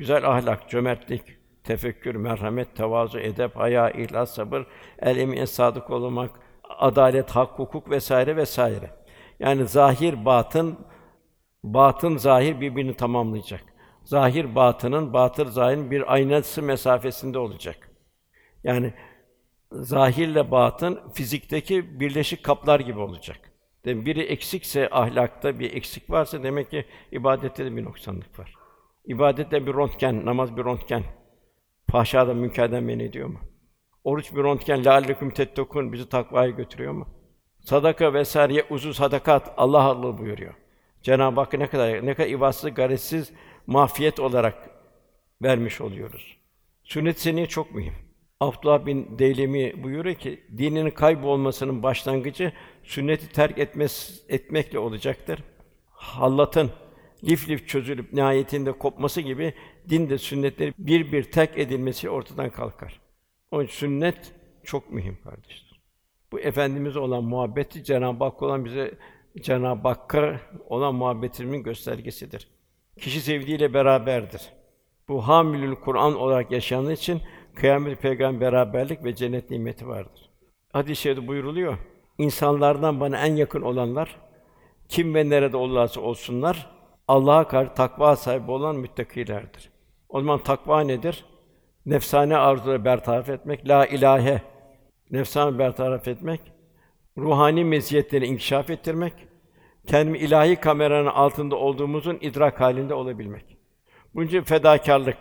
Güzel 0.00 0.30
ahlak, 0.30 0.68
cömertlik, 0.70 1.22
tefekkür, 1.64 2.14
merhamet, 2.14 2.76
tevazu, 2.76 3.18
edep, 3.18 3.56
haya, 3.56 3.90
ihlas, 3.90 4.34
sabır, 4.34 4.66
el 4.98 5.16
emin, 5.16 5.44
sadık 5.44 5.90
olmak, 5.90 6.30
adalet, 6.62 7.30
hak, 7.30 7.58
hukuk 7.58 7.90
vesaire 7.90 8.36
vesaire. 8.36 8.90
Yani 9.40 9.66
zahir, 9.66 10.24
batın, 10.24 10.78
batın 11.64 12.16
zahir 12.16 12.60
birbirini 12.60 12.96
tamamlayacak. 12.96 13.64
Zahir 14.04 14.54
batının, 14.54 15.12
batır 15.12 15.46
zahirin 15.46 15.90
bir 15.90 16.12
aynası 16.12 16.62
mesafesinde 16.62 17.38
olacak. 17.38 17.90
Yani 18.64 18.94
zahirle 19.72 20.50
batın 20.50 21.10
fizikteki 21.14 22.00
birleşik 22.00 22.44
kaplar 22.44 22.80
gibi 22.80 22.98
olacak. 22.98 23.38
Demek 23.84 24.06
biri 24.06 24.22
eksikse 24.22 24.88
ahlakta 24.90 25.58
bir 25.58 25.72
eksik 25.72 26.10
varsa 26.10 26.42
demek 26.42 26.70
ki 26.70 26.84
ibadette 27.12 27.64
de 27.64 27.76
bir 27.76 27.84
noksanlık 27.84 28.38
var. 28.38 28.59
İbadette 29.10 29.66
bir 29.66 29.74
röntgen, 29.74 30.26
namaz 30.26 30.56
bir 30.56 30.64
röntgen. 30.64 31.04
Fahşadan, 31.90 32.36
münkerden 32.36 32.84
men 32.84 32.98
ediyor 32.98 33.28
mu? 33.28 33.38
Oruç 34.04 34.34
bir 34.34 34.44
röntgen, 34.44 34.84
lâleküm 34.84 35.30
tettekûn 35.30 35.92
bizi 35.92 36.08
takvaya 36.08 36.50
götürüyor 36.50 36.92
mu? 36.92 37.08
Sadaka 37.60 38.14
vesaire 38.14 38.66
uzun 38.70 38.92
sadakat 38.92 39.54
Allah 39.56 39.82
Allah 39.82 40.18
buyuruyor. 40.18 40.54
Cenab-ı 41.02 41.40
Hak 41.40 41.52
ne 41.52 41.66
kadar 41.66 42.06
ne 42.06 42.14
kadar 42.14 42.28
ibadsız, 42.28 42.74
garetsiz, 42.74 43.32
mafiyet 43.66 44.20
olarak 44.20 44.70
vermiş 45.42 45.80
oluyoruz. 45.80 46.36
Sünnet 46.84 47.20
seni 47.20 47.48
çok 47.48 47.74
mühim. 47.74 47.94
Abdullah 48.40 48.86
bin 48.86 49.18
Deylemi 49.18 49.82
buyuruyor 49.82 50.16
ki 50.16 50.40
dininin 50.58 50.90
kaybolmasının 50.90 51.82
başlangıcı 51.82 52.52
sünneti 52.82 53.32
terk 53.32 53.58
etmez, 53.58 54.22
etmekle 54.28 54.78
olacaktır. 54.78 55.42
Hallatın 55.90 56.70
lif 57.24 57.48
lif 57.48 57.68
çözülüp 57.68 58.12
nihayetinde 58.12 58.72
kopması 58.72 59.20
gibi 59.20 59.54
din 59.88 60.10
de 60.10 60.18
sünnetleri 60.18 60.74
bir 60.78 61.12
bir 61.12 61.22
terk 61.22 61.58
edilmesi 61.58 62.10
ortadan 62.10 62.50
kalkar. 62.50 63.00
Onun 63.50 63.64
için 63.64 63.74
sünnet 63.74 64.32
çok 64.64 64.92
mühim 64.92 65.18
kardeşler. 65.24 65.80
Bu 66.32 66.40
efendimiz 66.40 66.96
olan 66.96 67.24
muhabbeti 67.24 67.84
Cenab-ı 67.84 68.24
Hak 68.24 68.42
olan 68.42 68.64
bize 68.64 68.94
Cenab-ı 69.40 69.88
Hakk'a 69.88 70.40
olan 70.68 70.94
muhabbetimin 70.94 71.62
göstergesidir. 71.62 72.48
Kişi 72.98 73.20
sevdiğiyle 73.20 73.74
beraberdir. 73.74 74.42
Bu 75.08 75.28
hamilül 75.28 75.74
Kur'an 75.74 76.14
olarak 76.14 76.50
yaşayanlar 76.50 76.92
için 76.92 77.22
kıyamet 77.54 78.02
peygamber 78.02 78.52
beraberlik 78.52 79.04
ve 79.04 79.14
cennet 79.14 79.50
nimeti 79.50 79.88
vardır. 79.88 80.30
Hadis-i 80.72 81.02
şerifte 81.02 81.26
buyuruluyor. 81.26 81.78
İnsanlardan 82.18 83.00
bana 83.00 83.26
en 83.26 83.36
yakın 83.36 83.62
olanlar 83.62 84.16
kim 84.88 85.14
ve 85.14 85.30
nerede 85.30 85.56
olurlarsa 85.56 86.00
olsunlar 86.00 86.79
Allah'a 87.10 87.48
karşı 87.48 87.74
takva 87.74 88.16
sahibi 88.16 88.50
olan 88.50 88.76
müttakilerdir. 88.76 89.70
O 90.08 90.20
zaman 90.20 90.42
takva 90.42 90.80
nedir? 90.80 91.24
Nefsane 91.86 92.36
arzuları 92.36 92.84
bertaraf 92.84 93.28
etmek, 93.28 93.68
la 93.68 93.86
ilahe 93.86 94.42
nefsane 95.10 95.58
bertaraf 95.58 96.08
etmek, 96.08 96.40
ruhani 97.18 97.64
meziyetleri 97.64 98.26
inkişaf 98.26 98.70
ettirmek, 98.70 99.12
kendimi 99.86 100.18
ilahi 100.18 100.56
kameranın 100.56 101.06
altında 101.06 101.56
olduğumuzun 101.56 102.18
idrak 102.20 102.60
halinde 102.60 102.94
olabilmek. 102.94 103.56
Bunun 104.14 104.26
için 104.26 104.42
fedakarlık 104.42 105.18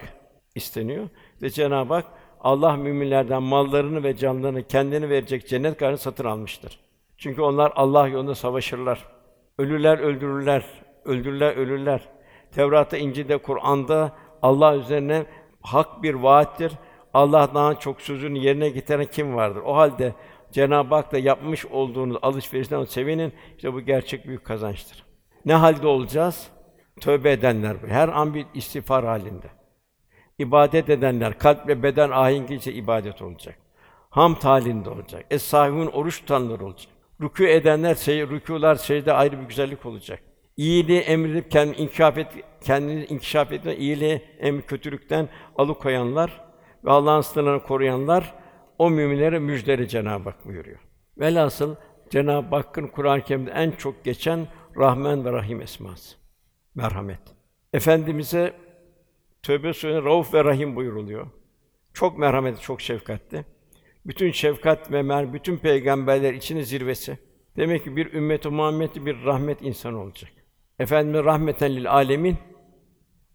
isteniyor. 0.55 1.09
Ve 1.41 1.49
Cenab-ı 1.49 1.93
Hak 1.93 2.05
Allah 2.39 2.75
müminlerden 2.75 3.43
mallarını 3.43 4.03
ve 4.03 4.15
canlarını 4.15 4.63
kendini 4.63 5.09
verecek 5.09 5.47
cennet 5.47 5.77
karını 5.77 5.97
satın 5.97 6.25
almıştır. 6.25 6.79
Çünkü 7.17 7.41
onlar 7.41 7.73
Allah 7.75 8.07
yolunda 8.07 8.35
savaşırlar. 8.35 9.05
Ölürler 9.57 9.99
öldürürler, 9.99 10.63
öldürürler 11.09 11.55
ölürler. 11.55 12.01
Tevrat'ta, 12.51 12.97
İncil'de, 12.97 13.37
Kur'an'da 13.37 14.11
Allah 14.41 14.75
üzerine 14.75 15.25
hak 15.61 16.03
bir 16.03 16.13
vaattir. 16.13 16.73
Allah'tan 17.13 17.75
çok 17.75 18.01
sözünü 18.01 18.39
yerine 18.39 18.69
getiren 18.69 19.05
kim 19.05 19.35
vardır? 19.35 19.61
O 19.65 19.75
halde 19.75 20.13
Cenab-ı 20.51 20.95
Hak'la 20.95 21.17
yapmış 21.17 21.65
olduğunuz 21.65 22.17
alışverişten 22.21 22.83
sevinin. 22.83 23.33
İşte 23.55 23.73
bu 23.73 23.81
gerçek 23.81 24.27
büyük 24.27 24.45
kazançtır. 24.45 25.05
Ne 25.45 25.53
halde 25.53 25.87
olacağız? 25.87 26.47
Tövbe 27.01 27.31
edenler. 27.31 27.75
Her 27.87 28.07
an 28.07 28.33
bir 28.33 28.45
istiğfar 28.53 29.05
halinde. 29.05 29.47
İbadet 30.39 30.89
edenler 30.89 31.37
kalp 31.37 31.67
ve 31.67 31.83
beden 31.83 32.09
ahengiyle 32.09 32.73
ibadet 32.73 33.21
olacak. 33.21 33.57
Ham 34.09 34.35
halinde 34.35 34.89
olacak. 34.89 35.25
es 35.29 35.53
oruç 35.53 36.19
tutanlar 36.19 36.59
olacak. 36.59 36.91
Rükû 37.21 37.47
edenler, 37.47 37.95
şey, 37.95 38.21
rükûlar, 38.21 38.75
secde 38.75 39.13
ayrı 39.13 39.41
bir 39.41 39.45
güzellik 39.45 39.85
olacak. 39.85 40.19
İyiliği 40.59 40.99
emredip 40.99 41.51
kendini 41.51 41.75
inkişaf 41.75 42.17
et, 42.17 42.27
kendini 42.61 43.05
inkişaf 43.05 43.51
etme, 43.51 43.75
iyiliği 43.75 44.21
em 44.39 44.61
kötülükten 44.61 45.29
alıkoyanlar 45.57 46.41
ve 46.85 46.91
Allah'ın 46.91 47.21
sınırlarını 47.21 47.63
koruyanlar 47.63 48.35
o 48.77 48.89
müminlere 48.89 49.39
müjdeli 49.39 49.87
Cenab-ı 49.87 50.29
Hak 50.29 50.45
buyuruyor. 50.45 50.79
Velhasıl 51.17 51.75
Cenab-ı 52.09 52.55
Hakk'ın 52.55 52.87
Kur'an-ı 52.87 53.21
Kerim'de 53.23 53.51
en 53.51 53.71
çok 53.71 54.03
geçen 54.03 54.47
Rahman 54.77 55.25
ve 55.25 55.31
Rahim 55.31 55.61
esması. 55.61 56.15
Merhamet. 56.75 57.21
Efendimize 57.73 58.53
Tövbe 59.43 59.73
Suresi'nde 59.73 60.03
Rauf 60.03 60.33
ve 60.33 60.43
Rahim 60.43 60.75
buyuruluyor. 60.75 61.27
Çok 61.93 62.17
merhametli, 62.17 62.61
çok 62.61 62.81
şefkatli. 62.81 63.45
Bütün 64.05 64.31
şefkat 64.31 64.91
ve 64.91 65.01
mer 65.01 65.33
bütün 65.33 65.57
peygamberler 65.57 66.33
içinin 66.33 66.61
zirvesi. 66.61 67.17
Demek 67.57 67.83
ki 67.83 67.95
bir 67.95 68.13
ümmet-i 68.13 68.49
Muhammed'i 68.49 69.05
bir 69.05 69.25
rahmet 69.25 69.61
insanı 69.61 70.01
olacak. 70.01 70.31
Efendimiz 70.79 71.25
rahmeten 71.25 71.75
lil 71.75 71.91
alemin. 71.91 72.37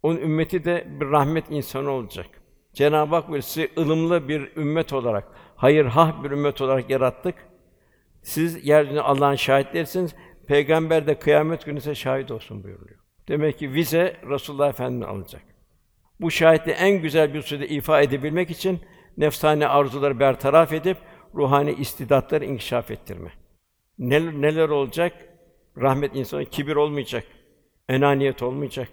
Onun 0.03 0.21
ümmeti 0.21 0.65
de 0.65 0.87
bir 1.01 1.07
rahmet 1.07 1.51
insanı 1.51 1.91
olacak. 1.91 2.27
Cenab-ı 2.73 3.15
Hak 3.15 3.45
sizi 3.45 3.71
ılımlı 3.79 4.29
bir 4.29 4.57
ümmet 4.57 4.93
olarak, 4.93 5.29
hayırhah 5.57 6.25
bir 6.25 6.31
ümmet 6.31 6.61
olarak 6.61 6.91
yarattık. 6.91 7.35
Siz 8.23 8.67
yeryüzünde 8.67 9.03
Allah'ın 9.03 9.35
şahitlerisiniz. 9.35 10.15
Peygamber 10.47 11.07
de 11.07 11.19
kıyamet 11.19 11.65
günü 11.65 11.95
şahit 11.95 12.31
olsun 12.31 12.65
buyuruyor. 12.65 13.01
Demek 13.29 13.59
ki 13.59 13.73
vize 13.73 14.17
Resulullah 14.29 14.69
Efendimiz 14.69 15.09
alacak. 15.09 15.43
Bu 16.21 16.31
şahitli 16.31 16.73
en 16.73 17.03
güzel 17.03 17.35
bir 17.35 17.43
sürede 17.43 17.69
ifa 17.69 18.01
edebilmek 18.01 18.51
için 18.51 18.81
nefsane 19.17 19.69
arzuları 19.69 20.21
bertaraf 20.21 20.73
edip 20.73 20.97
ruhani 21.35 21.73
istidatları 21.73 22.45
inkişaf 22.45 22.91
ettirme. 22.91 23.31
Neler, 23.99 24.33
neler 24.33 24.69
olacak? 24.69 25.13
Rahmet 25.79 26.17
insanı 26.17 26.45
kibir 26.45 26.77
olmayacak. 26.77 27.25
Enaniyet 27.89 28.43
olmayacak. 28.43 28.89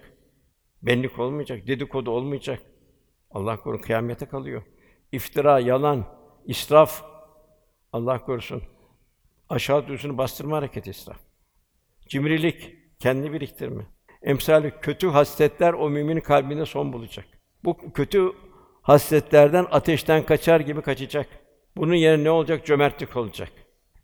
Benlik 0.82 1.20
olmayacak, 1.20 1.68
dedikodu 1.68 2.12
olmayacak. 2.12 2.62
Allah 3.32 3.58
korusun 3.58 3.84
kıyamete 3.84 4.26
kalıyor. 4.26 4.64
İftira, 5.12 5.60
yalan, 5.60 6.06
israf 6.46 7.04
Allah 7.94 8.26
korusun. 8.26 8.64
Aşağı 9.50 9.88
duyusunu 9.88 10.18
bastırma 10.18 10.58
hareketi 10.58 10.90
israf. 10.90 11.18
Cimrilik, 12.10 12.76
kendi 13.00 13.34
biriktirme. 13.34 13.88
Emsali 14.24 14.74
kötü 14.82 15.08
hasletler 15.08 15.74
o 15.74 15.90
müminin 15.90 16.22
kalbinde 16.22 16.66
son 16.66 16.94
bulacak. 16.94 17.26
Bu 17.64 17.94
kötü 17.94 18.32
hasletlerden 18.82 19.68
ateşten 19.72 20.26
kaçar 20.26 20.60
gibi 20.60 20.82
kaçacak. 20.82 21.28
Bunun 21.78 21.94
yerine 21.94 22.24
ne 22.24 22.32
olacak? 22.32 22.66
Cömertlik 22.66 23.16
olacak. 23.18 23.52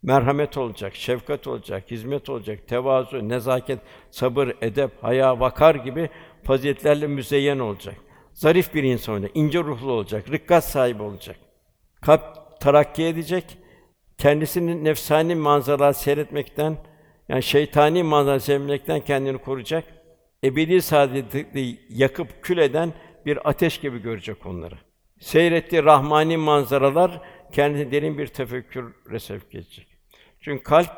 Merhamet 0.02 0.56
olacak, 0.56 0.94
şefkat 0.94 1.46
olacak, 1.46 1.90
hizmet 1.90 2.28
olacak, 2.28 2.68
tevazu, 2.68 3.28
nezaket, 3.28 3.78
sabır, 4.10 4.52
edep, 4.62 4.90
haya, 5.02 5.40
vakar 5.40 5.74
gibi 5.74 6.10
faziletlerle 6.44 7.06
müzeyyen 7.06 7.58
olacak. 7.58 7.94
Zarif 8.32 8.74
bir 8.74 8.82
insan 8.82 9.14
olacak, 9.14 9.30
ince 9.34 9.58
ruhlu 9.58 9.92
olacak, 9.92 10.30
rikkat 10.30 10.64
sahibi 10.64 11.02
olacak. 11.02 11.36
Kalp 12.00 12.22
terakki 12.60 13.04
edecek, 13.04 13.58
kendisini 14.18 14.84
nefsani 14.84 15.34
manzaralar 15.34 15.92
seyretmekten, 15.92 16.76
yani 17.28 17.42
şeytani 17.42 18.02
manzaralar 18.02 18.40
seyretmekten 18.40 19.00
kendini 19.00 19.38
koruyacak. 19.38 19.84
Ebedi 20.44 20.82
saadeti 20.82 21.80
yakıp 21.88 22.42
kül 22.42 22.58
eden 22.58 22.92
bir 23.26 23.48
ateş 23.48 23.80
gibi 23.80 24.02
görecek 24.02 24.46
onları. 24.46 24.74
Seyrettiği 25.20 25.84
rahmani 25.84 26.36
manzaralar 26.36 27.22
kendine 27.52 27.92
derin 27.92 28.18
bir 28.18 28.26
tefekkür 28.26 28.94
sevk 29.18 29.54
edecek. 29.54 29.87
Çünkü 30.48 30.62
kalp 30.62 30.90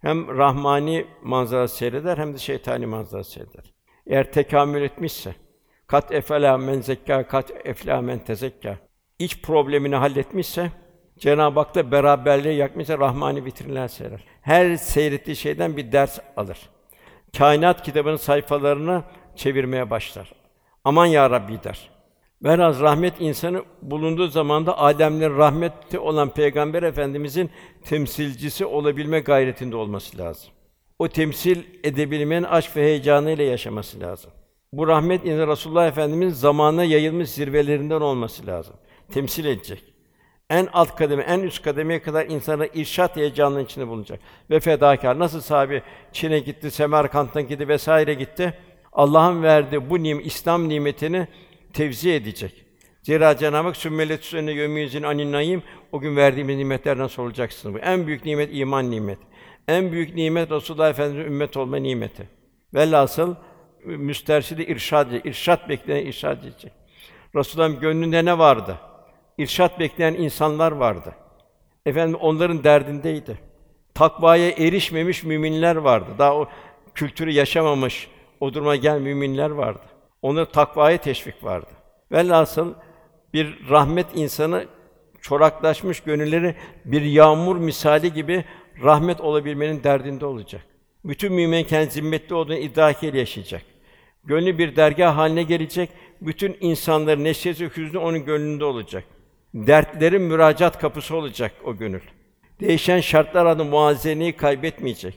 hem 0.00 0.38
rahmani 0.38 1.06
manzara 1.22 1.68
seyreder 1.68 2.18
hem 2.18 2.34
de 2.34 2.38
şeytani 2.38 2.86
manzara 2.86 3.24
seyreder. 3.24 3.64
Eğer 4.06 4.32
tekamül 4.32 4.82
etmişse, 4.82 5.34
kat 5.86 6.12
efela 6.12 6.58
men 6.58 6.80
zekka, 6.80 7.26
kat 7.26 7.52
efla 7.64 8.00
men 8.00 8.18
tezekka, 8.18 8.78
iç 9.18 9.42
problemini 9.42 9.96
halletmişse, 9.96 10.70
Cenab-ı 11.18 11.60
Hak 11.60 11.74
da 11.74 11.90
beraberliği 11.90 12.56
yakmışsa 12.56 12.98
rahmani 12.98 13.44
vitrinler 13.44 13.88
seyrer. 13.88 14.24
Her 14.42 14.76
seyrettiği 14.76 15.36
şeyden 15.36 15.76
bir 15.76 15.92
ders 15.92 16.18
alır. 16.36 16.58
Kainat 17.38 17.82
kitabının 17.82 18.16
sayfalarını 18.16 19.02
çevirmeye 19.34 19.90
başlar. 19.90 20.32
Aman 20.84 21.06
ya 21.06 21.30
Rabbi 21.30 21.62
der. 21.62 21.90
Velhâsıl 22.42 22.82
rahmet 22.82 23.20
insanı 23.20 23.62
bulunduğu 23.82 24.26
zamanda 24.26 24.78
alemlerin 24.78 25.36
rahmeti 25.36 25.98
olan 25.98 26.30
Peygamber 26.30 26.82
Efendimizin 26.82 27.50
temsilcisi 27.84 28.66
olabilme 28.66 29.20
gayretinde 29.20 29.76
olması 29.76 30.18
lazım. 30.18 30.50
O 30.98 31.08
temsil 31.08 31.62
edebilmenin 31.84 32.42
aşk 32.42 32.76
ve 32.76 32.82
heyecanı 32.82 33.30
ile 33.30 33.44
yaşaması 33.44 34.00
lazım. 34.00 34.30
Bu 34.72 34.86
rahmet 34.86 35.24
insan 35.24 35.48
Resulullah 35.48 35.86
Efendimiz 35.86 36.40
zamana 36.40 36.84
yayılmış 36.84 37.30
zirvelerinden 37.30 38.00
olması 38.00 38.46
lazım. 38.46 38.74
Temsil 39.12 39.44
edecek. 39.44 39.82
En 40.50 40.68
alt 40.72 40.96
kademe, 40.96 41.22
en 41.22 41.40
üst 41.40 41.62
kademeye 41.62 42.02
kadar 42.02 42.26
insana 42.26 42.66
irşat 42.66 43.16
heyecanının 43.16 43.64
içinde 43.64 43.88
bulunacak. 43.88 44.20
Ve 44.50 44.60
fedakar. 44.60 45.18
Nasıl 45.18 45.40
sahibi 45.40 45.82
Çin'e 46.12 46.38
gitti, 46.38 46.70
Semerkant'a 46.70 47.40
gitti 47.40 47.68
vesaire 47.68 48.14
gitti. 48.14 48.54
Allah'ın 48.92 49.42
verdiği 49.42 49.90
bu 49.90 50.02
nim 50.02 50.20
İslam 50.20 50.68
nimetini 50.68 51.28
tevzi 51.76 52.12
edecek. 52.12 52.64
Zira 53.02 53.36
Cenab-ı 53.36 53.66
Hak 53.66 53.76
sümmelet 53.76 54.22
üstüne 54.22 54.52
yömüzün 54.52 55.02
anin 55.02 55.62
o 55.92 56.00
gün 56.00 56.16
verdiğimiz 56.16 56.56
nimetlerden 56.56 57.06
sorulacaksınız. 57.06 57.74
Bu 57.74 57.78
en 57.78 58.06
büyük 58.06 58.24
nimet 58.24 58.48
iman 58.52 58.90
nimet. 58.90 59.18
En 59.68 59.92
büyük 59.92 60.14
nimet 60.14 60.50
Resulullah 60.50 60.90
Efendimiz 60.90 61.26
ümmet 61.26 61.56
olma 61.56 61.76
nimeti. 61.76 62.28
Velhasıl 62.74 63.34
müsterşidi 63.84 64.62
irşad, 64.62 65.12
irşat 65.12 65.68
bekleyen 65.68 66.06
irşad 66.06 66.44
edecek. 66.44 66.72
Resulullah'ın 67.34 67.80
gönlünde 67.80 68.24
ne 68.24 68.38
vardı? 68.38 68.78
İrşat 69.38 69.80
bekleyen 69.80 70.14
insanlar 70.14 70.72
vardı. 70.72 71.14
Efendim 71.86 72.18
onların 72.20 72.64
derdindeydi. 72.64 73.38
Takvaya 73.94 74.50
erişmemiş 74.50 75.24
müminler 75.24 75.76
vardı. 75.76 76.10
Daha 76.18 76.36
o 76.36 76.48
kültürü 76.94 77.30
yaşamamış, 77.30 78.08
o 78.40 78.54
duruma 78.54 78.76
gel 78.76 79.00
müminler 79.00 79.50
vardı. 79.50 79.95
Onu 80.22 80.46
takvaya 80.46 80.98
teşvik 80.98 81.44
vardı. 81.44 81.70
Velhasıl 82.12 82.74
bir 83.32 83.70
rahmet 83.70 84.06
insanı 84.14 84.66
çoraklaşmış 85.20 86.00
gönülleri 86.00 86.54
bir 86.84 87.02
yağmur 87.02 87.56
misali 87.56 88.12
gibi 88.12 88.44
rahmet 88.82 89.20
olabilmenin 89.20 89.84
derdinde 89.84 90.26
olacak. 90.26 90.62
Bütün 91.04 91.32
mümin 91.32 91.64
kendi 91.64 91.90
zimmetli 91.90 92.34
olduğunu 92.34 92.56
idrakiyle 92.56 93.18
yaşayacak. 93.18 93.62
Gönlü 94.24 94.58
bir 94.58 94.76
dergah 94.76 95.16
haline 95.16 95.42
gelecek. 95.42 95.90
Bütün 96.20 96.56
insanların 96.60 97.24
neşesi, 97.24 97.70
hüznü 97.76 97.98
onun 97.98 98.24
gönlünde 98.24 98.64
olacak. 98.64 99.04
Dertlerin 99.54 100.22
müracaat 100.22 100.78
kapısı 100.78 101.16
olacak 101.16 101.52
o 101.64 101.76
gönül. 101.76 102.00
Değişen 102.60 103.00
şartlar 103.00 103.46
adı 103.46 103.64
muazeneyi 103.64 104.36
kaybetmeyecek. 104.36 105.14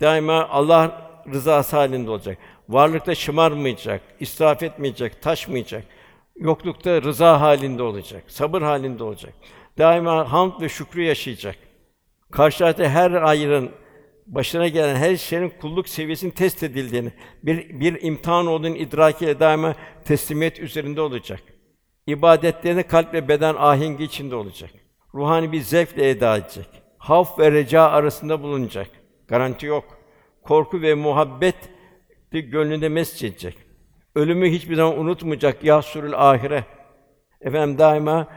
Daima 0.00 0.48
Allah 0.48 1.10
rızası 1.32 1.76
halinde 1.76 2.10
olacak. 2.10 2.38
Varlıkta 2.68 3.14
şımarmayacak, 3.14 4.02
israf 4.20 4.62
etmeyecek, 4.62 5.22
taşmayacak. 5.22 5.84
Yoklukta 6.36 7.02
rıza 7.02 7.40
halinde 7.40 7.82
olacak, 7.82 8.24
sabır 8.26 8.62
halinde 8.62 9.04
olacak. 9.04 9.34
Daima 9.78 10.32
hamd 10.32 10.60
ve 10.60 10.68
şükrü 10.68 11.02
yaşayacak. 11.02 11.56
Karşılaştığı 12.30 12.88
her 12.88 13.12
ayrın 13.12 13.70
başına 14.26 14.68
gelen 14.68 14.96
her 14.96 15.16
şeyin 15.16 15.52
kulluk 15.60 15.88
seviyesinin 15.88 16.30
test 16.30 16.62
edildiğini, 16.62 17.12
bir 17.42 17.80
bir 17.80 18.02
imtihan 18.02 18.46
olduğunu 18.46 18.76
idrakiyle 18.76 19.40
daima 19.40 19.74
teslimiyet 20.04 20.60
üzerinde 20.60 21.00
olacak. 21.00 21.40
İbadetlerini 22.06 22.82
kalp 22.82 23.14
ve 23.14 23.28
beden 23.28 23.54
ahengi 23.54 24.04
içinde 24.04 24.34
olacak. 24.34 24.70
Ruhani 25.14 25.52
bir 25.52 25.60
zevkle 25.60 26.10
eda 26.10 26.36
edecek. 26.36 26.68
Havf 26.98 27.38
ve 27.38 27.52
reca 27.52 27.82
arasında 27.82 28.42
bulunacak. 28.42 28.90
Garanti 29.28 29.66
yok. 29.66 29.84
Korku 30.42 30.82
ve 30.82 30.94
muhabbet 30.94 31.56
de 32.34 32.40
gönlünde 32.40 32.88
mescedecek. 32.88 33.56
Ölümü 34.14 34.50
hiçbir 34.50 34.74
zaman 34.74 34.98
unutmayacak. 34.98 35.64
Yahsurul 35.64 36.12
ahire. 36.12 36.64
Efendim 37.40 37.78
daima 37.78 38.28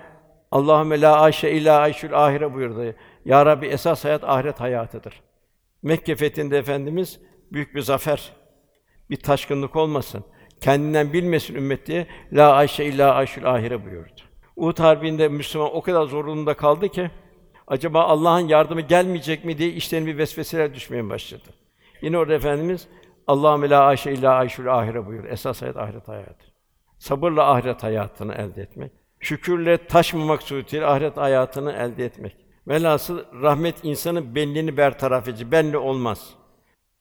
Allahümme 0.52 1.02
la 1.02 1.22
aşe 1.22 1.52
illa 1.52 1.80
ayşul 1.80 2.14
ahire 2.14 2.54
buyurdu. 2.54 2.96
Ya 3.26 3.46
Rabbi 3.46 3.66
esas 3.66 4.06
hayat 4.06 4.24
ahiret 4.24 4.60
hayatıdır. 4.60 5.22
Mekke 5.84 6.16
fethinde 6.16 6.58
efendimiz 6.58 7.20
büyük 7.52 7.76
bir 7.76 7.82
zafer. 7.82 8.32
Bir 9.10 9.16
taşkınlık 9.16 9.76
olmasın. 9.76 10.24
Kendinden 10.62 11.14
bilmesin 11.14 11.56
ümmet 11.56 11.88
diye 11.88 12.08
la 12.34 12.52
ayşe 12.52 12.86
illa 12.86 13.14
ayşul 13.14 13.44
ahire 13.44 13.86
buyurdu. 13.86 14.22
Uhud 14.56 14.80
Harbi'nde 14.80 15.28
Müslüman 15.28 15.76
o 15.76 15.82
kadar 15.82 16.06
zorluğunda 16.06 16.54
kaldı 16.54 16.90
ki 16.90 17.12
acaba 17.68 18.04
Allah'ın 18.04 18.48
yardımı 18.48 18.82
gelmeyecek 18.82 19.46
mi 19.46 19.58
diye 19.58 19.70
işlerine 19.70 20.08
bir 20.08 20.18
vesveseler 20.18 20.74
düşmeye 20.74 21.10
başladı. 21.10 21.50
Yine 22.02 22.18
orada 22.18 22.34
efendimiz 22.34 22.88
Allahümme 23.28 23.70
la 23.70 23.86
ayşe 23.86 24.12
illa 24.12 24.34
ayşul 24.34 24.68
ahire 24.68 25.06
buyur. 25.06 25.24
Esas 25.24 25.62
hayat 25.62 25.78
ahiret 25.78 26.08
hayatı. 26.08 26.46
Sabırla 26.98 27.52
ahiret 27.52 27.84
hayatını 27.84 28.34
elde 28.34 28.62
etmek. 28.62 28.92
Şükürle 29.20 29.88
taşmamak 29.88 30.44
suretiyle 30.44 30.86
ahiret 30.86 31.18
hayatını 31.18 31.72
elde 31.72 32.06
etmek. 32.06 32.36
Velhasıl 32.68 33.24
rahmet 33.42 33.76
insanın 33.84 34.36
benliğini 34.36 34.78
bertaraf 34.78 35.28
edici. 35.28 35.52
Benli 35.52 35.78
olmaz. 35.78 36.34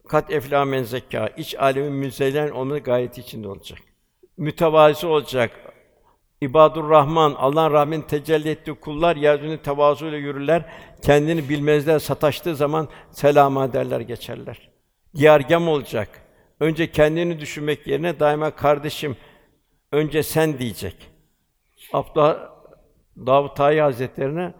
Kat 0.08 0.30
eflâ 0.30 0.64
men 0.64 0.82
zekâ. 0.82 1.26
İç 1.26 1.54
alemin 1.54 1.92
müzeyyen 1.92 2.50
olması 2.50 2.80
gayet 2.80 3.18
içinde 3.18 3.48
olacak. 3.48 3.78
Mütevazi 4.36 5.06
olacak. 5.06 5.50
İbadur 6.40 6.90
Rahman, 6.90 7.34
Allah'ın 7.38 7.72
rahmetini 7.72 8.06
tecelli 8.06 8.48
ettiği 8.48 8.74
kullar 8.74 9.16
yeryüzünde 9.16 9.62
tevazuyla 9.62 10.18
yürürler. 10.18 10.64
Kendini 11.02 11.48
bilmezler, 11.48 11.98
sataştığı 11.98 12.56
zaman 12.56 12.88
selama 13.10 13.72
derler, 13.72 14.00
geçerler. 14.00 14.75
Yargam 15.14 15.68
olacak. 15.68 16.22
Önce 16.60 16.90
kendini 16.90 17.40
düşünmek 17.40 17.86
yerine 17.86 18.20
daima 18.20 18.50
kardeşim 18.50 19.16
önce 19.92 20.22
sen 20.22 20.58
diyecek. 20.58 21.10
Abdullah 21.92 22.50
Davut 23.16 23.56
Tayi 23.56 23.80
Hazretlerine 23.80 24.54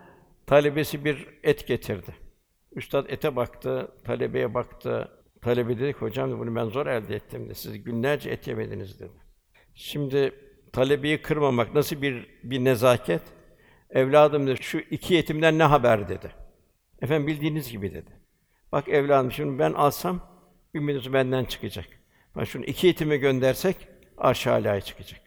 talebesi 0.46 1.04
bir 1.04 1.28
et 1.42 1.66
getirdi. 1.66 2.14
Üstad 2.72 3.08
ete 3.08 3.36
baktı, 3.36 3.88
talebeye 4.04 4.54
baktı. 4.54 5.12
Talebe 5.42 5.78
dedi 5.78 5.92
ki, 5.92 5.98
hocam 5.98 6.38
bunu 6.38 6.56
ben 6.56 6.64
zor 6.64 6.86
elde 6.86 7.14
ettim 7.16 7.44
dedi. 7.44 7.54
Siz 7.54 7.84
günlerce 7.84 8.30
et 8.30 8.46
yemediniz 8.46 9.00
dedi. 9.00 9.12
Şimdi 9.74 10.34
talebeyi 10.72 11.22
kırmamak 11.22 11.74
nasıl 11.74 12.02
bir 12.02 12.26
bir 12.42 12.64
nezaket? 12.64 13.22
Evladım 13.90 14.46
dedi, 14.46 14.62
şu 14.62 14.78
iki 14.78 15.14
yetimden 15.14 15.58
ne 15.58 15.62
haber 15.62 16.08
dedi. 16.08 16.32
Efendim 17.02 17.26
bildiğiniz 17.26 17.72
gibi 17.72 17.94
dedi. 17.94 18.10
Bak 18.72 18.88
evladım 18.88 19.32
şimdi 19.32 19.58
ben 19.58 19.72
alsam 19.72 20.20
müddet 20.80 21.12
benden 21.12 21.44
çıkacak. 21.44 21.86
Ben 22.36 22.44
şunu 22.44 22.64
iki 22.64 22.86
yetime 22.86 23.16
göndersek 23.16 23.76
arş 24.18 24.46
alaya 24.46 24.80
çıkacak. 24.80 25.20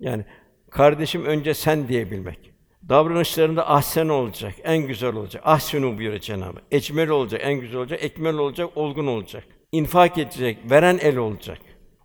Yani 0.00 0.24
kardeşim 0.70 1.24
önce 1.24 1.54
sen 1.54 1.88
diyebilmek. 1.88 2.52
Davranışlarında 2.88 3.70
ahsen 3.70 4.08
olacak, 4.08 4.54
en 4.64 4.78
güzel 4.78 5.14
olacak. 5.14 5.42
Ahsenu 5.46 5.98
buyuruyor 5.98 6.20
Cenab-ı 6.20 6.60
Ecmel 6.70 7.08
olacak, 7.08 7.40
en 7.44 7.54
güzel 7.54 7.76
olacak, 7.76 8.04
ekmel 8.04 8.34
olacak, 8.34 8.76
olgun 8.76 9.06
olacak. 9.06 9.44
İnfak 9.72 10.18
edecek, 10.18 10.58
veren 10.70 10.98
el 11.02 11.16
olacak. 11.16 11.58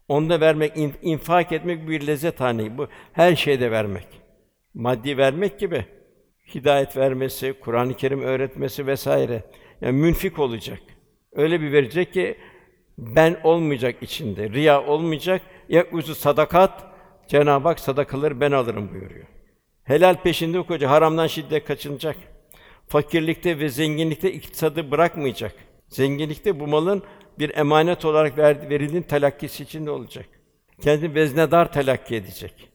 Onda 0.07 0.39
vermek, 0.39 0.77
in, 0.77 0.93
infak 1.01 1.51
etmek 1.51 1.89
bir 1.89 2.07
lezzet 2.07 2.39
hani 2.39 2.77
bu 2.77 2.87
her 3.13 3.35
şeyde 3.35 3.71
vermek. 3.71 4.07
Maddi 4.73 5.17
vermek 5.17 5.59
gibi 5.59 5.85
hidayet 6.55 6.97
vermesi, 6.97 7.53
Kur'an-ı 7.61 7.93
Kerim 7.93 8.21
öğretmesi 8.21 8.87
vesaire. 8.87 9.43
Yani 9.81 9.97
münfik 9.97 10.39
olacak. 10.39 10.79
Öyle 11.31 11.61
bir 11.61 11.71
verecek 11.71 12.13
ki 12.13 12.37
ben 12.97 13.39
olmayacak 13.43 13.95
içinde, 14.01 14.49
riya 14.49 14.85
olmayacak. 14.85 15.41
Ya 15.69 15.85
uzu 15.91 16.15
sadakat 16.15 16.85
Cenab-ı 17.27 17.67
Hak 17.67 17.79
sadakaları 17.79 18.41
ben 18.41 18.51
alırım 18.51 18.93
buyuruyor. 18.93 19.25
Helal 19.83 20.15
peşinde 20.15 20.61
koca 20.61 20.89
haramdan 20.89 21.27
şiddet 21.27 21.65
kaçınacak. 21.65 22.17
Fakirlikte 22.87 23.59
ve 23.59 23.69
zenginlikte 23.69 24.33
iktisadı 24.33 24.91
bırakmayacak. 24.91 25.55
Zenginlikte 25.87 26.59
bu 26.59 26.67
malın 26.67 27.03
bir 27.39 27.57
emanet 27.57 28.05
olarak 28.05 28.37
verildiğin 28.37 29.03
telakkisi 29.03 29.63
içinde 29.63 29.91
olacak. 29.91 30.25
Kendi 30.81 31.15
veznedar 31.15 31.71
telakki 31.71 32.15
edecek. 32.15 32.69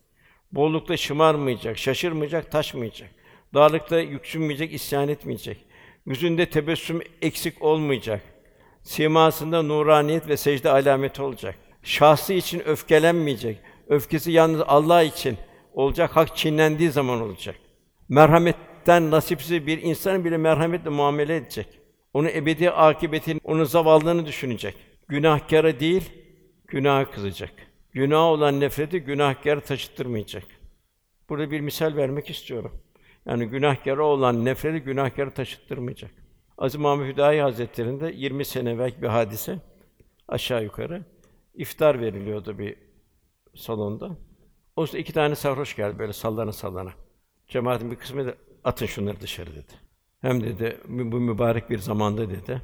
Bollukta 0.53 0.97
şımarmayacak, 0.97 1.79
şaşırmayacak, 1.79 2.51
taşmayacak. 2.51 3.11
Darlıkta 3.55 4.01
yüksünmeyecek, 4.01 4.75
isyan 4.75 5.09
etmeyecek. 5.09 5.65
Yüzünde 6.07 6.51
tebessüm 6.51 7.01
eksik 7.23 7.63
olmayacak. 7.63 8.32
Simasında 8.83 9.63
nuraniyet 9.63 10.29
ve 10.29 10.37
secde 10.37 10.71
alameti 10.71 11.23
olacak. 11.23 11.55
Şahsı 11.83 12.33
için 12.33 12.69
öfkelenmeyecek. 12.69 13.59
Öfkesi 13.89 14.33
yalnız 14.33 14.61
Allah 14.67 15.03
için 15.03 15.37
olacak. 15.75 16.17
Hak 16.17 16.37
çiğnendiği 16.37 16.91
zaman 16.91 17.21
olacak. 17.21 17.57
Merhametten 18.09 19.11
nasipsiz 19.11 19.67
bir 19.67 19.83
insan 19.83 20.25
bile 20.25 20.37
merhametle 20.37 20.91
muamele 20.91 21.37
edecek. 21.37 21.67
Onu 22.15 22.29
ebedi 22.29 22.71
akıbetini, 22.71 23.41
onun 23.45 23.65
zavallığını 23.65 24.27
düşünecek. 24.27 24.75
Günahkara 25.09 25.81
değil, 25.81 26.13
günah 26.69 27.13
kızacak. 27.13 27.51
Günah 27.93 28.23
olan 28.23 28.61
nefreti 28.61 29.01
günahkar 29.01 29.61
taşıttırmayacak. 29.61 30.45
Burada 31.29 31.51
bir 31.51 31.61
misal 31.61 31.97
vermek 31.97 32.31
istiyorum. 32.31 32.83
Yani 33.27 33.47
günahkara 33.47 34.03
olan 34.03 34.45
nefreti 34.45 34.81
günahkara 34.81 35.31
taşıttırmayacak. 35.31 36.11
Aziz 36.63 36.81
Mahmud 36.81 37.07
Hüdayi 37.07 37.43
Hazretlerinde 37.43 38.13
20 38.15 38.45
sene 38.45 38.71
evvel 38.71 39.03
bir 39.03 39.07
hadise 39.07 39.59
aşağı 40.29 40.65
yukarı 40.65 41.05
iftar 41.55 42.01
veriliyordu 42.01 42.59
bir 42.59 42.77
salonda. 43.55 44.17
O 44.77 44.85
iki 44.85 45.13
tane 45.13 45.35
sarhoş 45.35 45.77
geldi 45.77 45.99
böyle 45.99 46.13
sallana 46.13 46.53
sallana. 46.53 46.93
Cemaatin 47.49 47.91
bir 47.91 47.97
kısmı 47.97 48.27
da 48.27 48.35
atın 48.65 48.87
şunları 48.87 49.21
dışarı 49.21 49.51
dedi. 49.51 49.73
Hem 50.21 50.43
dedi 50.43 50.79
bu 50.89 51.21
mübarek 51.21 51.71
bir 51.71 51.79
zamanda 51.79 52.31
dedi. 52.31 52.63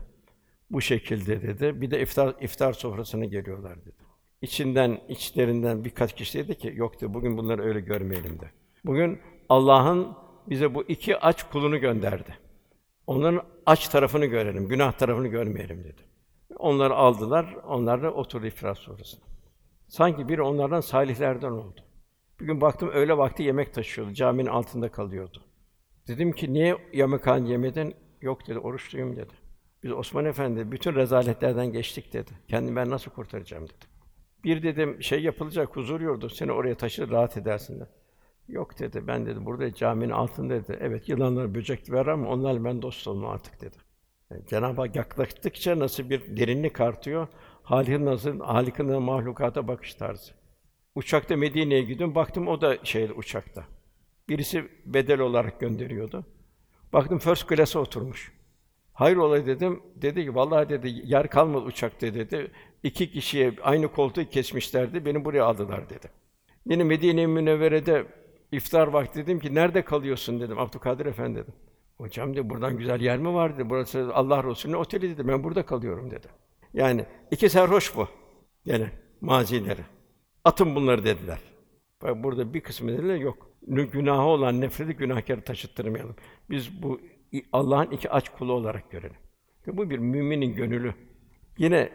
Bu 0.71 0.81
şekilde 0.81 1.43
dedi. 1.43 1.81
Bir 1.81 1.91
de 1.91 2.03
iftar 2.03 2.35
iftar 2.41 2.73
sofrasına 2.73 3.25
geliyorlar 3.25 3.81
dedi. 3.81 4.05
İçinden 4.43 5.01
içlerinden 5.09 5.85
birkaç 5.85 6.17
kişi 6.17 6.39
dedi 6.39 6.59
ki 6.59 6.73
yok 6.77 7.01
dedi 7.01 7.15
bugün 7.15 7.39
bunları 7.39 7.63
öyle 7.63 7.81
görmeyelim 7.81 8.41
de. 8.41 8.51
Bugün 8.85 9.19
Allah'ın 9.49 10.17
bize 10.49 10.75
bu 10.75 10.83
iki 10.83 11.19
aç 11.19 11.51
kulunu 11.51 11.79
gönderdi. 11.79 12.49
Onların 13.07 13.43
aç 13.69 13.89
tarafını 13.89 14.27
görelim, 14.27 14.69
günah 14.69 14.93
tarafını 14.93 15.29
görmeyelim 15.29 15.85
dedi. 15.85 16.03
Onları 16.59 16.95
aldılar, 16.95 17.57
onlar 17.67 18.03
da 18.03 18.11
oturdu 18.13 18.47
iftar 18.47 18.75
sofrasına. 18.75 19.21
Sanki 19.89 20.29
biri 20.29 20.43
onlardan 20.43 20.81
salihlerden 20.81 21.51
oldu. 21.51 21.81
Bir 22.41 22.47
gün 22.47 22.61
baktım 22.61 22.89
öğle 22.89 23.17
vakti 23.17 23.43
yemek 23.43 23.75
taşıyordu, 23.75 24.13
caminin 24.13 24.49
altında 24.49 24.89
kalıyordu. 24.89 25.45
Dedim 26.09 26.33
ki 26.33 26.53
niye 26.53 26.77
yemekhan 26.93 27.45
yemedin? 27.45 27.95
Yok 28.21 28.49
dedi, 28.49 28.59
oruçluyum 28.59 29.17
dedi. 29.17 29.33
Biz 29.83 29.93
Osman 29.93 30.25
Efendi 30.25 30.73
bütün 30.73 30.95
rezaletlerden 30.95 31.73
geçtik 31.73 32.13
dedi. 32.13 32.31
Kendimi 32.49 32.77
ben 32.77 32.91
nasıl 32.91 33.11
kurtaracağım 33.11 33.65
dedi. 33.65 33.85
Bir 34.45 34.63
dedim 34.63 35.03
şey 35.03 35.23
yapılacak 35.23 35.77
huzur 35.77 36.01
yurdu. 36.01 36.29
Seni 36.29 36.53
oraya 36.53 36.75
taşır 36.75 37.11
rahat 37.11 37.37
edersin 37.37 37.81
dedi. 37.81 37.89
Yok 38.49 38.79
dedi. 38.79 39.07
Ben 39.07 39.27
dedi 39.27 39.45
burada 39.45 39.75
caminin 39.75 40.11
altında 40.11 40.55
dedi. 40.55 40.79
Evet 40.81 41.09
yılanlar 41.09 41.55
böcek 41.55 41.93
var 41.93 42.07
ama 42.07 42.29
onlarla 42.29 42.65
ben 42.65 42.83
dost 42.83 43.09
olmam 43.09 43.31
artık 43.31 43.61
dedi. 43.61 43.77
Yani 44.31 44.47
Cenab-ı 44.47 44.81
Hak 44.81 44.97
yaklaştıkça 44.97 45.79
nasıl 45.79 46.11
bir 46.11 46.37
derinlik 46.37 46.81
artıyor. 46.81 47.29
Halikin 47.63 48.07
nasıl 48.07 48.41
Halik'in 48.41 49.03
mahlukata 49.03 49.69
bakış 49.69 49.95
tarzı. 49.95 50.33
Uçakta 50.95 51.37
Medine'ye 51.37 51.83
gidiyorum. 51.83 52.15
Baktım 52.15 52.49
o 52.49 52.61
da 52.61 52.85
şey 52.85 53.11
uçakta. 53.17 53.65
Birisi 54.29 54.69
bedel 54.87 55.21
olarak 55.21 55.61
gönderiyordu. 55.61 56.27
Baktım 56.93 57.19
first 57.19 57.49
class'a 57.49 57.79
oturmuş. 57.79 58.33
Hayır 58.93 59.17
olay 59.17 59.47
dedim. 59.47 59.83
Dedi 59.97 60.25
ki 60.25 60.35
vallahi 60.35 60.69
dedi 60.69 60.89
yer 61.05 61.31
kalmadı 61.31 61.65
uçakta 61.65 62.15
dedi. 62.15 62.51
İki 62.83 63.11
kişiye 63.11 63.53
aynı 63.63 63.89
koltuğu 63.89 64.29
kesmişlerdi. 64.29 65.05
Beni 65.05 65.25
buraya 65.25 65.45
aldılar 65.45 65.91
dedi. 65.91 66.09
Yine 66.67 66.85
Medine-i 66.85 67.27
Münevvere'de 67.27 68.07
İftar 68.53 68.87
vakti 68.87 69.23
dedim 69.23 69.41
ki 69.41 69.55
nerede 69.55 69.85
kalıyorsun 69.85 70.41
dedim 70.41 70.59
Abdülkadir 70.59 71.07
Efendi 71.07 71.39
dedim. 71.39 71.55
Hocam 71.97 72.33
dedi 72.35 72.51
buradan 72.51 72.79
güzel 72.79 73.01
yer 73.01 73.19
mi 73.19 73.35
var 73.35 73.55
dedi. 73.55 73.71
Burası 73.71 74.11
Allah 74.15 74.45
Resulü'nün 74.45 74.79
oteli 74.79 75.11
dedi. 75.11 75.29
Ben 75.29 75.45
burada 75.45 75.67
kalıyorum 75.67 76.11
dedi. 76.11 76.27
Yani 76.75 77.05
iki 77.31 77.49
sarhoş 77.49 77.97
bu. 77.97 78.09
Gene 78.65 78.91
mazileri. 79.21 79.81
Atın 80.45 80.75
bunları 80.75 81.05
dediler. 81.05 81.39
Bak 82.03 82.23
burada 82.23 82.55
bir 82.55 82.61
kısmı 82.61 82.93
dediler 82.93 83.17
yok. 83.17 83.51
Günahı 83.67 84.23
olan 84.23 84.61
nefreti 84.61 84.93
günahkarı 84.93 85.41
taşıttırmayalım. 85.41 86.17
Biz 86.51 86.83
bu 86.83 87.01
Allah'ın 87.53 87.91
iki 87.91 88.11
aç 88.11 88.29
kulu 88.29 88.53
olarak 88.53 88.91
görelim. 88.91 89.17
Bu 89.67 89.91
bir 89.91 89.99
müminin 89.99 90.55
gönülü. 90.55 90.95
Yine 91.59 91.93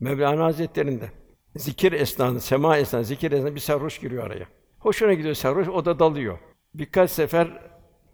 Mevlana 0.00 0.44
Hazretleri'nde 0.44 1.10
zikir 1.56 1.92
esnasında, 1.92 2.40
sema 2.40 2.76
esnasında, 2.76 3.02
zikir 3.02 3.32
esnasında 3.32 3.54
bir 3.54 3.60
sarhoş 3.60 3.98
giriyor 3.98 4.26
araya. 4.26 4.46
Hoşuna 4.82 5.14
gidiyor 5.14 5.34
sarhoş, 5.34 5.68
o 5.68 5.84
da 5.84 5.98
dalıyor. 5.98 6.38
Birkaç 6.74 7.10
sefer 7.10 7.48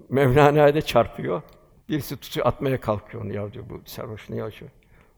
Mevlana'ya 0.08 0.74
da 0.74 0.82
çarpıyor. 0.82 1.42
Birisi 1.88 2.16
tutuyor, 2.16 2.46
atmaya 2.46 2.80
kalkıyor 2.80 3.24
onu. 3.24 3.32
Ya 3.32 3.52
diyor, 3.52 3.64
bu 3.70 3.82
sarhoş 3.84 4.30
ne 4.30 4.36
yaşıyor? 4.36 4.70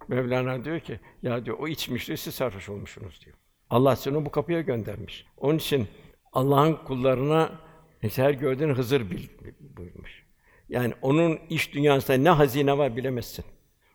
Mevlana 0.09 0.65
diyor 0.65 0.81
ki, 0.81 1.01
ya 1.23 1.45
diyor, 1.45 1.59
o 1.59 1.69
içmiş 1.69 2.09
diyor, 2.09 2.17
siz 2.17 2.35
sarhoş 2.35 2.69
olmuşsunuz 2.69 3.21
diyor. 3.25 3.37
Allah 3.71 3.97
seni 3.97 4.27
bu 4.27 4.31
kapıya 4.31 4.61
göndermiş. 4.61 5.27
Onun 5.37 5.59
için 5.59 5.89
Allah'ın 6.33 6.75
kullarına 6.75 7.53
her 8.01 8.31
gördüğün 8.31 8.75
Hızır 8.75 9.11
bil 9.11 9.29
buyurmuş. 9.61 10.27
Yani 10.69 10.95
onun 11.03 11.39
iş 11.51 11.75
dünyasında 11.75 12.17
ne 12.17 12.31
hazine 12.31 12.79
var 12.79 12.97
bilemezsin. 12.97 13.45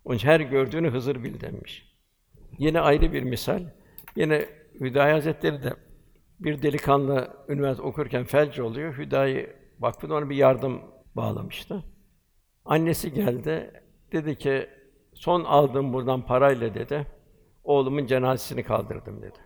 Onun 0.05 0.17
için 0.17 0.27
her 0.27 0.39
gördüğünü 0.39 0.89
Hızır 0.89 1.23
bil 1.23 1.41
demiş. 1.41 1.91
Yine 2.57 2.79
ayrı 2.79 3.13
bir 3.13 3.23
misal. 3.23 3.63
Yine 4.15 4.45
Hüdayi 4.79 5.13
Hazretleri 5.13 5.63
de 5.63 5.73
bir 6.39 6.61
delikanlı 6.61 7.37
üniversite 7.49 7.87
okurken 7.87 8.23
felç 8.23 8.59
oluyor. 8.59 8.97
Hüdayi 8.97 9.49
vakfı 9.79 10.15
ona 10.15 10.29
bir 10.29 10.35
yardım 10.35 10.81
bağlamıştı. 11.15 11.83
Annesi 12.65 13.13
geldi. 13.13 13.81
Dedi 14.11 14.37
ki 14.37 14.69
son 15.13 15.43
aldığım 15.43 15.93
buradan 15.93 16.25
parayla 16.25 16.73
dedi 16.73 17.07
oğlumun 17.63 18.05
cenazesini 18.05 18.63
kaldırdım 18.63 19.21
dedi. 19.21 19.39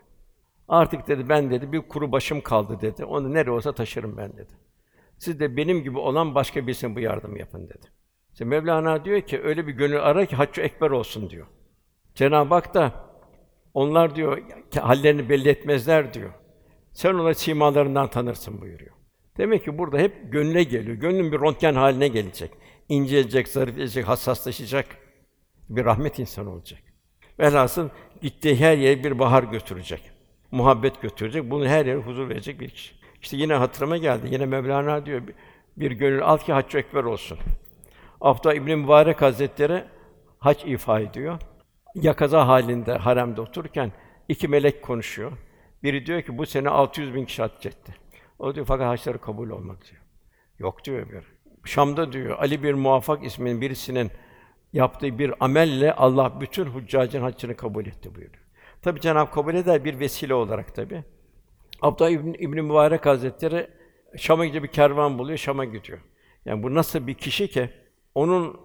Artık 0.68 1.08
dedi 1.08 1.28
ben 1.28 1.50
dedi 1.50 1.72
bir 1.72 1.80
kuru 1.80 2.12
başım 2.12 2.40
kaldı 2.40 2.78
dedi. 2.80 3.04
Onu 3.04 3.34
nereye 3.34 3.50
olsa 3.50 3.72
taşırım 3.72 4.16
ben 4.16 4.32
dedi. 4.32 4.52
Siz 5.18 5.40
de 5.40 5.56
benim 5.56 5.82
gibi 5.82 5.98
olan 5.98 6.34
başka 6.34 6.66
birisine 6.66 6.96
bu 6.96 7.00
yardım 7.00 7.36
yapın 7.36 7.68
dedi. 7.68 7.86
İşte 8.32 8.44
Mevlana 8.44 9.04
diyor 9.04 9.20
ki 9.20 9.42
öyle 9.42 9.66
bir 9.66 9.72
gönül 9.72 10.02
ara 10.02 10.26
ki 10.26 10.36
haccı 10.36 10.60
ekber 10.60 10.90
olsun 10.90 11.30
diyor. 11.30 11.46
Cenab-ı 12.14 12.54
Hak 12.54 12.74
da 12.74 12.92
onlar 13.74 14.16
diyor 14.16 14.42
hallerini 14.80 15.28
belli 15.28 15.48
etmezler 15.48 16.14
diyor. 16.14 16.30
Sen 16.92 17.14
ona 17.14 17.34
simalarından 17.34 18.10
tanırsın 18.10 18.60
buyuruyor. 18.60 18.90
Demek 19.38 19.64
ki 19.64 19.78
burada 19.78 19.98
hep 19.98 20.32
gönle 20.32 20.62
geliyor. 20.62 20.96
Gönlün 20.96 21.32
bir 21.32 21.40
röntgen 21.40 21.74
haline 21.74 22.08
gelecek. 22.08 22.50
İncelecek, 22.88 23.48
zarifleşecek, 23.48 24.08
hassaslaşacak. 24.08 24.86
Bir 25.68 25.84
rahmet 25.84 26.18
insanı 26.18 26.50
olacak. 26.50 26.80
Velhasıl 27.38 27.88
gittiği 28.22 28.56
her 28.56 28.76
yere 28.76 29.04
bir 29.04 29.18
bahar 29.18 29.42
götürecek. 29.42 30.10
Muhabbet 30.50 31.02
götürecek. 31.02 31.50
Bunu 31.50 31.66
her 31.66 31.86
yere 31.86 31.98
huzur 31.98 32.28
verecek 32.28 32.60
bir 32.60 32.68
kişi. 32.68 32.94
İşte 33.22 33.36
yine 33.36 33.54
hatırıma 33.54 33.96
geldi. 33.96 34.28
Yine 34.30 34.46
Mevlana 34.46 35.06
diyor 35.06 35.22
bir 35.76 35.90
gönül 35.90 36.22
al 36.22 36.38
ki 36.38 36.52
hac 36.52 36.74
ekber 36.74 37.04
olsun. 37.04 37.38
Abdullah 38.20 38.54
İbn 38.54 38.78
Mübarek 38.78 39.22
Hazretleri 39.22 39.84
hac 40.38 40.64
ifa 40.64 41.00
ediyor. 41.00 41.38
Yakaza 41.94 42.48
halinde 42.48 42.92
haremde 42.92 43.40
otururken 43.40 43.92
iki 44.28 44.48
melek 44.48 44.82
konuşuyor. 44.82 45.32
Biri 45.82 46.06
diyor 46.06 46.22
ki 46.22 46.38
bu 46.38 46.46
sene 46.46 46.68
600 46.68 47.14
bin 47.14 47.24
kişi 47.24 47.42
hac 47.42 47.66
etti. 47.66 47.94
O 48.38 48.54
diyor 48.54 48.66
fakat 48.66 48.86
haçları 48.86 49.20
kabul 49.20 49.50
olmak 49.50 49.90
diyor. 49.90 50.02
Yok 50.58 50.84
diyor 50.84 51.10
bir. 51.10 51.24
Şam'da 51.64 52.12
diyor 52.12 52.38
Ali 52.38 52.62
bir 52.62 52.74
muvaffak 52.74 53.24
isminin 53.24 53.60
birisinin 53.60 54.10
yaptığı 54.72 55.18
bir 55.18 55.34
amelle 55.40 55.92
Allah 55.92 56.40
bütün 56.40 56.66
huccacın 56.66 57.22
haccını 57.22 57.56
kabul 57.56 57.86
etti 57.86 58.14
buyuruyor. 58.14 58.44
Tabi 58.82 59.00
Cenab-ı 59.00 59.30
kabul 59.30 59.54
eder 59.54 59.84
bir 59.84 60.00
vesile 60.00 60.34
olarak 60.34 60.74
tabi. 60.74 61.04
Abdullah 61.82 62.10
İbn, 62.10 62.28
İbn 62.28 62.64
Mübarek 62.64 63.06
Hazretleri 63.06 63.70
Şam'a 64.16 64.46
gidecek 64.46 64.62
bir 64.62 64.68
kervan 64.68 65.18
buluyor, 65.18 65.38
Şam'a 65.38 65.64
gidiyor. 65.64 65.98
Yani 66.44 66.62
bu 66.62 66.74
nasıl 66.74 67.06
bir 67.06 67.14
kişi 67.14 67.48
ki 67.48 67.70
onun 68.14 68.60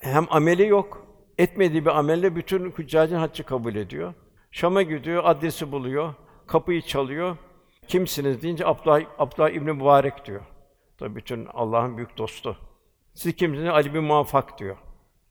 hem 0.00 0.26
ameli 0.30 0.66
yok, 0.66 1.06
etmediği 1.38 1.84
bir 1.84 1.98
amelle 1.98 2.36
bütün 2.36 2.70
hüccacın 2.70 3.16
haccı 3.16 3.44
kabul 3.44 3.74
ediyor. 3.74 4.14
Şam'a 4.50 4.82
gidiyor, 4.82 5.22
adresi 5.24 5.72
buluyor, 5.72 6.14
kapıyı 6.50 6.82
çalıyor. 6.82 7.36
Kimsiniz 7.88 8.42
deyince 8.42 8.66
Abdullah, 8.66 9.00
Abdullah 9.18 9.50
İbn 9.50 9.64
Mübarek 9.64 10.24
diyor. 10.26 10.40
Tabii 10.98 11.16
bütün 11.16 11.46
Allah'ın 11.46 11.96
büyük 11.96 12.18
dostu. 12.18 12.56
Siz 13.14 13.36
kimsiniz? 13.36 13.68
Ali 13.68 13.94
bin 13.94 14.04
Muvaffak 14.04 14.58
diyor. 14.58 14.76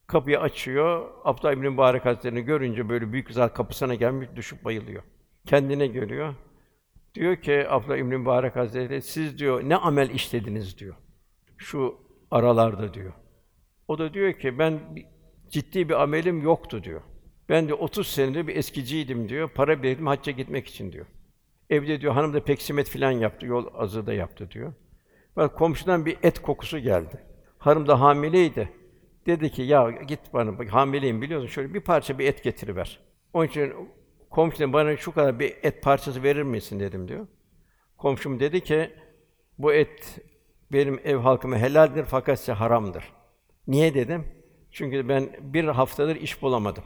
Kapıyı 0.07 0.39
açıyor. 0.39 1.09
Abdullah 1.23 1.53
İbn 1.53 1.61
Mübarek 1.61 2.05
Hazretleri'ni 2.05 2.41
görünce 2.41 2.89
böyle 2.89 3.11
büyük 3.13 3.31
zat 3.31 3.53
kapısına 3.53 3.95
gelmiş 3.95 4.29
düşüp 4.35 4.65
bayılıyor. 4.65 5.03
Kendine 5.45 5.87
geliyor. 5.87 6.33
Diyor 7.15 7.35
ki 7.35 7.65
Abdullah 7.69 7.97
İbn 7.97 8.07
Mübarek 8.07 8.55
Hazretleri 8.55 9.01
siz 9.01 9.37
diyor 9.37 9.61
ne 9.63 9.75
amel 9.75 10.09
işlediniz 10.09 10.77
diyor. 10.77 10.95
Şu 11.57 11.95
aralarda 12.31 12.93
diyor. 12.93 13.13
O 13.87 13.97
da 13.97 14.13
diyor 14.13 14.33
ki 14.33 14.59
ben 14.59 14.79
ciddi 15.49 15.89
bir 15.89 16.01
amelim 16.01 16.41
yoktu 16.41 16.83
diyor. 16.83 17.01
Ben 17.49 17.69
de 17.69 17.73
30 17.73 18.07
senedir 18.07 18.47
bir 18.47 18.55
eskiciydim 18.55 19.29
diyor. 19.29 19.49
Para 19.49 19.83
biriktirdim 19.83 20.07
hacca 20.07 20.31
gitmek 20.31 20.67
için 20.67 20.91
diyor. 20.91 21.05
Evde 21.69 22.01
diyor 22.01 22.13
hanım 22.13 22.33
da 22.33 22.43
peksimet 22.43 22.89
filan 22.89 23.11
yaptı, 23.11 23.45
yol 23.45 23.67
azı 23.73 24.07
da 24.07 24.13
yaptı 24.13 24.51
diyor. 24.51 24.73
Bak 25.35 25.57
komşudan 25.57 26.05
bir 26.05 26.17
et 26.23 26.39
kokusu 26.41 26.79
geldi. 26.79 27.23
Hanım 27.57 27.87
da 27.87 28.01
hamileydi. 28.01 28.69
Dedi 29.25 29.51
ki 29.51 29.61
ya 29.61 29.91
git 29.91 30.19
bana 30.33 30.59
bak 30.59 30.73
hamileyim 30.73 31.21
biliyorsun 31.21 31.47
şöyle 31.47 31.73
bir 31.73 31.81
parça 31.81 32.19
bir 32.19 32.27
et 32.27 32.43
getiriver. 32.43 32.99
Onun 33.33 33.47
için 33.47 33.73
komşum 34.29 34.73
bana 34.73 34.97
şu 34.97 35.11
kadar 35.11 35.39
bir 35.39 35.55
et 35.63 35.83
parçası 35.83 36.23
verir 36.23 36.43
misin 36.43 36.79
dedim 36.79 37.07
diyor. 37.07 37.27
Komşum 37.97 38.39
dedi 38.39 38.61
ki 38.61 38.91
bu 39.57 39.73
et 39.73 40.21
benim 40.71 40.99
ev 41.03 41.17
halkıma 41.17 41.57
helaldir 41.57 42.05
fakat 42.05 42.39
size 42.39 42.51
haramdır. 42.51 43.03
Niye 43.67 43.93
dedim? 43.93 44.25
Çünkü 44.71 45.09
ben 45.09 45.29
bir 45.41 45.63
haftadır 45.63 46.15
iş 46.15 46.41
bulamadım. 46.41 46.83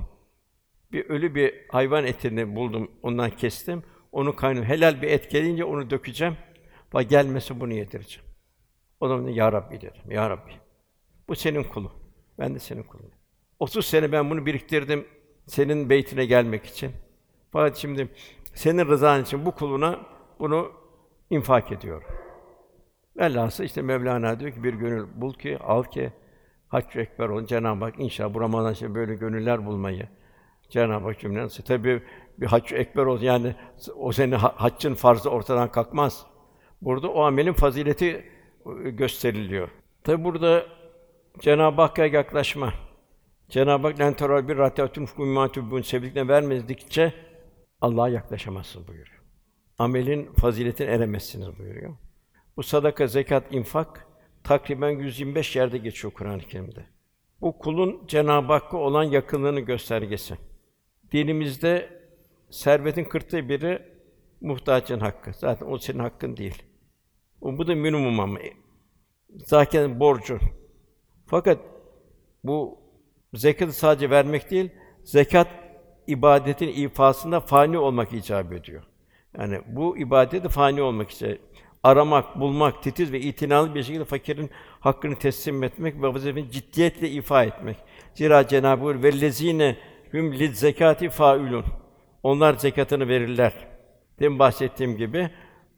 Bir 0.93 1.09
ölü 1.09 1.35
bir 1.35 1.53
hayvan 1.69 2.05
etini 2.05 2.55
buldum, 2.55 2.91
ondan 3.03 3.29
kestim. 3.29 3.83
Onu 4.11 4.35
kaynıyor. 4.35 4.65
Helal 4.65 5.01
bir 5.01 5.07
et 5.07 5.31
gelince 5.31 5.63
onu 5.63 5.89
dökeceğim. 5.89 6.37
Bak 6.93 7.09
gelmesi 7.09 7.59
bunu 7.59 7.73
yedireceğim. 7.73 8.29
O 8.99 9.07
zaman 9.07 9.27
ya 9.27 9.51
Rabbi 9.51 9.81
dedim. 9.81 10.11
Ya 10.11 10.29
Rabbi. 10.29 10.51
Bu 11.27 11.35
senin 11.35 11.63
kulu. 11.63 11.91
Ben 12.39 12.55
de 12.55 12.59
senin 12.59 12.83
kulun. 12.83 13.11
30 13.59 13.85
sene 13.85 14.11
ben 14.11 14.29
bunu 14.29 14.45
biriktirdim 14.45 15.07
senin 15.47 15.89
beytine 15.89 16.25
gelmek 16.25 16.65
için. 16.65 16.91
Fakat 17.51 17.77
şimdi 17.77 18.07
senin 18.53 18.85
rızan 18.85 19.21
için 19.21 19.45
bu 19.45 19.51
kuluna 19.51 19.99
bunu 20.39 20.71
infak 21.29 21.71
ediyorum. 21.71 22.07
Velhâsıl 23.17 23.63
işte 23.63 23.81
Mevlana 23.81 24.39
diyor 24.39 24.51
ki 24.51 24.63
bir 24.63 24.73
gönül 24.73 25.07
bul 25.15 25.33
ki 25.33 25.57
al 25.57 25.83
ki 25.83 26.13
hac 26.67 26.95
ekber 26.95 27.29
ol 27.29 27.45
Cenab-ı 27.45 27.85
Hak 27.85 27.99
inşallah 27.99 28.33
bu 28.33 28.41
Ramazan 28.41 28.95
böyle 28.95 29.15
gönüller 29.15 29.65
bulmayı 29.65 30.07
Cenab-ı 30.73 31.05
Hak 31.05 31.19
cümleden 31.19 31.47
tabi 31.47 32.03
bir 32.37 32.45
hac 32.45 32.73
ekber 32.73 33.05
olsun 33.05 33.25
yani 33.25 33.55
o 33.95 34.11
senin 34.11 34.31
haccın 34.35 34.93
farzı 34.93 35.29
ortadan 35.29 35.71
kalkmaz. 35.71 36.25
Burada 36.81 37.07
o 37.07 37.23
amelin 37.23 37.53
fazileti 37.53 38.25
e, 38.85 38.89
gösteriliyor. 38.89 39.69
Tabi 40.03 40.23
burada 40.23 40.65
Cenab-ı 41.39 41.81
Hakk'a 41.81 42.05
yaklaşma. 42.05 42.73
Cenab-ı 43.49 43.87
Hak 43.87 43.99
"Len 43.99 44.13
teral 44.13 44.47
bir 44.47 44.57
rahatun 44.57 45.05
fukumatubun" 45.05 45.81
sevdiklerine 45.81 46.29
vermedikçe 46.29 47.13
Allah'a 47.81 48.09
yaklaşamazsınız 48.09 48.87
buyuruyor. 48.87 49.21
Amelin 49.79 50.33
faziletine 50.33 50.87
eremezsiniz 50.87 51.59
buyuruyor. 51.59 51.93
Bu 52.57 52.63
sadaka, 52.63 53.07
zekat, 53.07 53.53
infak 53.53 54.07
takriben 54.43 54.89
125 54.89 55.55
yerde 55.55 55.77
geçiyor 55.77 56.13
Kur'an-ı 56.13 56.39
Kerim'de. 56.41 56.85
Bu 57.41 57.57
kulun 57.57 58.07
Cenab-ı 58.07 58.53
Hakk'a 58.53 58.77
olan 58.77 59.03
yakınlığını 59.03 59.59
göstergesi. 59.59 60.37
Dinimizde 61.13 61.89
servetin 62.49 63.03
kırkta 63.03 63.49
biri 63.49 63.81
muhtacın 64.41 64.99
hakkı. 64.99 65.31
Zaten 65.33 65.65
o 65.65 65.77
senin 65.77 65.99
hakkın 65.99 66.37
değil. 66.37 66.63
O 67.41 67.57
bu 67.57 67.67
da 67.67 67.75
minimum 67.75 68.19
ama. 68.19 68.39
Zaten 69.35 69.99
borcu. 69.99 70.39
Fakat 71.25 71.59
bu 72.43 72.79
zekatı 73.33 73.73
sadece 73.73 74.09
vermek 74.09 74.51
değil, 74.51 74.69
zekat 75.03 75.47
ibadetin 76.07 76.67
ifasında 76.67 77.39
fani 77.39 77.77
olmak 77.77 78.13
icap 78.13 78.53
ediyor. 78.53 78.83
Yani 79.37 79.59
bu 79.67 79.97
ibadeti 79.97 80.49
fani 80.49 80.81
olmak 80.81 81.11
için 81.11 81.39
aramak, 81.83 82.39
bulmak, 82.39 82.83
titiz 82.83 83.11
ve 83.11 83.19
itinalı 83.19 83.75
bir 83.75 83.83
şekilde 83.83 84.05
fakirin 84.05 84.49
hakkını 84.79 85.15
teslim 85.15 85.63
etmek 85.63 86.01
ve 86.01 86.07
vazifesini 86.07 86.51
ciddiyetle 86.51 87.09
ifa 87.09 87.43
etmek. 87.43 87.77
Zira 88.13 88.47
Cenab-ı 88.47 88.85
Hak 88.85 89.03
hum 90.13 90.33
lid 90.33 90.53
zekati 90.53 91.09
faulun. 91.09 91.65
Onlar 92.23 92.53
zekatını 92.53 93.07
verirler. 93.07 93.53
Demin 94.19 94.39
bahsettiğim 94.39 94.97
gibi 94.97 95.29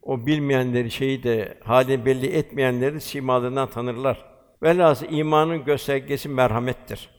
O 0.02 0.26
bilmeyenleri 0.26 0.90
şeyi 0.90 1.22
de 1.22 1.58
hali 1.64 2.06
belli 2.06 2.26
etmeyenleri 2.26 3.00
simalarından 3.00 3.70
tanırlar. 3.70 4.24
Velhâsıl 4.62 5.06
imanın 5.10 5.64
göstergesi 5.64 6.28
merhamettir. 6.28 7.10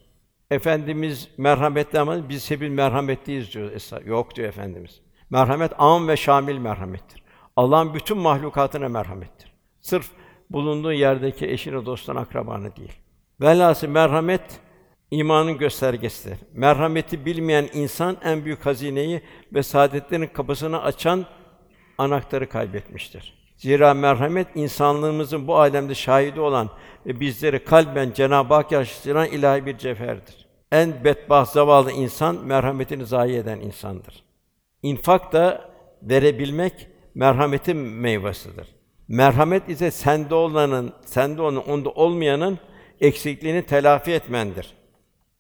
Efendimiz 0.51 1.29
merhametli 1.37 1.99
ama 1.99 2.29
biz 2.29 2.51
hepimiz 2.51 2.77
merhametliyiz 2.77 3.53
diyor. 3.53 3.71
Yok 4.05 4.35
diyor 4.35 4.47
Efendimiz. 4.47 5.01
Merhamet 5.29 5.71
am 5.77 6.07
ve 6.07 6.17
şamil 6.17 6.57
merhamettir. 6.57 7.23
Allah'ın 7.55 7.93
bütün 7.93 8.17
mahlukatına 8.17 8.89
merhamettir. 8.89 9.53
Sırf 9.81 10.11
bulunduğu 10.49 10.93
yerdeki 10.93 11.47
eşine, 11.47 11.85
dostuna, 11.85 12.19
akrabana 12.19 12.75
değil. 12.75 12.93
Velhâsıl 13.41 13.87
merhamet 13.87 14.59
imanın 15.11 15.57
göstergesidir. 15.57 16.37
Merhameti 16.53 17.25
bilmeyen 17.25 17.69
insan 17.73 18.17
en 18.23 18.45
büyük 18.45 18.65
hazineyi 18.65 19.21
ve 19.53 19.63
saadetlerin 19.63 20.27
kapısını 20.27 20.81
açan 20.81 21.25
anahtarı 21.97 22.49
kaybetmiştir. 22.49 23.37
Zira 23.57 23.93
merhamet 23.93 24.47
insanlığımızın 24.55 25.47
bu 25.47 25.57
alemde 25.57 25.95
şahidi 25.95 26.39
olan 26.39 26.69
ve 27.05 27.19
bizleri 27.19 27.63
kalben 27.63 28.11
Cenab-ı 28.11 28.53
Hak 28.53 28.71
yaşatılan 28.71 29.27
ilahi 29.27 29.65
bir 29.65 29.77
cevherdir. 29.77 30.47
En 30.71 31.03
bedbaht 31.03 31.49
zavallı 31.49 31.91
insan 31.91 32.35
merhametini 32.35 33.05
zayi 33.05 33.37
eden 33.37 33.59
insandır. 33.59 34.23
İnfak 34.83 35.33
da 35.33 35.71
verebilmek 36.01 36.87
merhametin 37.15 37.77
meyvesidir. 37.77 38.67
Merhamet 39.07 39.69
ise 39.69 39.91
sende 39.91 40.35
olanın, 40.35 40.93
sende 41.05 41.41
onun, 41.41 41.61
onda 41.61 41.89
olmayanın 41.89 42.59
eksikliğini 43.01 43.65
telafi 43.65 44.11
etmendir. 44.11 44.73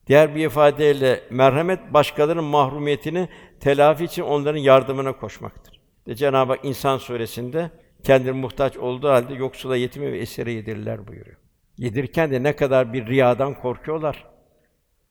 Diğer 0.07 0.35
bir 0.35 0.45
ifadeyle 0.45 1.23
merhamet 1.29 1.93
başkalarının 1.93 2.43
mahrumiyetini 2.43 3.29
telafi 3.59 4.03
için 4.03 4.21
onların 4.21 4.59
yardımına 4.59 5.17
koşmaktır. 5.17 5.81
De 6.07 6.15
Cenab-ı 6.15 6.51
Hak 6.51 6.65
İnsan 6.65 6.97
suresinde 6.97 7.71
kendine 8.03 8.31
muhtaç 8.31 8.77
olduğu 8.77 9.09
halde 9.09 9.33
yoksula, 9.33 9.75
yetime 9.77 10.11
ve 10.11 10.17
esire 10.17 10.51
yedirirler 10.51 11.07
buyuruyor. 11.07 11.37
Yedirken 11.77 12.31
de 12.31 12.43
ne 12.43 12.55
kadar 12.55 12.93
bir 12.93 13.07
riyadan 13.07 13.53
korkuyorlar. 13.53 14.25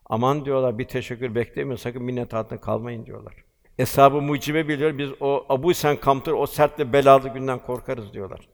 Aman 0.06 0.44
diyorlar 0.44 0.78
bir 0.78 0.84
teşekkür 0.84 1.34
beklemeyin, 1.34 1.76
sakın 1.76 2.02
minnet 2.02 2.34
altında 2.34 2.60
kalmayın 2.60 3.06
diyorlar. 3.06 3.34
Eshab-ı 3.78 4.20
mucibe 4.20 4.68
biliyor, 4.68 4.98
biz 4.98 5.10
o 5.20 5.46
Abu 5.48 5.74
Sen 5.74 5.96
Kamtır, 5.96 6.32
o 6.32 6.46
sert 6.46 6.78
ve 6.78 6.92
belalı 6.92 7.28
günden 7.28 7.58
korkarız 7.58 8.12
diyorlar. 8.12 8.48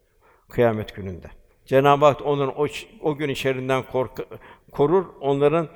Kıyamet 0.48 0.96
gününde. 0.96 1.26
Cenab-ı 1.66 2.04
Hak 2.04 2.26
onların 2.26 2.60
o, 2.60 2.66
o 3.00 3.16
günün 3.16 3.34
şerrinden 3.34 3.82
korku, 3.82 4.24
korur, 4.72 5.04
onların 5.20 5.68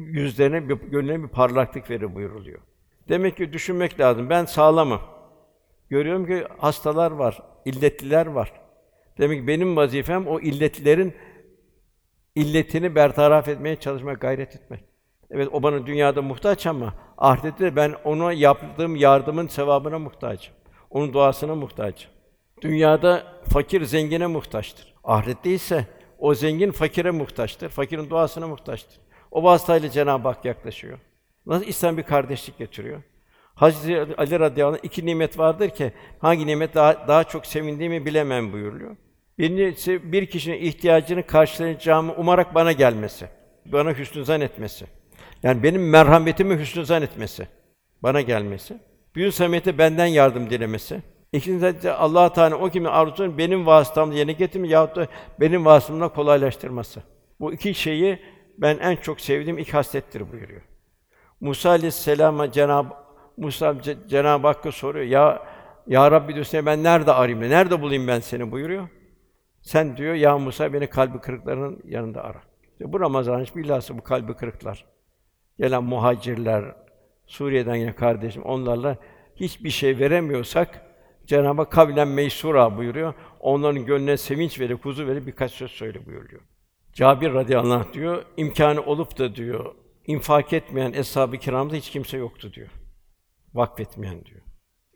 yüzlerine, 0.00 0.68
bir, 0.68 0.74
gönlüne 0.74 1.22
bir 1.22 1.28
parlaklık 1.28 1.90
verir 1.90 2.14
buyuruluyor. 2.14 2.60
Demek 3.08 3.36
ki 3.36 3.52
düşünmek 3.52 4.00
lazım. 4.00 4.30
Ben 4.30 4.44
sağlamım. 4.44 5.00
Görüyorum 5.90 6.26
ki 6.26 6.46
hastalar 6.58 7.10
var, 7.10 7.42
illetliler 7.64 8.26
var. 8.26 8.52
Demek 9.18 9.40
ki 9.40 9.46
benim 9.46 9.76
vazifem 9.76 10.26
o 10.26 10.40
illetlilerin 10.40 11.14
illetini 12.34 12.94
bertaraf 12.94 13.48
etmeye 13.48 13.76
çalışmak, 13.76 14.20
gayret 14.20 14.56
etmek. 14.56 14.84
Evet 15.30 15.48
o 15.52 15.62
bana 15.62 15.86
dünyada 15.86 16.22
muhtaç 16.22 16.66
ama 16.66 16.94
ahirette 17.18 17.64
de 17.64 17.76
ben 17.76 17.94
ona 18.04 18.32
yaptığım 18.32 18.96
yardımın 18.96 19.46
sevabına 19.46 19.98
muhtacım. 19.98 20.54
Onun 20.90 21.12
duasına 21.12 21.54
muhtacım. 21.54 22.10
Dünyada 22.62 23.22
fakir 23.52 23.84
zengine 23.84 24.26
muhtaçtır. 24.26 24.94
Ahirette 25.04 25.50
ise 25.50 25.86
o 26.18 26.34
zengin 26.34 26.70
fakire 26.70 27.10
muhtaçtır. 27.10 27.68
Fakirin 27.68 28.10
duasına 28.10 28.46
muhtaçtır. 28.46 28.98
O 29.36 29.42
vasıtayla 29.42 29.90
Cenab-ı 29.90 30.28
Hak 30.28 30.44
yaklaşıyor. 30.44 30.98
Nasıl 31.46 31.66
İslam 31.66 31.96
bir 31.96 32.02
kardeşlik 32.02 32.58
getiriyor? 32.58 33.02
Hazreti 33.54 34.16
Ali 34.16 34.40
radıyallahu 34.40 34.80
iki 34.82 35.06
nimet 35.06 35.38
vardır 35.38 35.70
ki 35.70 35.92
hangi 36.18 36.46
nimet 36.46 36.74
daha 36.74 37.08
daha 37.08 37.24
çok 37.24 37.46
sevindiğimi 37.46 38.06
bilemem 38.06 38.52
buyuruyor. 38.52 38.96
Birincisi 39.38 40.12
bir 40.12 40.26
kişinin 40.26 40.60
ihtiyacını 40.60 41.26
karşılayacağımı 41.26 42.14
umarak 42.14 42.54
bana 42.54 42.72
gelmesi. 42.72 43.28
Bana 43.66 43.92
hüsnü 43.92 44.24
zan 44.24 44.40
etmesi. 44.40 44.86
Yani 45.42 45.62
benim 45.62 45.90
merhametimi 45.90 46.58
hüsnü 46.58 46.86
zan 46.86 47.02
etmesi. 47.02 47.48
Bana 48.02 48.20
gelmesi. 48.20 48.78
Büyük 49.14 49.34
samimiyete 49.34 49.78
benden 49.78 50.06
yardım 50.06 50.50
dilemesi. 50.50 51.02
İkincisi 51.32 51.92
Allah 51.92 52.32
Teala 52.32 52.56
o 52.56 52.70
kimin 52.70 52.88
arzusunu 52.88 53.38
benim 53.38 53.66
vasıtamla 53.66 54.14
yerine 54.14 54.32
getirme 54.32 54.68
yahut 54.68 54.96
da 54.96 55.06
benim 55.40 55.64
vasıtamla 55.64 56.08
kolaylaştırması. 56.08 57.02
Bu 57.40 57.52
iki 57.52 57.74
şeyi 57.74 58.18
ben 58.58 58.78
en 58.78 58.96
çok 58.96 59.20
sevdiğim 59.20 59.58
iki 59.58 59.72
haslettir 59.72 60.32
buyuruyor. 60.32 60.62
Musa 61.40 61.70
aleyhisselama 61.70 62.52
Cenab 62.52 62.86
Musa 63.36 63.66
Ce- 63.70 64.08
Cenab-ı 64.08 64.46
Hakk'a 64.46 64.72
soruyor. 64.72 65.04
Ya 65.04 65.42
ya 65.86 66.10
Rabbi 66.10 66.34
diyor 66.34 66.44
seni 66.44 66.66
ben 66.66 66.82
nerede 66.82 67.12
arayayım? 67.12 67.50
Nerede 67.50 67.80
bulayım 67.82 68.08
ben 68.08 68.20
seni 68.20 68.52
buyuruyor. 68.52 68.88
Sen 69.62 69.96
diyor 69.96 70.14
ya 70.14 70.38
Musa 70.38 70.72
beni 70.72 70.86
kalbi 70.86 71.18
kırıklarının 71.18 71.80
yanında 71.84 72.24
ara. 72.24 72.42
İşte 72.72 72.92
bu 72.92 73.00
Ramazan 73.00 73.40
hiç 73.40 73.56
bilhassa 73.56 73.98
bu 73.98 74.02
kalbi 74.02 74.34
kırıklar. 74.34 74.84
Gelen 75.58 75.84
muhacirler, 75.84 76.74
Suriye'den 77.26 77.78
gelen 77.78 77.96
kardeşim 77.96 78.42
onlarla 78.42 78.96
hiçbir 79.36 79.70
şey 79.70 79.98
veremiyorsak 79.98 80.82
Cenab-ı 81.26 81.62
Hak 81.62 81.72
kavlen 81.72 82.08
meysura 82.08 82.76
buyuruyor. 82.76 83.14
Onların 83.40 83.86
gönlüne 83.86 84.16
sevinç 84.16 84.60
verip, 84.60 84.84
huzur 84.84 85.06
verip 85.06 85.26
birkaç 85.26 85.52
söz 85.52 85.70
söyle 85.70 86.06
buyuruyor. 86.06 86.42
Cabir 86.96 87.34
radıyallahu 87.34 87.74
anh 87.74 87.92
diyor, 87.92 88.24
imkanı 88.36 88.80
olup 88.80 89.18
da 89.18 89.34
diyor, 89.34 89.74
infak 90.06 90.52
etmeyen 90.52 90.92
eshab-ı 90.92 91.36
kiramda 91.36 91.74
hiç 91.74 91.90
kimse 91.90 92.16
yoktu 92.16 92.52
diyor. 92.52 92.68
Vakfetmeyen 93.54 94.24
diyor. 94.24 94.40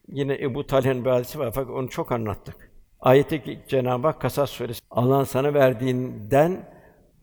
Yine 0.08 0.34
Ebu 0.34 0.66
Talha'nın 0.66 1.04
bir 1.04 1.10
var 1.10 1.52
fakat 1.54 1.70
onu 1.70 1.88
çok 1.88 2.12
anlattık. 2.12 2.72
Ayette 3.00 3.42
ki 3.42 3.60
Cenab-ı 3.68 4.06
Hak 4.06 4.20
Kasas 4.20 4.50
suresi 4.50 4.80
Allah'ın 4.90 5.24
sana 5.24 5.54
verdiğinden 5.54 6.68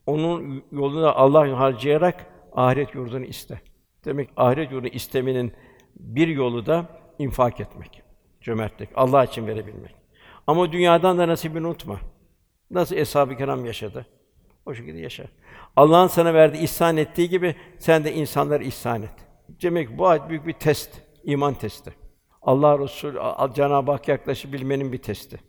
onun 0.05 0.63
yolunda 0.71 1.15
Allah 1.15 1.59
harcayarak 1.59 2.25
ahiret 2.51 2.95
yurdunu 2.95 3.25
iste. 3.25 3.61
Demek 4.05 4.29
ahiret 4.37 4.71
yurdunu 4.71 4.89
istemenin 4.89 5.53
bir 5.95 6.27
yolu 6.27 6.65
da 6.65 6.85
infak 7.19 7.59
etmek, 7.59 8.03
cömertlik, 8.41 8.89
Allah 8.95 9.23
için 9.23 9.47
verebilmek. 9.47 9.95
Ama 10.47 10.71
dünyadan 10.71 11.17
da 11.17 11.27
nasibini 11.27 11.67
unutma. 11.67 11.99
Nasıl 12.71 12.95
eshab-ı 12.95 13.37
kiram 13.37 13.65
yaşadı? 13.65 14.05
O 14.67 14.73
şekilde 14.73 14.99
yaşa. 14.99 15.25
Allah'ın 15.75 16.07
sana 16.07 16.33
verdiği 16.33 16.63
ihsan 16.63 16.97
ettiği 16.97 17.29
gibi 17.29 17.55
sen 17.79 18.03
de 18.03 18.13
insanlara 18.13 18.63
ihsan 18.63 19.01
et. 19.01 19.09
Demek 19.61 19.97
bu 19.97 20.07
ayet 20.07 20.29
büyük 20.29 20.47
bir 20.47 20.53
test, 20.53 21.01
iman 21.23 21.53
testi. 21.53 21.93
Allah 22.41 22.79
Resulü 22.79 23.19
A- 23.19 23.53
Cenab-ı 23.53 23.91
Hak 23.91 24.07
yaklaşabilmenin 24.07 24.93
bir 24.93 24.97
testi. 24.97 25.39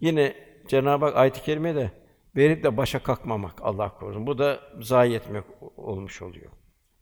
Yine 0.00 0.34
Cenab-ı 0.68 1.04
Hak 1.04 1.16
ayet-i 1.16 1.42
kerimede 1.42 1.90
verip 2.36 2.64
de 2.64 2.76
başa 2.76 3.02
kalkmamak 3.02 3.54
Allah 3.62 3.88
korusun. 3.88 4.26
Bu 4.26 4.38
da 4.38 4.60
zayi 4.80 5.14
etmek 5.14 5.44
olmuş 5.76 6.22
oluyor. 6.22 6.50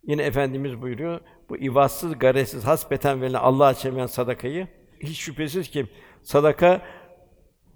Yine 0.02 0.22
efendimiz 0.22 0.82
buyuruyor. 0.82 1.20
Bu 1.48 1.56
ivatsız, 1.56 2.18
garesiz, 2.18 2.64
hasbeten 2.66 3.22
verilen 3.22 3.38
Allah'a 3.40 3.74
çeviren 3.74 4.06
sadakayı 4.06 4.68
hiç 5.00 5.18
şüphesiz 5.18 5.70
ki 5.70 5.86
sadaka 6.22 6.82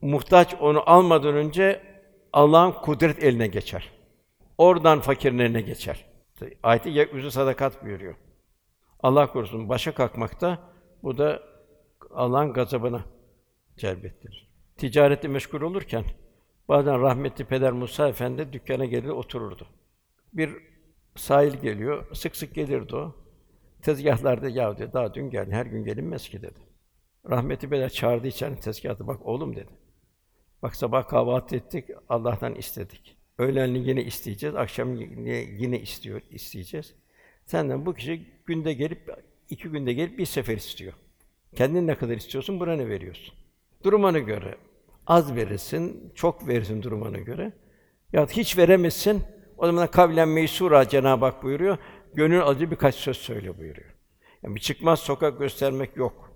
muhtaç 0.01 0.55
onu 0.61 0.83
almadan 0.91 1.35
önce 1.35 1.88
Allah'ın 2.33 2.73
kudret 2.73 3.25
eline 3.25 3.47
geçer. 3.47 3.93
Oradan 4.59 5.01
fakirin 5.01 5.39
eline 5.39 5.61
geçer. 5.61 6.05
Ayet-i 6.63 6.91
yeryüzü 6.91 7.31
sadakat 7.31 7.85
buyuruyor. 7.85 8.15
Allah 9.01 9.33
korusun 9.33 9.69
başa 9.69 9.95
kalkmakta 9.95 10.59
bu 11.03 11.19
da 11.19 11.43
Allah'ın 12.11 12.53
gazabına 12.53 13.05
celbettirir. 13.77 14.49
Ticarette 14.77 15.29
meşgul 15.29 15.61
olurken 15.61 16.05
bazen 16.69 17.01
rahmetli 17.01 17.45
Peder 17.45 17.73
Musa 17.73 18.09
Efendi 18.09 18.53
dükkana 18.53 18.85
gelir 18.85 19.09
otururdu. 19.09 19.67
Bir 20.33 20.51
sahil 21.17 21.55
geliyor, 21.55 22.15
sık 22.15 22.37
sık 22.37 22.55
gelirdi 22.55 22.97
o. 22.97 23.17
Tezgahlarda 23.83 24.49
ya 24.49 24.79
dedi, 24.79 24.93
daha 24.93 25.15
dün 25.15 25.31
geldi, 25.31 25.51
her 25.51 25.67
gün 25.67 25.85
gelinmez 25.85 26.29
ki 26.29 26.43
dedi. 26.43 26.59
Rahmetli 27.31 27.69
Peder 27.69 27.89
çağırdı 27.89 28.27
içeri 28.27 28.61
tezgahta, 28.61 29.07
bak 29.07 29.27
oğlum 29.27 29.57
dedi. 29.57 29.71
Bak 30.63 30.77
sabah 30.77 31.09
kahvaltı 31.09 31.57
ettik, 31.57 31.85
Allah'tan 32.09 32.55
istedik. 32.55 33.17
Öğlenliği 33.39 33.89
yine 33.89 34.03
isteyeceğiz, 34.03 34.57
akşam 34.57 34.95
yine, 34.95 35.37
yine 35.37 35.81
istiyor, 35.81 36.21
isteyeceğiz. 36.31 36.95
Senden 37.45 37.87
bu 37.87 37.95
kişi 37.95 38.27
günde 38.47 38.73
gelip, 38.73 39.11
iki 39.51 39.69
günde 39.69 39.93
gelip 39.93 40.19
bir 40.19 40.27
sefer 40.27 40.57
istiyor. 40.57 40.93
Kendin 41.55 41.87
ne 41.87 41.95
kadar 41.95 42.17
istiyorsun, 42.17 42.61
buna 42.61 42.77
ne 42.77 42.89
veriyorsun? 42.89 43.35
Durumuna 43.85 44.19
göre. 44.19 44.59
Az 45.07 45.37
verirsin, 45.37 46.13
çok 46.15 46.49
verirsin 46.49 46.83
durumuna 46.83 47.19
göre. 47.19 47.53
Ya 48.13 48.27
hiç 48.27 48.59
veremezsin, 48.59 49.23
o 49.59 49.67
zaman 49.67 49.91
kavlen 49.91 50.29
meysura 50.29 50.89
Cenab-ı 50.89 51.25
Hak 51.25 51.43
buyuruyor. 51.43 51.79
Gönül 52.15 52.41
alıcı 52.41 52.71
birkaç 52.71 52.95
söz 52.95 53.17
söyle 53.17 53.59
buyuruyor. 53.59 53.95
Yani 54.43 54.55
bir 54.55 54.61
çıkmaz 54.61 55.01
sokak 55.01 55.39
göstermek 55.39 55.97
yok. 55.97 56.33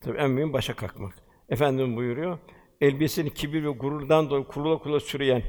Tabii 0.00 0.18
en 0.18 0.30
mühim 0.30 0.52
başa 0.52 0.76
kalkmak. 0.76 1.14
Efendim 1.48 1.96
buyuruyor. 1.96 2.38
Elbisesini 2.80 3.34
kibir 3.34 3.64
ve 3.64 3.70
gururdan 3.70 4.30
dolayı 4.30 4.44
kurula 4.44 4.78
kurula 4.78 5.00
süreyen. 5.00 5.42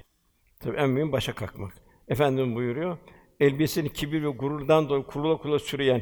Tabii 0.59 0.77
en 0.77 0.89
mühim 0.89 1.11
başa 1.11 1.35
kalkmak. 1.35 1.73
Efendim 2.07 2.55
buyuruyor. 2.55 2.97
Elbisesini 3.39 3.93
kibir 3.93 4.23
ve 4.23 4.29
gururdan 4.29 4.89
dolayı 4.89 5.03
kurula 5.03 5.37
kurula 5.37 5.59
süreyen. 5.59 6.01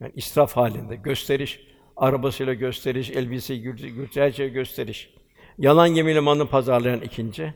Yani 0.00 0.12
israf 0.16 0.56
halinde, 0.56 0.96
gösteriş 0.96 1.60
arabasıyla 1.96 2.54
gösteriş, 2.54 3.10
elbise, 3.10 3.56
gürültü, 3.56 4.20
her 4.20 4.32
şey 4.32 4.50
gösteriş. 4.52 5.10
Yalan 5.58 5.86
yeminle 5.86 6.20
malını 6.20 6.46
pazarlayan 6.48 7.00
ikinci. 7.00 7.54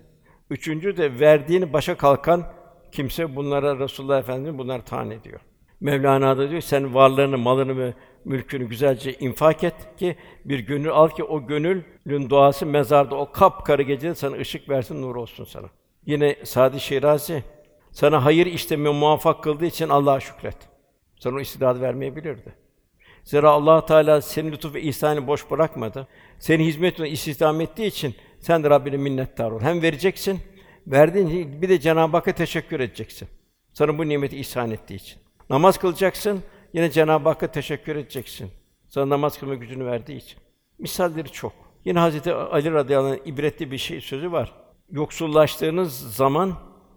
Üçüncü 0.51 0.97
de 0.97 1.21
verdiğini 1.21 1.73
başa 1.73 1.97
kalkan 1.97 2.53
kimse 2.93 3.37
bunlara 3.37 3.79
Resulullah 3.79 4.19
Efendimiz 4.19 4.59
bunlar 4.59 4.87
taan 4.87 5.11
ediyor. 5.11 5.41
Mevlana 5.81 6.39
da 6.39 6.51
diyor 6.51 6.61
sen 6.61 6.95
varlığını, 6.95 7.39
malını 7.39 7.79
ve 7.79 7.95
mülkünü 8.25 8.69
güzelce 8.69 9.13
infak 9.13 9.65
et 9.65 9.75
ki 9.97 10.17
bir 10.45 10.59
gönül 10.59 10.91
al 10.91 11.09
ki 11.09 11.25
o 11.25 11.47
gönülün 11.47 12.31
duası 12.31 12.67
mezarda 12.67 13.17
o 13.17 13.33
kapkara 13.33 13.83
gecede 13.83 14.15
sana 14.15 14.37
ışık 14.37 14.69
versin, 14.69 15.03
nur 15.03 15.17
olsun 15.17 15.45
sana. 15.45 15.67
Yine 16.07 16.37
Sadi 16.45 16.81
Şirazi 16.81 17.45
sana 17.93 18.25
hayır 18.25 18.47
işlemeye 18.47 18.95
muvaffak 18.95 19.43
kıldığı 19.43 19.67
için 19.67 19.89
Allah'a 19.89 20.21
şükret. 20.21 20.57
Sana 21.19 21.37
o 21.37 21.41
istidadı 21.41 21.81
vermeyebilirdi. 21.81 22.55
Zira 23.25 23.51
Allah 23.51 23.87
Teala 23.87 24.21
senin 24.21 24.53
lütuf 24.53 24.75
ve 24.75 24.83
ihsanını 24.83 25.27
boş 25.27 25.51
bırakmadı. 25.51 26.09
Seni 26.39 26.67
hizmetine 26.67 27.11
istihdam 27.11 27.61
ettiği 27.61 27.87
için 27.87 28.15
sen 28.41 28.65
de 28.65 28.71
Rabbine 28.71 28.97
minnettar 28.97 29.51
ol. 29.51 29.61
Hem 29.61 29.83
vereceksin, 29.83 30.41
verdiğin 30.87 31.63
bir 31.63 31.69
de 31.69 31.81
Cenab-ı 31.81 32.17
Hakk'a 32.17 32.33
teşekkür 32.33 32.81
edeceksin. 32.81 33.29
Sana 33.73 33.99
bu 33.99 34.09
nimeti 34.09 34.37
ihsan 34.37 34.71
ettiği 34.71 34.95
için. 34.95 35.19
Namaz 35.51 35.79
kılacaksın, 35.79 36.43
yine 36.73 36.91
Cenab-ı 36.91 37.29
Hakk'a 37.29 37.47
teşekkür 37.47 37.97
edeceksin. 37.97 38.51
Sana 38.89 39.09
namaz 39.09 39.39
kılma 39.39 39.55
gücünü 39.55 39.87
verdiği 39.87 40.17
için. 40.17 40.39
Misalleri 40.79 41.33
çok. 41.33 41.53
Yine 41.85 41.99
Hazreti 41.99 42.33
Ali 42.33 42.73
radıyallahu 42.73 43.13
anh 43.13 43.27
ibretli 43.27 43.71
bir 43.71 43.79
şey 43.79 44.01
sözü 44.01 44.33
var. 44.33 44.53
Yoksullaştığınız 44.91 46.15
zaman 46.17 46.55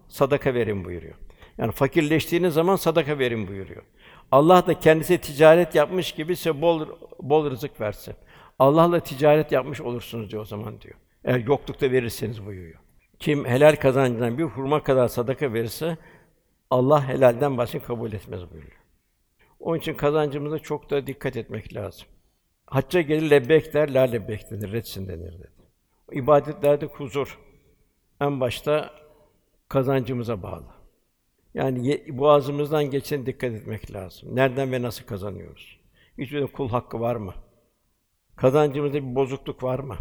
sadaka 0.08 0.54
verin 0.54 0.84
buyuruyor. 0.84 1.14
Yani 1.58 1.72
fakirleştiğiniz 1.72 2.54
zaman 2.54 2.76
sadaka 2.76 3.18
verin 3.18 3.48
buyuruyor. 3.48 3.82
Allah 4.30 4.66
da 4.66 4.80
kendisi 4.80 5.18
ticaret 5.18 5.74
yapmış 5.74 6.12
gibi 6.12 6.36
size 6.36 6.60
bol 6.60 6.86
bol 7.20 7.50
rızık 7.50 7.80
versin. 7.80 8.14
Allah'la 8.58 9.00
ticaret 9.00 9.52
yapmış 9.52 9.80
olursunuz 9.80 10.30
diyor 10.30 10.42
o 10.42 10.44
zaman 10.44 10.80
diyor. 10.80 10.94
Eğer 11.24 11.38
yoklukta 11.38 11.90
verirseniz 11.90 12.46
buyuruyor. 12.46 12.78
Kim 13.18 13.44
helal 13.44 13.76
kazancından 13.76 14.38
bir 14.38 14.44
hurma 14.44 14.82
kadar 14.82 15.08
sadaka 15.08 15.52
verirse 15.52 15.96
Allah 16.70 17.08
helalden 17.08 17.58
başka 17.58 17.82
kabul 17.82 18.12
etmez 18.12 18.50
buyuruyor. 18.50 18.81
Onun 19.62 19.78
için 19.78 19.94
kazancımıza 19.94 20.58
çok 20.58 20.90
da 20.90 21.06
dikkat 21.06 21.36
etmek 21.36 21.74
lazım. 21.74 22.08
Hacca 22.66 23.00
gelir 23.00 23.30
lebbek 23.30 23.74
der, 23.74 23.94
la 23.94 24.00
lebbek 24.00 24.50
denir, 24.50 24.72
retsin 24.72 25.08
denir 25.08 25.32
dedi. 25.32 25.50
İbadetlerde 26.12 26.86
huzur 26.86 27.38
en 28.20 28.40
başta 28.40 28.90
kazancımıza 29.68 30.42
bağlı. 30.42 30.66
Yani 31.54 32.04
boğazımızdan 32.08 32.84
geçen 32.84 33.26
dikkat 33.26 33.52
etmek 33.52 33.92
lazım. 33.92 34.36
Nereden 34.36 34.72
ve 34.72 34.82
nasıl 34.82 35.06
kazanıyoruz? 35.06 35.80
Hiçbir 36.18 36.46
kul 36.46 36.68
hakkı 36.68 37.00
var 37.00 37.16
mı? 37.16 37.34
Kazancımızda 38.36 38.94
bir 38.94 39.14
bozukluk 39.14 39.62
var 39.62 39.78
mı? 39.78 39.96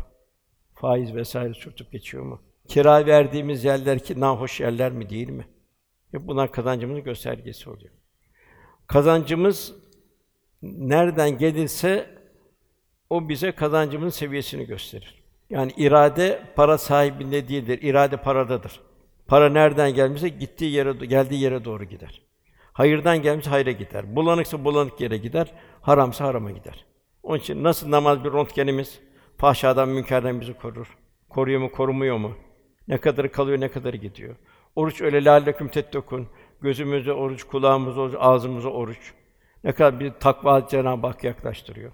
Faiz 0.74 1.16
vesaire 1.16 1.54
sürtüp 1.54 1.92
geçiyor 1.92 2.24
mu? 2.24 2.42
Kira 2.68 3.06
verdiğimiz 3.06 3.64
yerler 3.64 4.00
ki 4.00 4.20
nahoş 4.20 4.60
yerler 4.60 4.92
mi 4.92 5.10
değil 5.10 5.30
mi? 5.30 5.48
Hep 6.12 6.28
bunlar 6.28 6.52
kazancımızın 6.52 7.04
göstergesi 7.04 7.70
oluyor. 7.70 8.01
Kazancımız 8.92 9.74
nereden 10.62 11.38
gelirse 11.38 12.10
o 13.10 13.30
bize 13.30 13.52
kazancımızın 13.52 14.20
seviyesini 14.20 14.66
gösterir. 14.66 15.24
Yani 15.50 15.72
irade 15.78 16.42
para 16.56 16.78
sahibinde 16.78 17.48
değildir. 17.48 17.80
İrade 17.82 18.18
paradadır. 18.18 18.80
Para 19.28 19.50
nereden 19.50 19.94
gelmişse 19.94 20.30
gittiği 20.30 20.72
yere 20.72 21.06
geldiği 21.06 21.42
yere 21.42 21.66
doğru 21.66 21.84
gider. 21.84 22.22
Hayırdan 22.74 23.22
gelmiş 23.22 23.48
hayra 23.48 23.72
gider. 23.72 24.16
Bulanıksa 24.16 24.64
bulanık 24.64 25.02
yere 25.02 25.18
gider. 25.18 25.54
Haramsa 25.82 26.26
harama 26.26 26.52
gider. 26.52 26.86
Onun 27.24 27.40
için 27.40 27.64
nasıl 27.64 27.92
namaz 27.92 28.24
bir 28.24 28.34
röntgenimiz 28.34 29.00
fahşadan, 29.38 29.90
münkerden 29.90 30.42
bizi 30.42 30.54
korur. 30.54 30.98
Koruyor 31.30 31.62
mu, 31.62 31.72
korumuyor 31.72 32.18
mu? 32.18 32.32
Ne 32.88 32.98
kadarı 32.98 33.32
kalıyor, 33.32 33.60
ne 33.60 33.72
kadarı 33.72 33.98
gidiyor. 33.98 34.36
Oruç 34.76 35.02
öyle 35.02 35.26
lâlleküm 35.26 35.68
tettekûn. 35.68 36.28
Gözümüze 36.62 37.14
oruç, 37.14 37.44
kulağımıza 37.44 38.02
oruç, 38.02 38.16
ağzımıza 38.20 38.70
oruç. 38.70 39.14
Ne 39.64 39.72
kadar 39.72 40.00
bir 40.00 40.12
takva 40.12 40.68
Cenab-ı 40.68 41.08
Hak 41.08 41.24
yaklaştırıyor. 41.24 41.92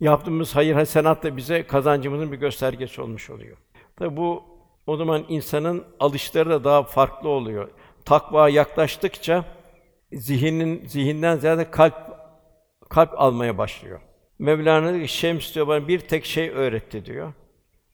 Yaptığımız 0.00 0.56
hayır 0.56 0.74
hasenat 0.74 1.22
da 1.22 1.36
bize 1.36 1.66
kazancımızın 1.66 2.32
bir 2.32 2.36
göstergesi 2.36 3.02
olmuş 3.02 3.30
oluyor. 3.30 3.56
Tabi 3.96 4.16
bu 4.16 4.44
o 4.86 4.96
zaman 4.96 5.24
insanın 5.28 5.84
alışları 6.00 6.50
da 6.50 6.64
daha 6.64 6.82
farklı 6.82 7.28
oluyor. 7.28 7.68
Takva 8.04 8.48
yaklaştıkça 8.48 9.44
zihnin 10.12 10.86
zihinden 10.86 11.36
ziyade 11.36 11.70
kalp 11.70 11.94
kalp 12.88 13.20
almaya 13.20 13.58
başlıyor. 13.58 14.00
Mevlana 14.38 14.94
diyor 14.94 15.06
ki 15.06 15.12
Şems 15.12 15.54
diyor 15.54 15.66
bana 15.66 15.88
bir 15.88 15.98
tek 15.98 16.24
şey 16.24 16.50
öğretti 16.50 17.04
diyor. 17.04 17.32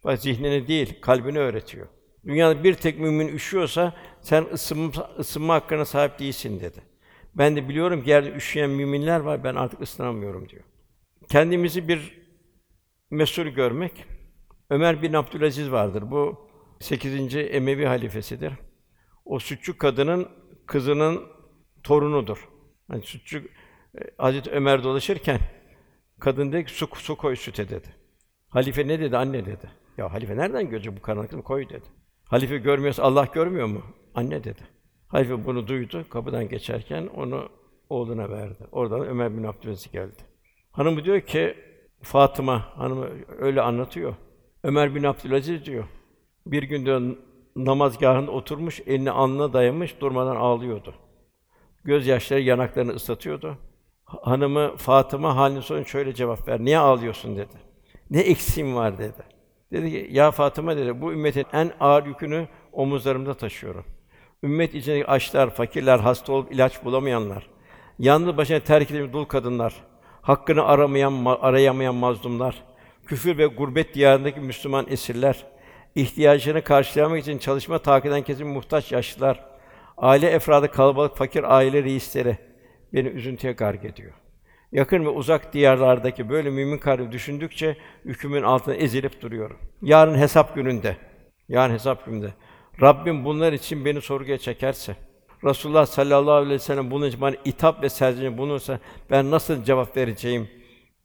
Bak 0.04 0.18
zihnini 0.18 0.68
değil, 0.68 1.00
kalbini 1.00 1.38
öğretiyor. 1.38 1.86
Dünyada 2.26 2.64
bir 2.64 2.74
tek 2.74 2.98
mümin 2.98 3.28
üşüyorsa 3.28 3.94
sen 4.26 4.46
ısınma, 4.52 4.90
ısınma 5.18 5.54
hakkına 5.54 5.84
sahip 5.84 6.18
değilsin 6.18 6.60
dedi. 6.60 6.82
Ben 7.34 7.56
de 7.56 7.68
biliyorum 7.68 8.04
ki 8.04 8.10
yerde 8.10 8.32
üşüyen 8.32 8.70
müminler 8.70 9.20
var, 9.20 9.44
ben 9.44 9.54
artık 9.54 9.80
ısınamıyorum 9.80 10.48
diyor. 10.48 10.62
Kendimizi 11.28 11.88
bir 11.88 12.18
mesul 13.10 13.46
görmek. 13.46 14.04
Ömer 14.70 15.02
bin 15.02 15.12
Abdülaziz 15.12 15.70
vardır. 15.70 16.10
Bu 16.10 16.48
8. 16.80 17.36
Emevi 17.36 17.86
halifesidir. 17.86 18.52
O 19.24 19.38
sütçü 19.38 19.78
kadının 19.78 20.28
kızının 20.66 21.22
torunudur. 21.82 22.48
Yani 22.92 23.02
sütçü 23.02 23.48
e, 23.98 24.00
Hazreti 24.18 24.50
Ömer 24.50 24.84
dolaşırken 24.84 25.40
kadın 26.20 26.52
dedi 26.52 26.64
ki 26.64 26.72
su, 26.72 26.88
su 26.94 27.16
koy 27.16 27.36
süte 27.36 27.68
dedi. 27.68 27.88
Halife 28.48 28.88
ne 28.88 29.00
dedi? 29.00 29.16
Anne 29.16 29.46
dedi. 29.46 29.70
Ya 29.98 30.12
halife 30.12 30.36
nereden 30.36 30.70
görecek 30.70 30.96
bu 30.96 31.02
karanlıkta? 31.02 31.42
Koy 31.42 31.68
dedi. 31.68 31.86
Halife 32.24 32.58
görmüyorsa 32.58 33.02
Allah 33.02 33.28
görmüyor 33.34 33.66
mu? 33.66 33.82
Anne 34.16 34.44
dedi. 34.44 34.60
Halife 35.08 35.44
bunu 35.44 35.68
duydu. 35.68 36.04
Kapıdan 36.10 36.48
geçerken 36.48 37.06
onu 37.06 37.48
oğluna 37.90 38.30
verdi. 38.30 38.66
Oradan 38.72 39.06
Ömer 39.06 39.36
bin 39.36 39.44
Abdülaziz 39.44 39.92
geldi. 39.92 40.22
Hanımı 40.72 41.04
diyor 41.04 41.20
ki 41.20 41.54
Fatıma 42.02 42.78
hanımı 42.78 43.08
öyle 43.38 43.62
anlatıyor. 43.62 44.14
Ömer 44.62 44.94
bin 44.94 45.02
Abdülaziz 45.02 45.64
diyor. 45.64 45.84
Bir 46.46 46.62
gün 46.62 46.86
diyor 46.86 47.16
namazgahında 47.56 48.30
oturmuş, 48.30 48.80
elini 48.86 49.10
alnına 49.10 49.52
dayamış, 49.52 50.00
durmadan 50.00 50.36
ağlıyordu. 50.36 50.94
Göz 51.84 52.06
yaşları 52.06 52.40
yanaklarını 52.40 52.92
ıslatıyordu. 52.92 53.58
Hanımı 54.04 54.76
Fatıma 54.76 55.36
halini 55.36 55.62
sorun 55.62 55.82
şöyle 55.82 56.14
cevap 56.14 56.48
ver. 56.48 56.60
Niye 56.60 56.78
ağlıyorsun 56.78 57.36
dedi. 57.36 57.54
Ne 58.10 58.20
eksiğim 58.20 58.74
var 58.74 58.98
dedi. 58.98 59.22
Dedi 59.72 59.90
ki 59.90 60.08
ya 60.10 60.30
Fatıma 60.30 60.76
dedi 60.76 61.00
bu 61.00 61.12
ümmetin 61.12 61.46
en 61.52 61.72
ağır 61.80 62.06
yükünü 62.06 62.48
omuzlarımda 62.72 63.34
taşıyorum. 63.34 63.84
Ümmet 64.42 64.74
içindeki 64.74 65.06
açlar, 65.06 65.50
fakirler, 65.50 65.98
hasta 65.98 66.32
olup 66.32 66.52
ilaç 66.52 66.84
bulamayanlar, 66.84 67.46
yalnız 67.98 68.36
başına 68.36 68.60
terk 68.60 68.90
edilmiş 68.90 69.12
dul 69.12 69.24
kadınlar, 69.24 69.74
hakkını 70.22 70.64
aramayan, 70.64 71.24
arayamayan 71.24 71.94
mazlumlar, 71.94 72.62
küfür 73.06 73.38
ve 73.38 73.46
gurbet 73.46 73.94
diyarındaki 73.94 74.40
Müslüman 74.40 74.86
esirler, 74.88 75.46
ihtiyacını 75.94 76.62
karşılamak 76.62 77.20
için 77.20 77.38
çalışma 77.38 77.78
takip 77.78 78.06
eden 78.06 78.22
kesin 78.22 78.46
muhtaç 78.46 78.92
yaşlılar, 78.92 79.44
aile 79.96 80.30
efradı 80.30 80.70
kalabalık 80.70 81.16
fakir 81.16 81.56
aile 81.56 81.82
reisleri 81.82 82.38
beni 82.92 83.08
üzüntüye 83.08 83.52
gark 83.52 83.84
ediyor. 83.84 84.12
Yakın 84.72 85.04
ve 85.04 85.08
uzak 85.08 85.52
diyarlardaki 85.52 86.28
böyle 86.28 86.50
mümin 86.50 86.78
kalbi 86.78 87.12
düşündükçe 87.12 87.76
hükmün 88.04 88.42
altında 88.42 88.74
ezilip 88.74 89.22
duruyorum. 89.22 89.58
Yarın 89.82 90.18
hesap 90.18 90.54
gününde, 90.54 90.96
yarın 91.48 91.74
hesap 91.74 92.06
gününde 92.06 92.34
Rabbim 92.82 93.24
bunlar 93.24 93.52
için 93.52 93.84
beni 93.84 94.00
sorguya 94.00 94.38
çekerse, 94.38 94.96
Rasulullah 95.44 95.86
sallallahu 95.86 96.32
aleyhi 96.32 96.54
ve 96.54 96.58
sellem 96.58 96.90
bunun 96.90 97.06
için 97.06 97.20
bana 97.20 97.36
itap 97.44 97.82
ve 97.82 97.88
serzenişte 97.88 98.38
bulunursa 98.38 98.78
ben 99.10 99.30
nasıl 99.30 99.64
cevap 99.64 99.96
vereceğim 99.96 100.48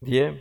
diye 0.04 0.32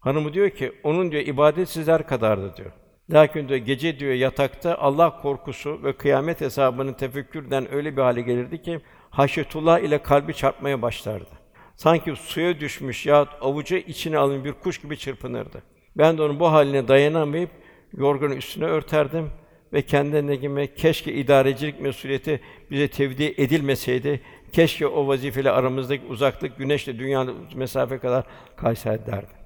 hanımı 0.00 0.32
diyor 0.32 0.50
ki 0.50 0.72
onun 0.84 1.12
diyor 1.12 1.22
ibadet 1.26 1.68
sizler 1.68 2.06
kadardı 2.06 2.56
diyor. 2.56 2.70
Lakin 3.10 3.48
diyor 3.48 3.60
gece 3.60 3.98
diyor 3.98 4.12
yatakta 4.12 4.78
Allah 4.78 5.20
korkusu 5.22 5.84
ve 5.84 5.92
kıyamet 5.92 6.40
hesabının 6.40 6.92
tefekkürden 6.92 7.74
öyle 7.74 7.96
bir 7.96 8.02
hale 8.02 8.20
gelirdi 8.20 8.62
ki 8.62 8.80
haşyetullah 9.10 9.78
ile 9.78 10.02
kalbi 10.02 10.34
çarpmaya 10.34 10.82
başlardı. 10.82 11.30
Sanki 11.76 12.16
suya 12.16 12.60
düşmüş 12.60 13.06
ya 13.06 13.26
avucu 13.40 13.76
içine 13.76 14.18
alın 14.18 14.44
bir 14.44 14.52
kuş 14.52 14.80
gibi 14.80 14.96
çırpınırdı. 14.96 15.62
Ben 15.96 16.18
de 16.18 16.22
onun 16.22 16.40
bu 16.40 16.52
haline 16.52 16.88
dayanamayıp 16.88 17.50
yorganı 17.92 18.34
üstüne 18.34 18.64
örterdim 18.64 19.30
ve 19.72 19.82
kendine 19.82 20.74
keşke 20.74 21.12
idarecilik 21.12 21.80
mesuliyeti 21.80 22.40
bize 22.70 22.88
tevdi 22.88 23.34
edilmeseydi, 23.36 24.20
keşke 24.52 24.86
o 24.86 25.08
vazifeyle 25.08 25.50
aramızdaki 25.50 26.06
uzaklık 26.06 26.58
güneşle 26.58 26.98
dünyanın 26.98 27.36
mesafe 27.54 27.98
kadar 27.98 28.26
kaysaydı 28.56 29.06
derdim. 29.06 29.36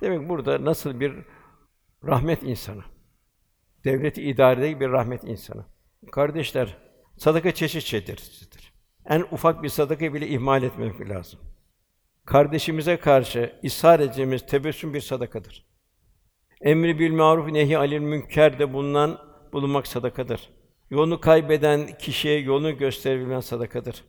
Demek 0.00 0.28
burada 0.28 0.64
nasıl 0.64 1.00
bir 1.00 1.12
rahmet 2.06 2.42
insanı. 2.42 2.82
Devleti 3.84 4.22
idaredeki 4.22 4.80
bir 4.80 4.88
rahmet 4.88 5.24
insanı. 5.24 5.64
Kardeşler, 6.12 6.76
sadaka 7.16 7.54
çeşit 7.54 7.84
çeşittir. 7.84 8.72
En 9.06 9.20
ufak 9.20 9.62
bir 9.62 9.68
sadaka 9.68 10.14
bile 10.14 10.28
ihmal 10.28 10.62
etmemek 10.62 11.08
lazım. 11.08 11.40
kardeşimize 12.26 12.96
karşı 12.96 13.52
ishar 13.62 14.00
edeceğimiz 14.00 14.46
tebessüm 14.46 14.94
bir 14.94 15.00
sadakadır. 15.00 15.66
Emri 16.60 16.98
bil 16.98 17.12
maruf 17.12 17.52
nehi 17.52 17.78
alil 17.78 17.98
münker 17.98 18.58
de 18.58 18.72
bulunan 18.72 19.27
bulunmak 19.52 19.86
sadakadır. 19.86 20.50
Yolunu 20.90 21.20
kaybeden 21.20 21.98
kişiye 21.98 22.38
yolunu 22.38 22.78
gösterebilmen 22.78 23.40
sadakadır. 23.40 24.04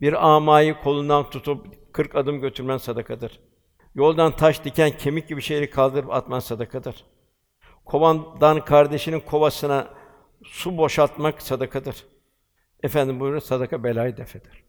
Bir 0.00 0.26
amayı 0.26 0.74
kolundan 0.74 1.30
tutup 1.30 1.66
kırk 1.92 2.16
adım 2.16 2.40
götürmen 2.40 2.76
sadakadır. 2.76 3.40
Yoldan 3.94 4.36
taş 4.36 4.64
diken 4.64 4.90
kemik 4.90 5.28
gibi 5.28 5.42
şeyleri 5.42 5.70
kaldırıp 5.70 6.10
atman 6.10 6.38
sadakadır. 6.38 7.04
Kovandan 7.84 8.64
kardeşinin 8.64 9.20
kovasına 9.20 9.88
su 10.44 10.76
boşaltmak 10.76 11.42
sadakadır. 11.42 12.04
Efendim 12.82 13.20
buyuruyor 13.20 13.42
sadaka 13.42 13.84
belayı 13.84 14.16
defeder. 14.16 14.64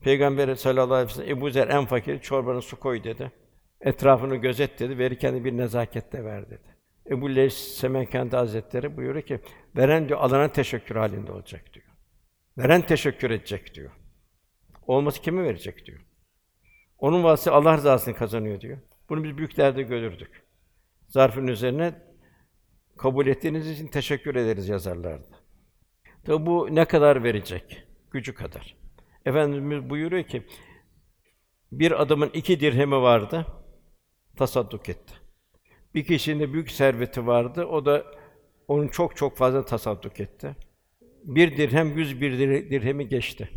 Peygamber 0.00 0.54
sallallahu 0.54 0.94
aleyhi 0.94 1.08
ve 1.08 1.12
sellem 1.12 1.38
Ebu 1.38 1.50
Zer 1.50 1.68
en 1.68 1.86
fakiri 1.86 2.20
çorbanın 2.20 2.60
su 2.60 2.80
koy 2.80 3.04
dedi. 3.04 3.32
Etrafını 3.80 4.36
gözet 4.36 4.78
dedi. 4.78 4.98
Verirken 4.98 5.34
de 5.34 5.44
bir 5.44 5.56
nezaketle 5.56 6.24
ver 6.24 6.50
dedi. 6.50 6.77
Ebu 7.10 7.36
Leys 7.36 7.54
Semerkandi 7.54 8.36
Hazretleri 8.36 8.96
buyuruyor 8.96 9.26
ki 9.26 9.40
veren 9.76 10.08
diyor 10.08 10.20
alana 10.20 10.52
teşekkür 10.52 10.96
halinde 10.96 11.32
olacak 11.32 11.74
diyor. 11.74 11.86
Veren 12.58 12.82
teşekkür 12.82 13.30
edecek 13.30 13.74
diyor. 13.74 13.90
Olması 14.86 15.22
kimi 15.22 15.44
verecek 15.44 15.86
diyor. 15.86 16.00
Onun 16.98 17.24
vasıtası 17.24 17.56
Allah 17.56 17.76
rızasını 17.76 18.14
kazanıyor 18.14 18.60
diyor. 18.60 18.78
Bunu 19.08 19.24
biz 19.24 19.38
büyüklerde 19.38 19.82
görürdük. 19.82 20.42
Zarfın 21.08 21.46
üzerine 21.46 21.94
kabul 22.96 23.26
ettiğiniz 23.26 23.70
için 23.70 23.86
teşekkür 23.86 24.34
ederiz 24.34 24.68
yazarlardı. 24.68 25.28
Tabi 26.24 26.46
bu 26.46 26.68
ne 26.70 26.84
kadar 26.84 27.24
verecek? 27.24 27.86
Gücü 28.10 28.34
kadar. 28.34 28.76
Efendimiz 29.26 29.90
buyuruyor 29.90 30.24
ki 30.24 30.46
bir 31.72 32.02
adamın 32.02 32.30
iki 32.32 32.60
dirhemi 32.60 32.96
vardı, 32.96 33.46
tasadduk 34.36 34.88
etti. 34.88 35.14
Bir 35.94 36.04
kişinin 36.04 36.40
de 36.40 36.52
büyük 36.52 36.70
serveti 36.70 37.26
vardı, 37.26 37.64
o 37.64 37.86
da 37.86 38.04
onun 38.68 38.88
çok 38.88 39.16
çok 39.16 39.36
fazla 39.36 39.64
tasadduk 39.64 40.20
etti. 40.20 40.56
Bir 41.24 41.56
dirhem 41.56 41.98
yüz 41.98 42.20
bir 42.20 42.38
dirhemi 42.70 43.08
geçti. 43.08 43.48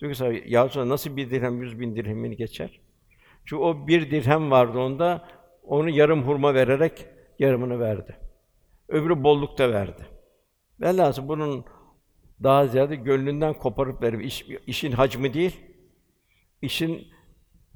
Diyor 0.00 0.14
ki 0.14 0.44
ya 0.46 0.68
sonra 0.68 0.88
nasıl 0.88 1.16
bir 1.16 1.30
dirhem 1.30 1.62
yüz 1.62 1.80
bin 1.80 1.96
dirhemini 1.96 2.36
geçer? 2.36 2.80
Çünkü 3.44 3.62
o 3.62 3.88
bir 3.88 4.10
dirhem 4.10 4.50
vardı 4.50 4.78
onda, 4.78 5.28
onu 5.62 5.90
yarım 5.90 6.22
hurma 6.22 6.54
vererek 6.54 7.06
yarımını 7.38 7.80
verdi. 7.80 8.16
Öbürü 8.88 9.22
bollukta 9.22 9.72
verdi. 9.72 10.06
Velhâsıl 10.80 11.28
bunun 11.28 11.64
daha 12.42 12.66
ziyade 12.66 12.96
gönlünden 12.96 13.54
koparıp 13.54 14.02
verip 14.02 14.24
iş, 14.24 14.46
işin 14.66 14.92
hacmi 14.92 15.34
değil, 15.34 15.60
işin 16.62 17.06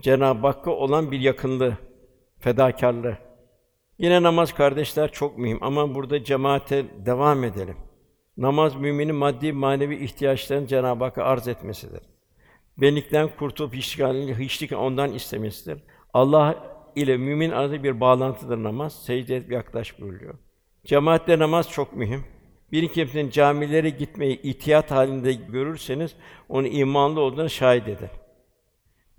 Cenab-ı 0.00 0.46
Hakk'a 0.46 0.70
olan 0.70 1.10
bir 1.10 1.20
yakınlığı, 1.20 1.76
fedakarlığı. 2.38 3.29
Yine 4.00 4.22
namaz 4.22 4.54
kardeşler 4.54 5.12
çok 5.12 5.38
mühim 5.38 5.58
ama 5.60 5.94
burada 5.94 6.24
cemaate 6.24 6.84
devam 7.06 7.44
edelim. 7.44 7.76
Namaz 8.36 8.76
müminin 8.76 9.14
maddi 9.14 9.52
manevi 9.52 10.04
ihtiyaçlarını 10.04 10.66
Cenab-ı 10.66 11.04
Hakk'a 11.04 11.24
arz 11.24 11.48
etmesidir. 11.48 12.00
Benlikten 12.78 13.28
kurtulup 13.38 13.74
işgalini 13.74 14.34
hiçlik 14.34 14.72
ondan 14.72 15.12
istemesidir. 15.12 15.82
Allah 16.14 16.64
ile 16.96 17.16
mümin 17.16 17.50
arasında 17.50 17.82
bir 17.82 18.00
bağlantıdır 18.00 18.62
namaz. 18.62 19.02
Secde 19.02 19.36
et 19.36 19.50
yaklaş 19.50 20.00
buyuruyor. 20.00 20.34
Cemaatle 20.84 21.38
namaz 21.38 21.70
çok 21.70 21.96
mühim. 21.96 22.24
Bir 22.72 22.88
kimsenin 22.88 23.30
camilere 23.30 23.90
gitmeyi 23.90 24.42
itiyat 24.42 24.90
halinde 24.90 25.32
görürseniz 25.32 26.14
onu 26.48 26.66
imanlı 26.66 27.20
olduğunu 27.20 27.50
şahit 27.50 27.88
edin. 27.88 28.08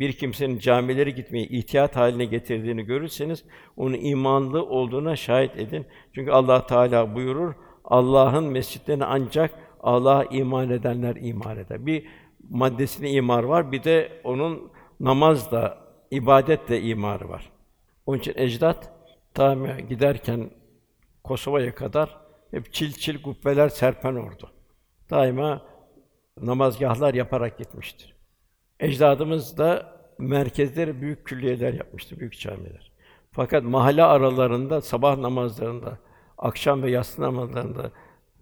Bir 0.01 0.13
kimsenin 0.13 0.59
camilere 0.59 1.09
gitmeyi 1.09 1.49
ihtiyat 1.49 1.95
haline 1.95 2.25
getirdiğini 2.25 2.83
görürseniz 2.83 3.43
onu 3.77 3.95
imanlı 3.95 4.65
olduğuna 4.65 5.15
şahit 5.15 5.57
edin. 5.57 5.85
Çünkü 6.15 6.31
Allah 6.31 6.65
Teala 6.65 7.15
buyurur: 7.15 7.53
Allah'ın 7.85 8.43
mescitlerine 8.43 9.05
ancak 9.05 9.51
Allah'a 9.79 10.23
iman 10.23 10.69
edenler 10.69 11.15
iman 11.15 11.57
eder. 11.57 11.85
Bir 11.85 12.07
maddesine 12.49 13.11
imar 13.11 13.43
var, 13.43 13.71
bir 13.71 13.83
de 13.83 14.21
onun 14.23 14.71
namazla, 14.99 15.77
ibadetle 16.11 16.81
imarı 16.81 17.29
var. 17.29 17.51
Onun 18.05 18.17
için 18.17 18.33
ecdat 18.35 18.93
ta 19.33 19.79
giderken 19.89 20.49
Kosova'ya 21.23 21.75
kadar 21.75 22.17
hep 22.51 22.73
çil 22.73 22.91
çil 22.91 23.21
kubbeler 23.21 23.69
serpen 23.69 24.15
ordu. 24.15 24.49
Daima 25.09 25.61
namazgahlar 26.41 27.13
yaparak 27.13 27.57
gitmiştir. 27.57 28.10
Ecdadımız 28.81 29.57
da 29.57 29.95
merkezleri 30.17 31.01
büyük 31.01 31.25
külliyeler 31.25 31.73
yapmıştı, 31.73 32.19
büyük 32.19 32.39
camiler. 32.39 32.91
Fakat 33.31 33.63
mahalle 33.63 34.03
aralarında 34.03 34.81
sabah 34.81 35.17
namazlarında, 35.17 35.97
akşam 36.37 36.83
ve 36.83 36.91
yatsı 36.91 37.21
namazlarında 37.21 37.91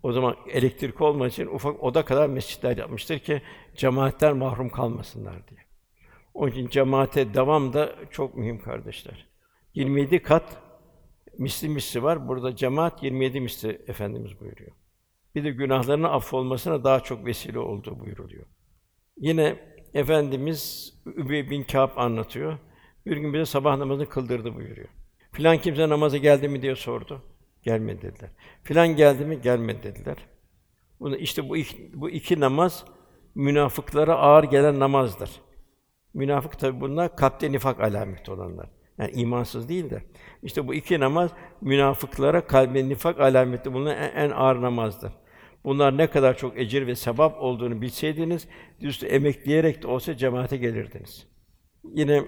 o 0.03 0.11
zaman 0.11 0.35
elektrik 0.49 1.01
olmadığı 1.01 1.29
için 1.29 1.47
ufak 1.47 1.83
oda 1.83 2.05
kadar 2.05 2.27
mescitler 2.29 2.77
yapmıştır 2.77 3.19
ki 3.19 3.41
cemaatler 3.75 4.33
mahrum 4.33 4.69
kalmasınlar 4.69 5.47
diye. 5.47 5.59
Onun 6.33 6.51
için 6.51 6.67
cemaate 6.67 7.33
devam 7.33 7.73
da 7.73 7.95
çok 8.11 8.37
mühim 8.37 8.61
kardeşler. 8.61 9.27
27 9.73 10.21
kat 10.21 10.57
misli 11.37 11.69
misli 11.69 12.03
var. 12.03 12.27
Burada 12.27 12.55
cemaat 12.55 13.03
27 13.03 13.41
misli 13.41 13.81
efendimiz 13.87 14.39
buyuruyor. 14.39 14.71
Bir 15.35 15.43
de 15.43 15.51
günahlarının 15.51 16.07
affolmasına 16.07 16.83
daha 16.83 16.99
çok 16.99 17.25
vesile 17.25 17.59
olduğu 17.59 17.99
buyuruluyor. 17.99 18.45
Yine 19.17 19.59
efendimiz 19.93 20.93
Übey 21.05 21.49
bin 21.49 21.63
Kâb 21.63 21.89
anlatıyor. 21.95 22.57
Bir 23.05 23.17
gün 23.17 23.33
bize 23.33 23.45
sabah 23.45 23.77
namazını 23.77 24.09
kıldırdı 24.09 24.55
buyuruyor. 24.55 24.87
Filan 25.31 25.57
kimse 25.57 25.89
namaza 25.89 26.17
geldi 26.17 26.47
mi 26.47 26.61
diye 26.61 26.75
sordu. 26.75 27.21
Gelmedi 27.63 28.01
dediler. 28.01 28.29
Filan 28.63 28.87
geldi 28.95 29.25
mi? 29.25 29.41
Gelmedi 29.41 29.83
dediler. 29.83 30.17
Bunu 30.99 31.15
işte 31.15 31.49
bu 31.49 31.57
iki, 31.57 32.01
bu 32.01 32.09
iki 32.09 32.39
namaz 32.39 32.85
münafıklara 33.35 34.15
ağır 34.15 34.43
gelen 34.43 34.79
namazdır. 34.79 35.31
Münafık 36.13 36.59
tabi 36.59 36.81
bunlar 36.81 37.15
kalpte 37.15 37.51
nifak 37.51 37.79
alameti 37.79 38.31
olanlar. 38.31 38.69
Yani 38.97 39.11
imansız 39.11 39.69
değil 39.69 39.89
de. 39.89 40.03
İşte 40.43 40.67
bu 40.67 40.73
iki 40.73 40.99
namaz 40.99 41.31
münafıklara 41.61 42.47
kalbe 42.47 42.89
nifak 42.89 43.19
alameti 43.19 43.73
bulunan 43.73 43.97
en, 43.97 44.11
en 44.15 44.29
ağır 44.29 44.61
namazdır. 44.61 45.11
Bunlar 45.69 45.97
ne 45.97 46.07
kadar 46.07 46.37
çok 46.37 46.59
ecir 46.59 46.87
ve 46.87 46.95
sevap 46.95 47.41
olduğunu 47.41 47.81
bilseydiniz, 47.81 48.47
üstü 48.81 49.05
emekleyerek 49.05 49.83
de 49.83 49.87
olsa 49.87 50.17
cemaate 50.17 50.57
gelirdiniz. 50.57 51.27
Yine 51.93 52.23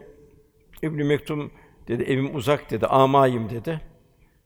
İbn 0.83 1.05
Mektum 1.05 1.51
dedi, 1.87 2.03
evim 2.03 2.35
uzak 2.35 2.71
dedi, 2.71 2.87
amayım 2.87 3.49
dedi. 3.49 3.81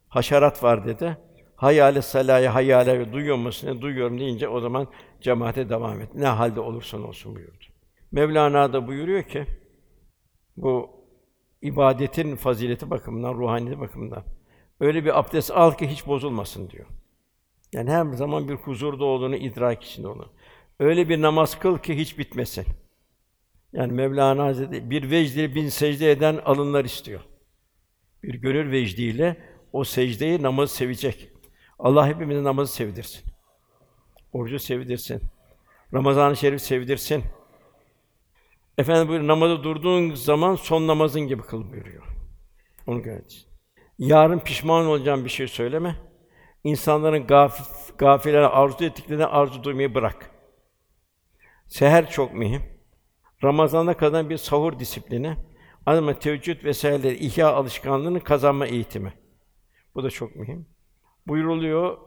Haşerat 0.08 0.64
var 0.64 0.86
dedi. 0.86 1.18
Hayale 1.56 2.02
salaya 2.02 2.56
hayale 2.56 3.14
duyuyor 3.14 3.36
musun? 3.36 3.82
Duyuyorum 3.82 4.20
deyince 4.20 4.48
o 4.48 4.60
zaman 4.60 4.88
cemaate 5.22 5.70
devam 5.70 6.02
et. 6.02 6.16
Ne 6.16 6.28
halde 6.28 6.60
olursan 6.60 7.08
olsun 7.08 7.36
buyurdu. 7.36 7.66
Mevlana 8.12 8.74
da 8.74 8.88
buyuruyor 8.88 9.24
ki 9.24 9.46
bu 10.58 10.90
ibadetin 11.62 12.36
fazileti 12.36 12.90
bakımından, 12.90 13.34
ruhani 13.34 13.80
bakımından 13.80 14.24
öyle 14.80 15.06
bir 15.06 15.20
abdest 15.20 15.52
al 15.52 15.72
ki 15.72 15.88
hiç 15.88 16.08
bozulmasın 16.08 16.70
diyor. 16.70 16.86
Yani 17.76 17.92
her 17.92 18.06
zaman 18.06 18.50
bir 18.50 18.54
huzurda 18.54 19.06
olduğunu 19.06 19.36
idrak 19.36 19.84
içinde 19.84 20.08
onu. 20.08 20.26
Öyle 20.80 21.10
bir 21.10 21.22
namaz 21.22 21.60
kıl 21.60 21.78
ki 21.78 21.98
hiç 21.98 22.18
bitmesin. 22.18 22.66
Yani 23.74 23.92
Mevlana 23.92 24.44
Hazretleri 24.44 24.90
bir 24.90 25.12
vecdi 25.12 25.56
bin 25.56 25.70
secde 25.70 26.12
eden 26.12 26.38
alınlar 26.46 26.86
istiyor. 26.86 27.22
Bir 28.24 28.34
gönül 28.34 28.72
vecdiyle 28.72 29.38
o 29.74 29.84
secdeyi 29.84 30.44
namaz 30.44 30.72
sevecek. 30.72 31.30
Allah 31.80 32.08
hepimize 32.08 32.44
namazı 32.44 32.74
sevdirsin. 32.74 33.24
Orucu 34.34 34.60
sevdirsin. 34.60 35.22
Ramazan-ı 35.94 36.38
Şerif 36.38 36.62
sevdirsin. 36.62 37.24
Efendim 38.78 39.08
buyuruyor, 39.08 39.28
namazda 39.28 39.64
durduğun 39.64 40.16
zaman 40.16 40.56
son 40.56 40.88
namazın 40.88 41.22
gibi 41.22 41.42
kıl 41.42 41.72
buyuruyor. 41.72 42.04
Onu 42.88 43.04
gayret. 43.04 43.46
Yarın 44.00 44.40
pişman 44.40 44.86
olacağın 44.86 45.26
bir 45.26 45.30
şey 45.30 45.48
söyleme. 45.48 45.96
İnsanların 46.66 47.28
gaf 47.28 47.98
gafilene 47.98 48.46
arzu 48.46 48.86
ettiklerine 48.86 49.26
arzu 49.26 49.64
duymayı 49.64 49.96
bırak. 49.96 50.32
Seher 51.68 52.10
çok 52.10 52.34
mühim. 52.34 52.62
Ramazana 53.44 53.98
kadar 53.98 54.30
bir 54.30 54.38
sahur 54.38 54.80
disiplini, 54.80 55.38
ama 55.86 56.20
teheccüd 56.20 56.64
vesaireleri 56.64 57.16
ihya 57.16 57.54
alışkanlığını 57.54 58.24
kazanma 58.24 58.66
eğitimi. 58.66 59.14
Bu 59.96 60.04
da 60.04 60.10
çok 60.10 60.36
mühim. 60.36 60.68
Buyuruluyor, 61.28 61.98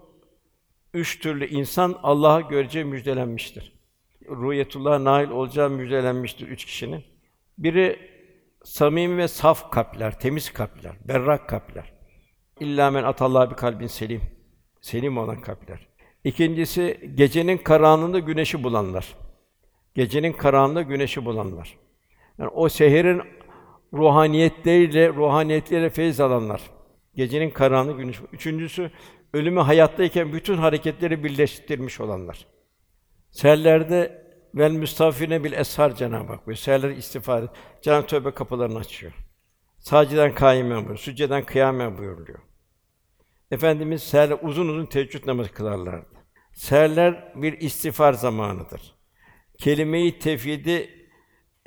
üç 0.95 1.21
türlü 1.21 1.47
insan 1.49 1.99
Allah'a 2.03 2.41
görece 2.41 2.85
müjdelenmiştir 2.85 3.79
ruhiyetullah 4.31 5.01
nail 5.01 5.31
olacağı 5.31 5.71
müjdelenmiştir 5.71 6.49
üç 6.49 6.65
kişinin. 6.65 7.05
Biri 7.59 7.99
samimi 8.65 9.17
ve 9.17 9.29
saf 9.29 9.71
kalpler, 9.71 10.19
temiz 10.19 10.53
kalpler, 10.53 10.93
berrak 11.09 11.49
kalpler. 11.49 11.93
İlla 12.61 12.91
men 12.91 13.05
atallah 13.05 13.51
bir 13.51 13.57
kalbin 13.57 13.87
selim. 13.87 14.38
Selim 14.89 15.19
olan 15.19 15.41
kalpler. 15.41 15.89
İkincisi 16.25 17.11
gecenin 17.15 17.59
karanlığında 17.59 18.19
güneşi 18.19 18.65
bulanlar. 18.65 19.15
Gecenin 19.95 20.33
karanlığında 20.33 20.83
güneşi 20.83 21.25
bulanlar. 21.25 21.79
Yani 22.39 22.49
o 22.49 22.69
seherin 22.69 23.23
ruhaniyetleriyle, 23.93 25.09
ruhaniyetleriyle 25.09 25.91
feyiz 25.91 26.21
alanlar. 26.21 26.61
Gecenin 27.15 27.51
karanlığı 27.51 27.97
gün 27.97 28.09
ışığı. 28.09 28.25
Üçüncüsü, 28.33 28.91
ölümü 29.33 29.61
hayattayken 29.61 30.33
bütün 30.33 30.57
hareketleri 30.57 31.25
birleştirmiş 31.25 32.01
olanlar. 32.01 32.47
Seherlerde 33.31 34.23
vel 34.55 34.73
müstafine 34.73 35.45
bil 35.45 35.53
eshar 35.53 35.95
Cenab-ı 35.95 36.33
Hak. 36.33 36.49
Ve 36.49 36.57
seherler 36.57 36.91
istiğfar. 36.91 37.45
Cenab-ı 37.83 38.07
Tövbe 38.07 38.31
kapılarını 38.31 38.79
açıyor. 38.79 39.13
Saciden 39.79 40.35
kâime 40.35 40.75
buyuruyor. 40.75 40.99
Sücceden 40.99 41.43
kıyame 41.43 41.99
buyuruluyor. 41.99 42.48
Efendimiz 43.51 44.03
seherler 44.03 44.39
uzun 44.43 44.69
uzun 44.69 44.87
teheccüd 44.87 45.27
namazı 45.27 45.53
kılarlardı. 45.53 46.19
Seherler 46.53 47.33
bir 47.37 47.61
istiğfar 47.61 48.13
zamanıdır. 48.13 48.95
Kelime-i 49.59 50.19
tevhidi 50.19 51.09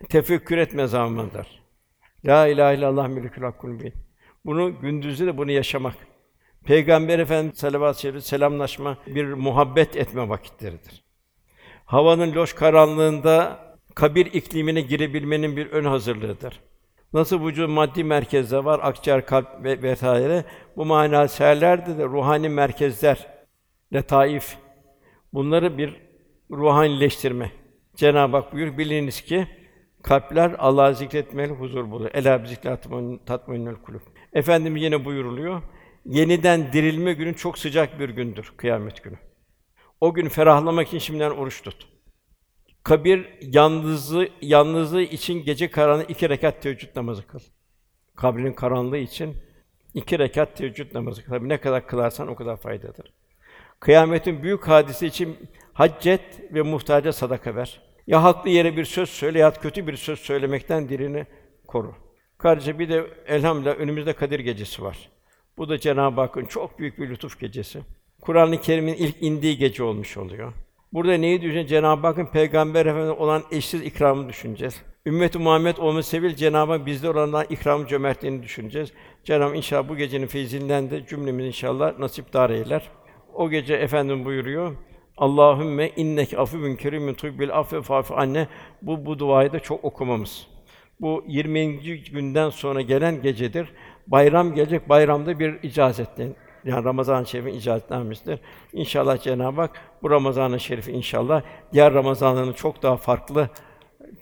tefekkür 0.09 0.57
etme 0.57 0.88
zamanıdır. 0.88 1.61
La 2.25 2.47
ilahe 2.47 2.75
illallah 2.75 3.07
melikül 3.07 3.41
hakkul 3.41 3.67
mübin. 3.67 3.93
Bunu 4.45 4.82
gündüzde 4.82 5.25
de 5.25 5.38
bunu 5.38 5.51
yaşamak. 5.51 5.95
Peygamber 6.65 7.19
Efendimiz 7.19 7.63
aleyhi 7.63 8.13
ve 8.13 8.21
selamlaşma 8.21 8.97
bir 9.07 9.25
muhabbet 9.25 9.97
etme 9.97 10.29
vakitleridir. 10.29 11.03
Havanın 11.86 12.36
loş 12.36 12.53
karanlığında 12.53 13.59
kabir 13.95 14.25
iklimine 14.25 14.82
girebilmenin 14.82 15.57
bir 15.57 15.65
ön 15.71 15.86
hazırlığıdır. 15.86 16.59
Nasıl 17.14 17.47
vücut 17.47 17.70
maddi 17.70 18.03
merkezde 18.03 18.66
var, 18.66 18.80
akciğer, 18.84 19.26
kalp 19.26 19.64
ve 19.64 19.82
vesaire. 19.82 20.45
Bu 20.78 20.86
manada 20.86 21.28
seherlerde 21.28 21.97
de 21.97 22.03
ruhani 22.03 22.49
merkezler, 22.49 23.28
letaif, 23.93 24.57
bunları 25.34 25.78
bir 25.78 26.01
ruhanileştirme. 26.51 27.51
Cenab-ı 27.95 28.38
Hak 28.38 28.53
buyur 28.53 28.78
biliniz 28.78 29.22
ki 29.22 29.47
kalpler 30.03 30.55
Allah'ı 30.57 30.95
zikretmeli 30.95 31.53
huzur 31.53 31.91
bulur. 31.91 32.09
Ela 32.14 32.43
bi 32.43 32.47
tatmainul 33.26 33.76
kulub. 33.76 34.01
Efendimiz 34.34 34.84
yine 34.84 35.05
buyuruluyor. 35.05 35.62
Yeniden 36.05 36.74
dirilme 36.74 37.14
günü 37.14 37.36
çok 37.36 37.57
sıcak 37.57 37.99
bir 37.99 38.09
gündür 38.09 38.53
kıyamet 38.57 39.03
günü. 39.03 39.18
O 40.01 40.14
gün 40.14 40.30
ferahlamak 40.30 40.88
için 40.88 40.97
şimdiden 40.97 41.32
oruç 41.32 41.62
tut. 41.62 41.90
Kabir 42.84 43.29
yalnızlığı 43.41 44.29
yalnızlığı 44.41 45.01
için 45.01 45.43
gece 45.43 45.71
karanlığı 45.71 46.03
iki 46.03 46.29
rekat 46.29 46.61
teheccüd 46.61 46.95
namazı 46.95 47.27
kıl. 47.27 47.39
Kabrin 48.15 48.53
karanlığı 48.53 48.97
için 48.97 49.38
iki 49.93 50.19
rekat 50.19 50.57
teheccüd 50.57 50.95
namazı 50.95 51.25
kıl. 51.25 51.41
Ne 51.41 51.57
kadar 51.57 51.88
kılarsan 51.88 52.27
o 52.27 52.36
kadar 52.36 52.57
faydadır. 52.57 53.13
Kıyametin 53.79 54.43
büyük 54.43 54.67
hadisi 54.67 55.07
için 55.07 55.38
haccet 55.73 56.53
ve 56.53 56.61
muhtaca 56.61 57.13
sadaka 57.13 57.55
ver. 57.55 57.82
Ya 58.07 58.23
haklı 58.23 58.49
yere 58.49 58.77
bir 58.77 58.86
söz 58.86 59.09
söyle 59.09 59.39
ya 59.39 59.53
kötü 59.53 59.88
bir 59.88 59.95
söz 59.95 60.19
söylemekten 60.19 60.89
dilini 60.89 61.25
koru. 61.67 61.95
Kardeşim 62.38 62.79
bir 62.79 62.89
de 62.89 63.07
elhamdülillah 63.27 63.75
önümüzde 63.75 64.13
Kadir 64.13 64.39
gecesi 64.39 64.84
var. 64.84 65.09
Bu 65.57 65.69
da 65.69 65.79
Cenab-ı 65.79 66.21
Hakk'ın 66.21 66.45
çok 66.45 66.79
büyük 66.79 66.99
bir 66.99 67.09
lütuf 67.09 67.39
gecesi. 67.39 67.79
Kur'an-ı 68.21 68.61
Kerim'in 68.61 68.93
ilk 68.93 69.23
indiği 69.23 69.57
gece 69.57 69.84
olmuş 69.84 70.17
oluyor. 70.17 70.53
Burada 70.93 71.13
neyi 71.13 71.41
düşüneceğiz? 71.41 71.69
Cenab-ı 71.69 72.07
Hakk'ın 72.07 72.25
Peygamber 72.25 72.85
Efendimiz 72.85 73.19
olan 73.19 73.43
eşsiz 73.51 73.81
ikramını 73.81 74.29
düşüneceğiz. 74.29 74.81
Ümmet-i 75.05 75.39
Muhammed 75.39 75.77
olması 75.77 76.09
sebil 76.09 76.35
Cenab-ı 76.35 76.71
Hak 76.71 76.85
bizde 76.85 77.09
olanlar 77.09 77.47
ikram 77.49 77.85
cömertliğini 77.85 78.43
düşüneceğiz. 78.43 78.93
Cenab-ı 79.23 79.47
Hak 79.47 79.57
inşallah 79.57 79.89
bu 79.89 79.95
gecenin 79.95 80.27
feyzinden 80.27 80.89
de 80.89 81.05
cümlemiz 81.05 81.45
inşallah 81.45 81.99
nasipdar 81.99 82.49
eyler. 82.49 82.89
O 83.33 83.49
gece 83.49 83.73
efendim 83.73 84.25
buyuruyor. 84.25 84.75
Allahümme 85.17 85.89
innek 85.95 86.33
afuvun 86.33 86.75
kerimun 86.75 87.13
tuhibbil 87.13 87.53
affe 87.53 87.81
fa'fu 87.81 88.15
anne. 88.15 88.47
Bu 88.81 89.05
bu 89.05 89.19
duayı 89.19 89.53
da 89.53 89.59
çok 89.59 89.85
okumamız. 89.85 90.47
Bu 91.01 91.23
20. 91.27 91.77
günden 92.03 92.49
sonra 92.49 92.81
gelen 92.81 93.21
gecedir. 93.21 93.73
Bayram 94.07 94.53
gelecek. 94.55 94.89
Bayramda 94.89 95.39
bir 95.39 95.63
icazetten 95.63 96.35
yani 96.66 96.86
Ramazan-ı 96.86 97.26
Şerif'in 97.26 97.53
icazetnamesidir. 97.53 98.39
İnşallah 98.74 99.18
Cenab-ı 99.22 99.62
Hak 99.62 99.72
bu 100.03 100.09
Ramazan-ı 100.09 100.59
Şerif'i 100.59 100.91
inşallah 100.91 101.41
diğer 101.74 101.93
Ramazanların 101.93 102.53
çok 102.53 102.84
daha 102.84 102.97
farklı 102.97 103.49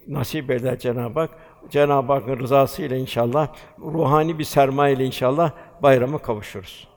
nasip 0.07 0.51
eder 0.51 0.79
Cenab-ı 0.79 1.19
Hak. 1.19 1.29
Cenab-ı 1.69 2.13
Hakk'ın 2.13 2.39
rızası 2.39 2.81
ile 2.81 2.99
inşallah 2.99 3.47
ruhani 3.79 4.39
bir 4.39 4.43
sermaye 4.43 4.95
ile 4.95 5.05
inşallah 5.05 5.51
bayrama 5.81 6.17
kavuşuruz. 6.17 6.88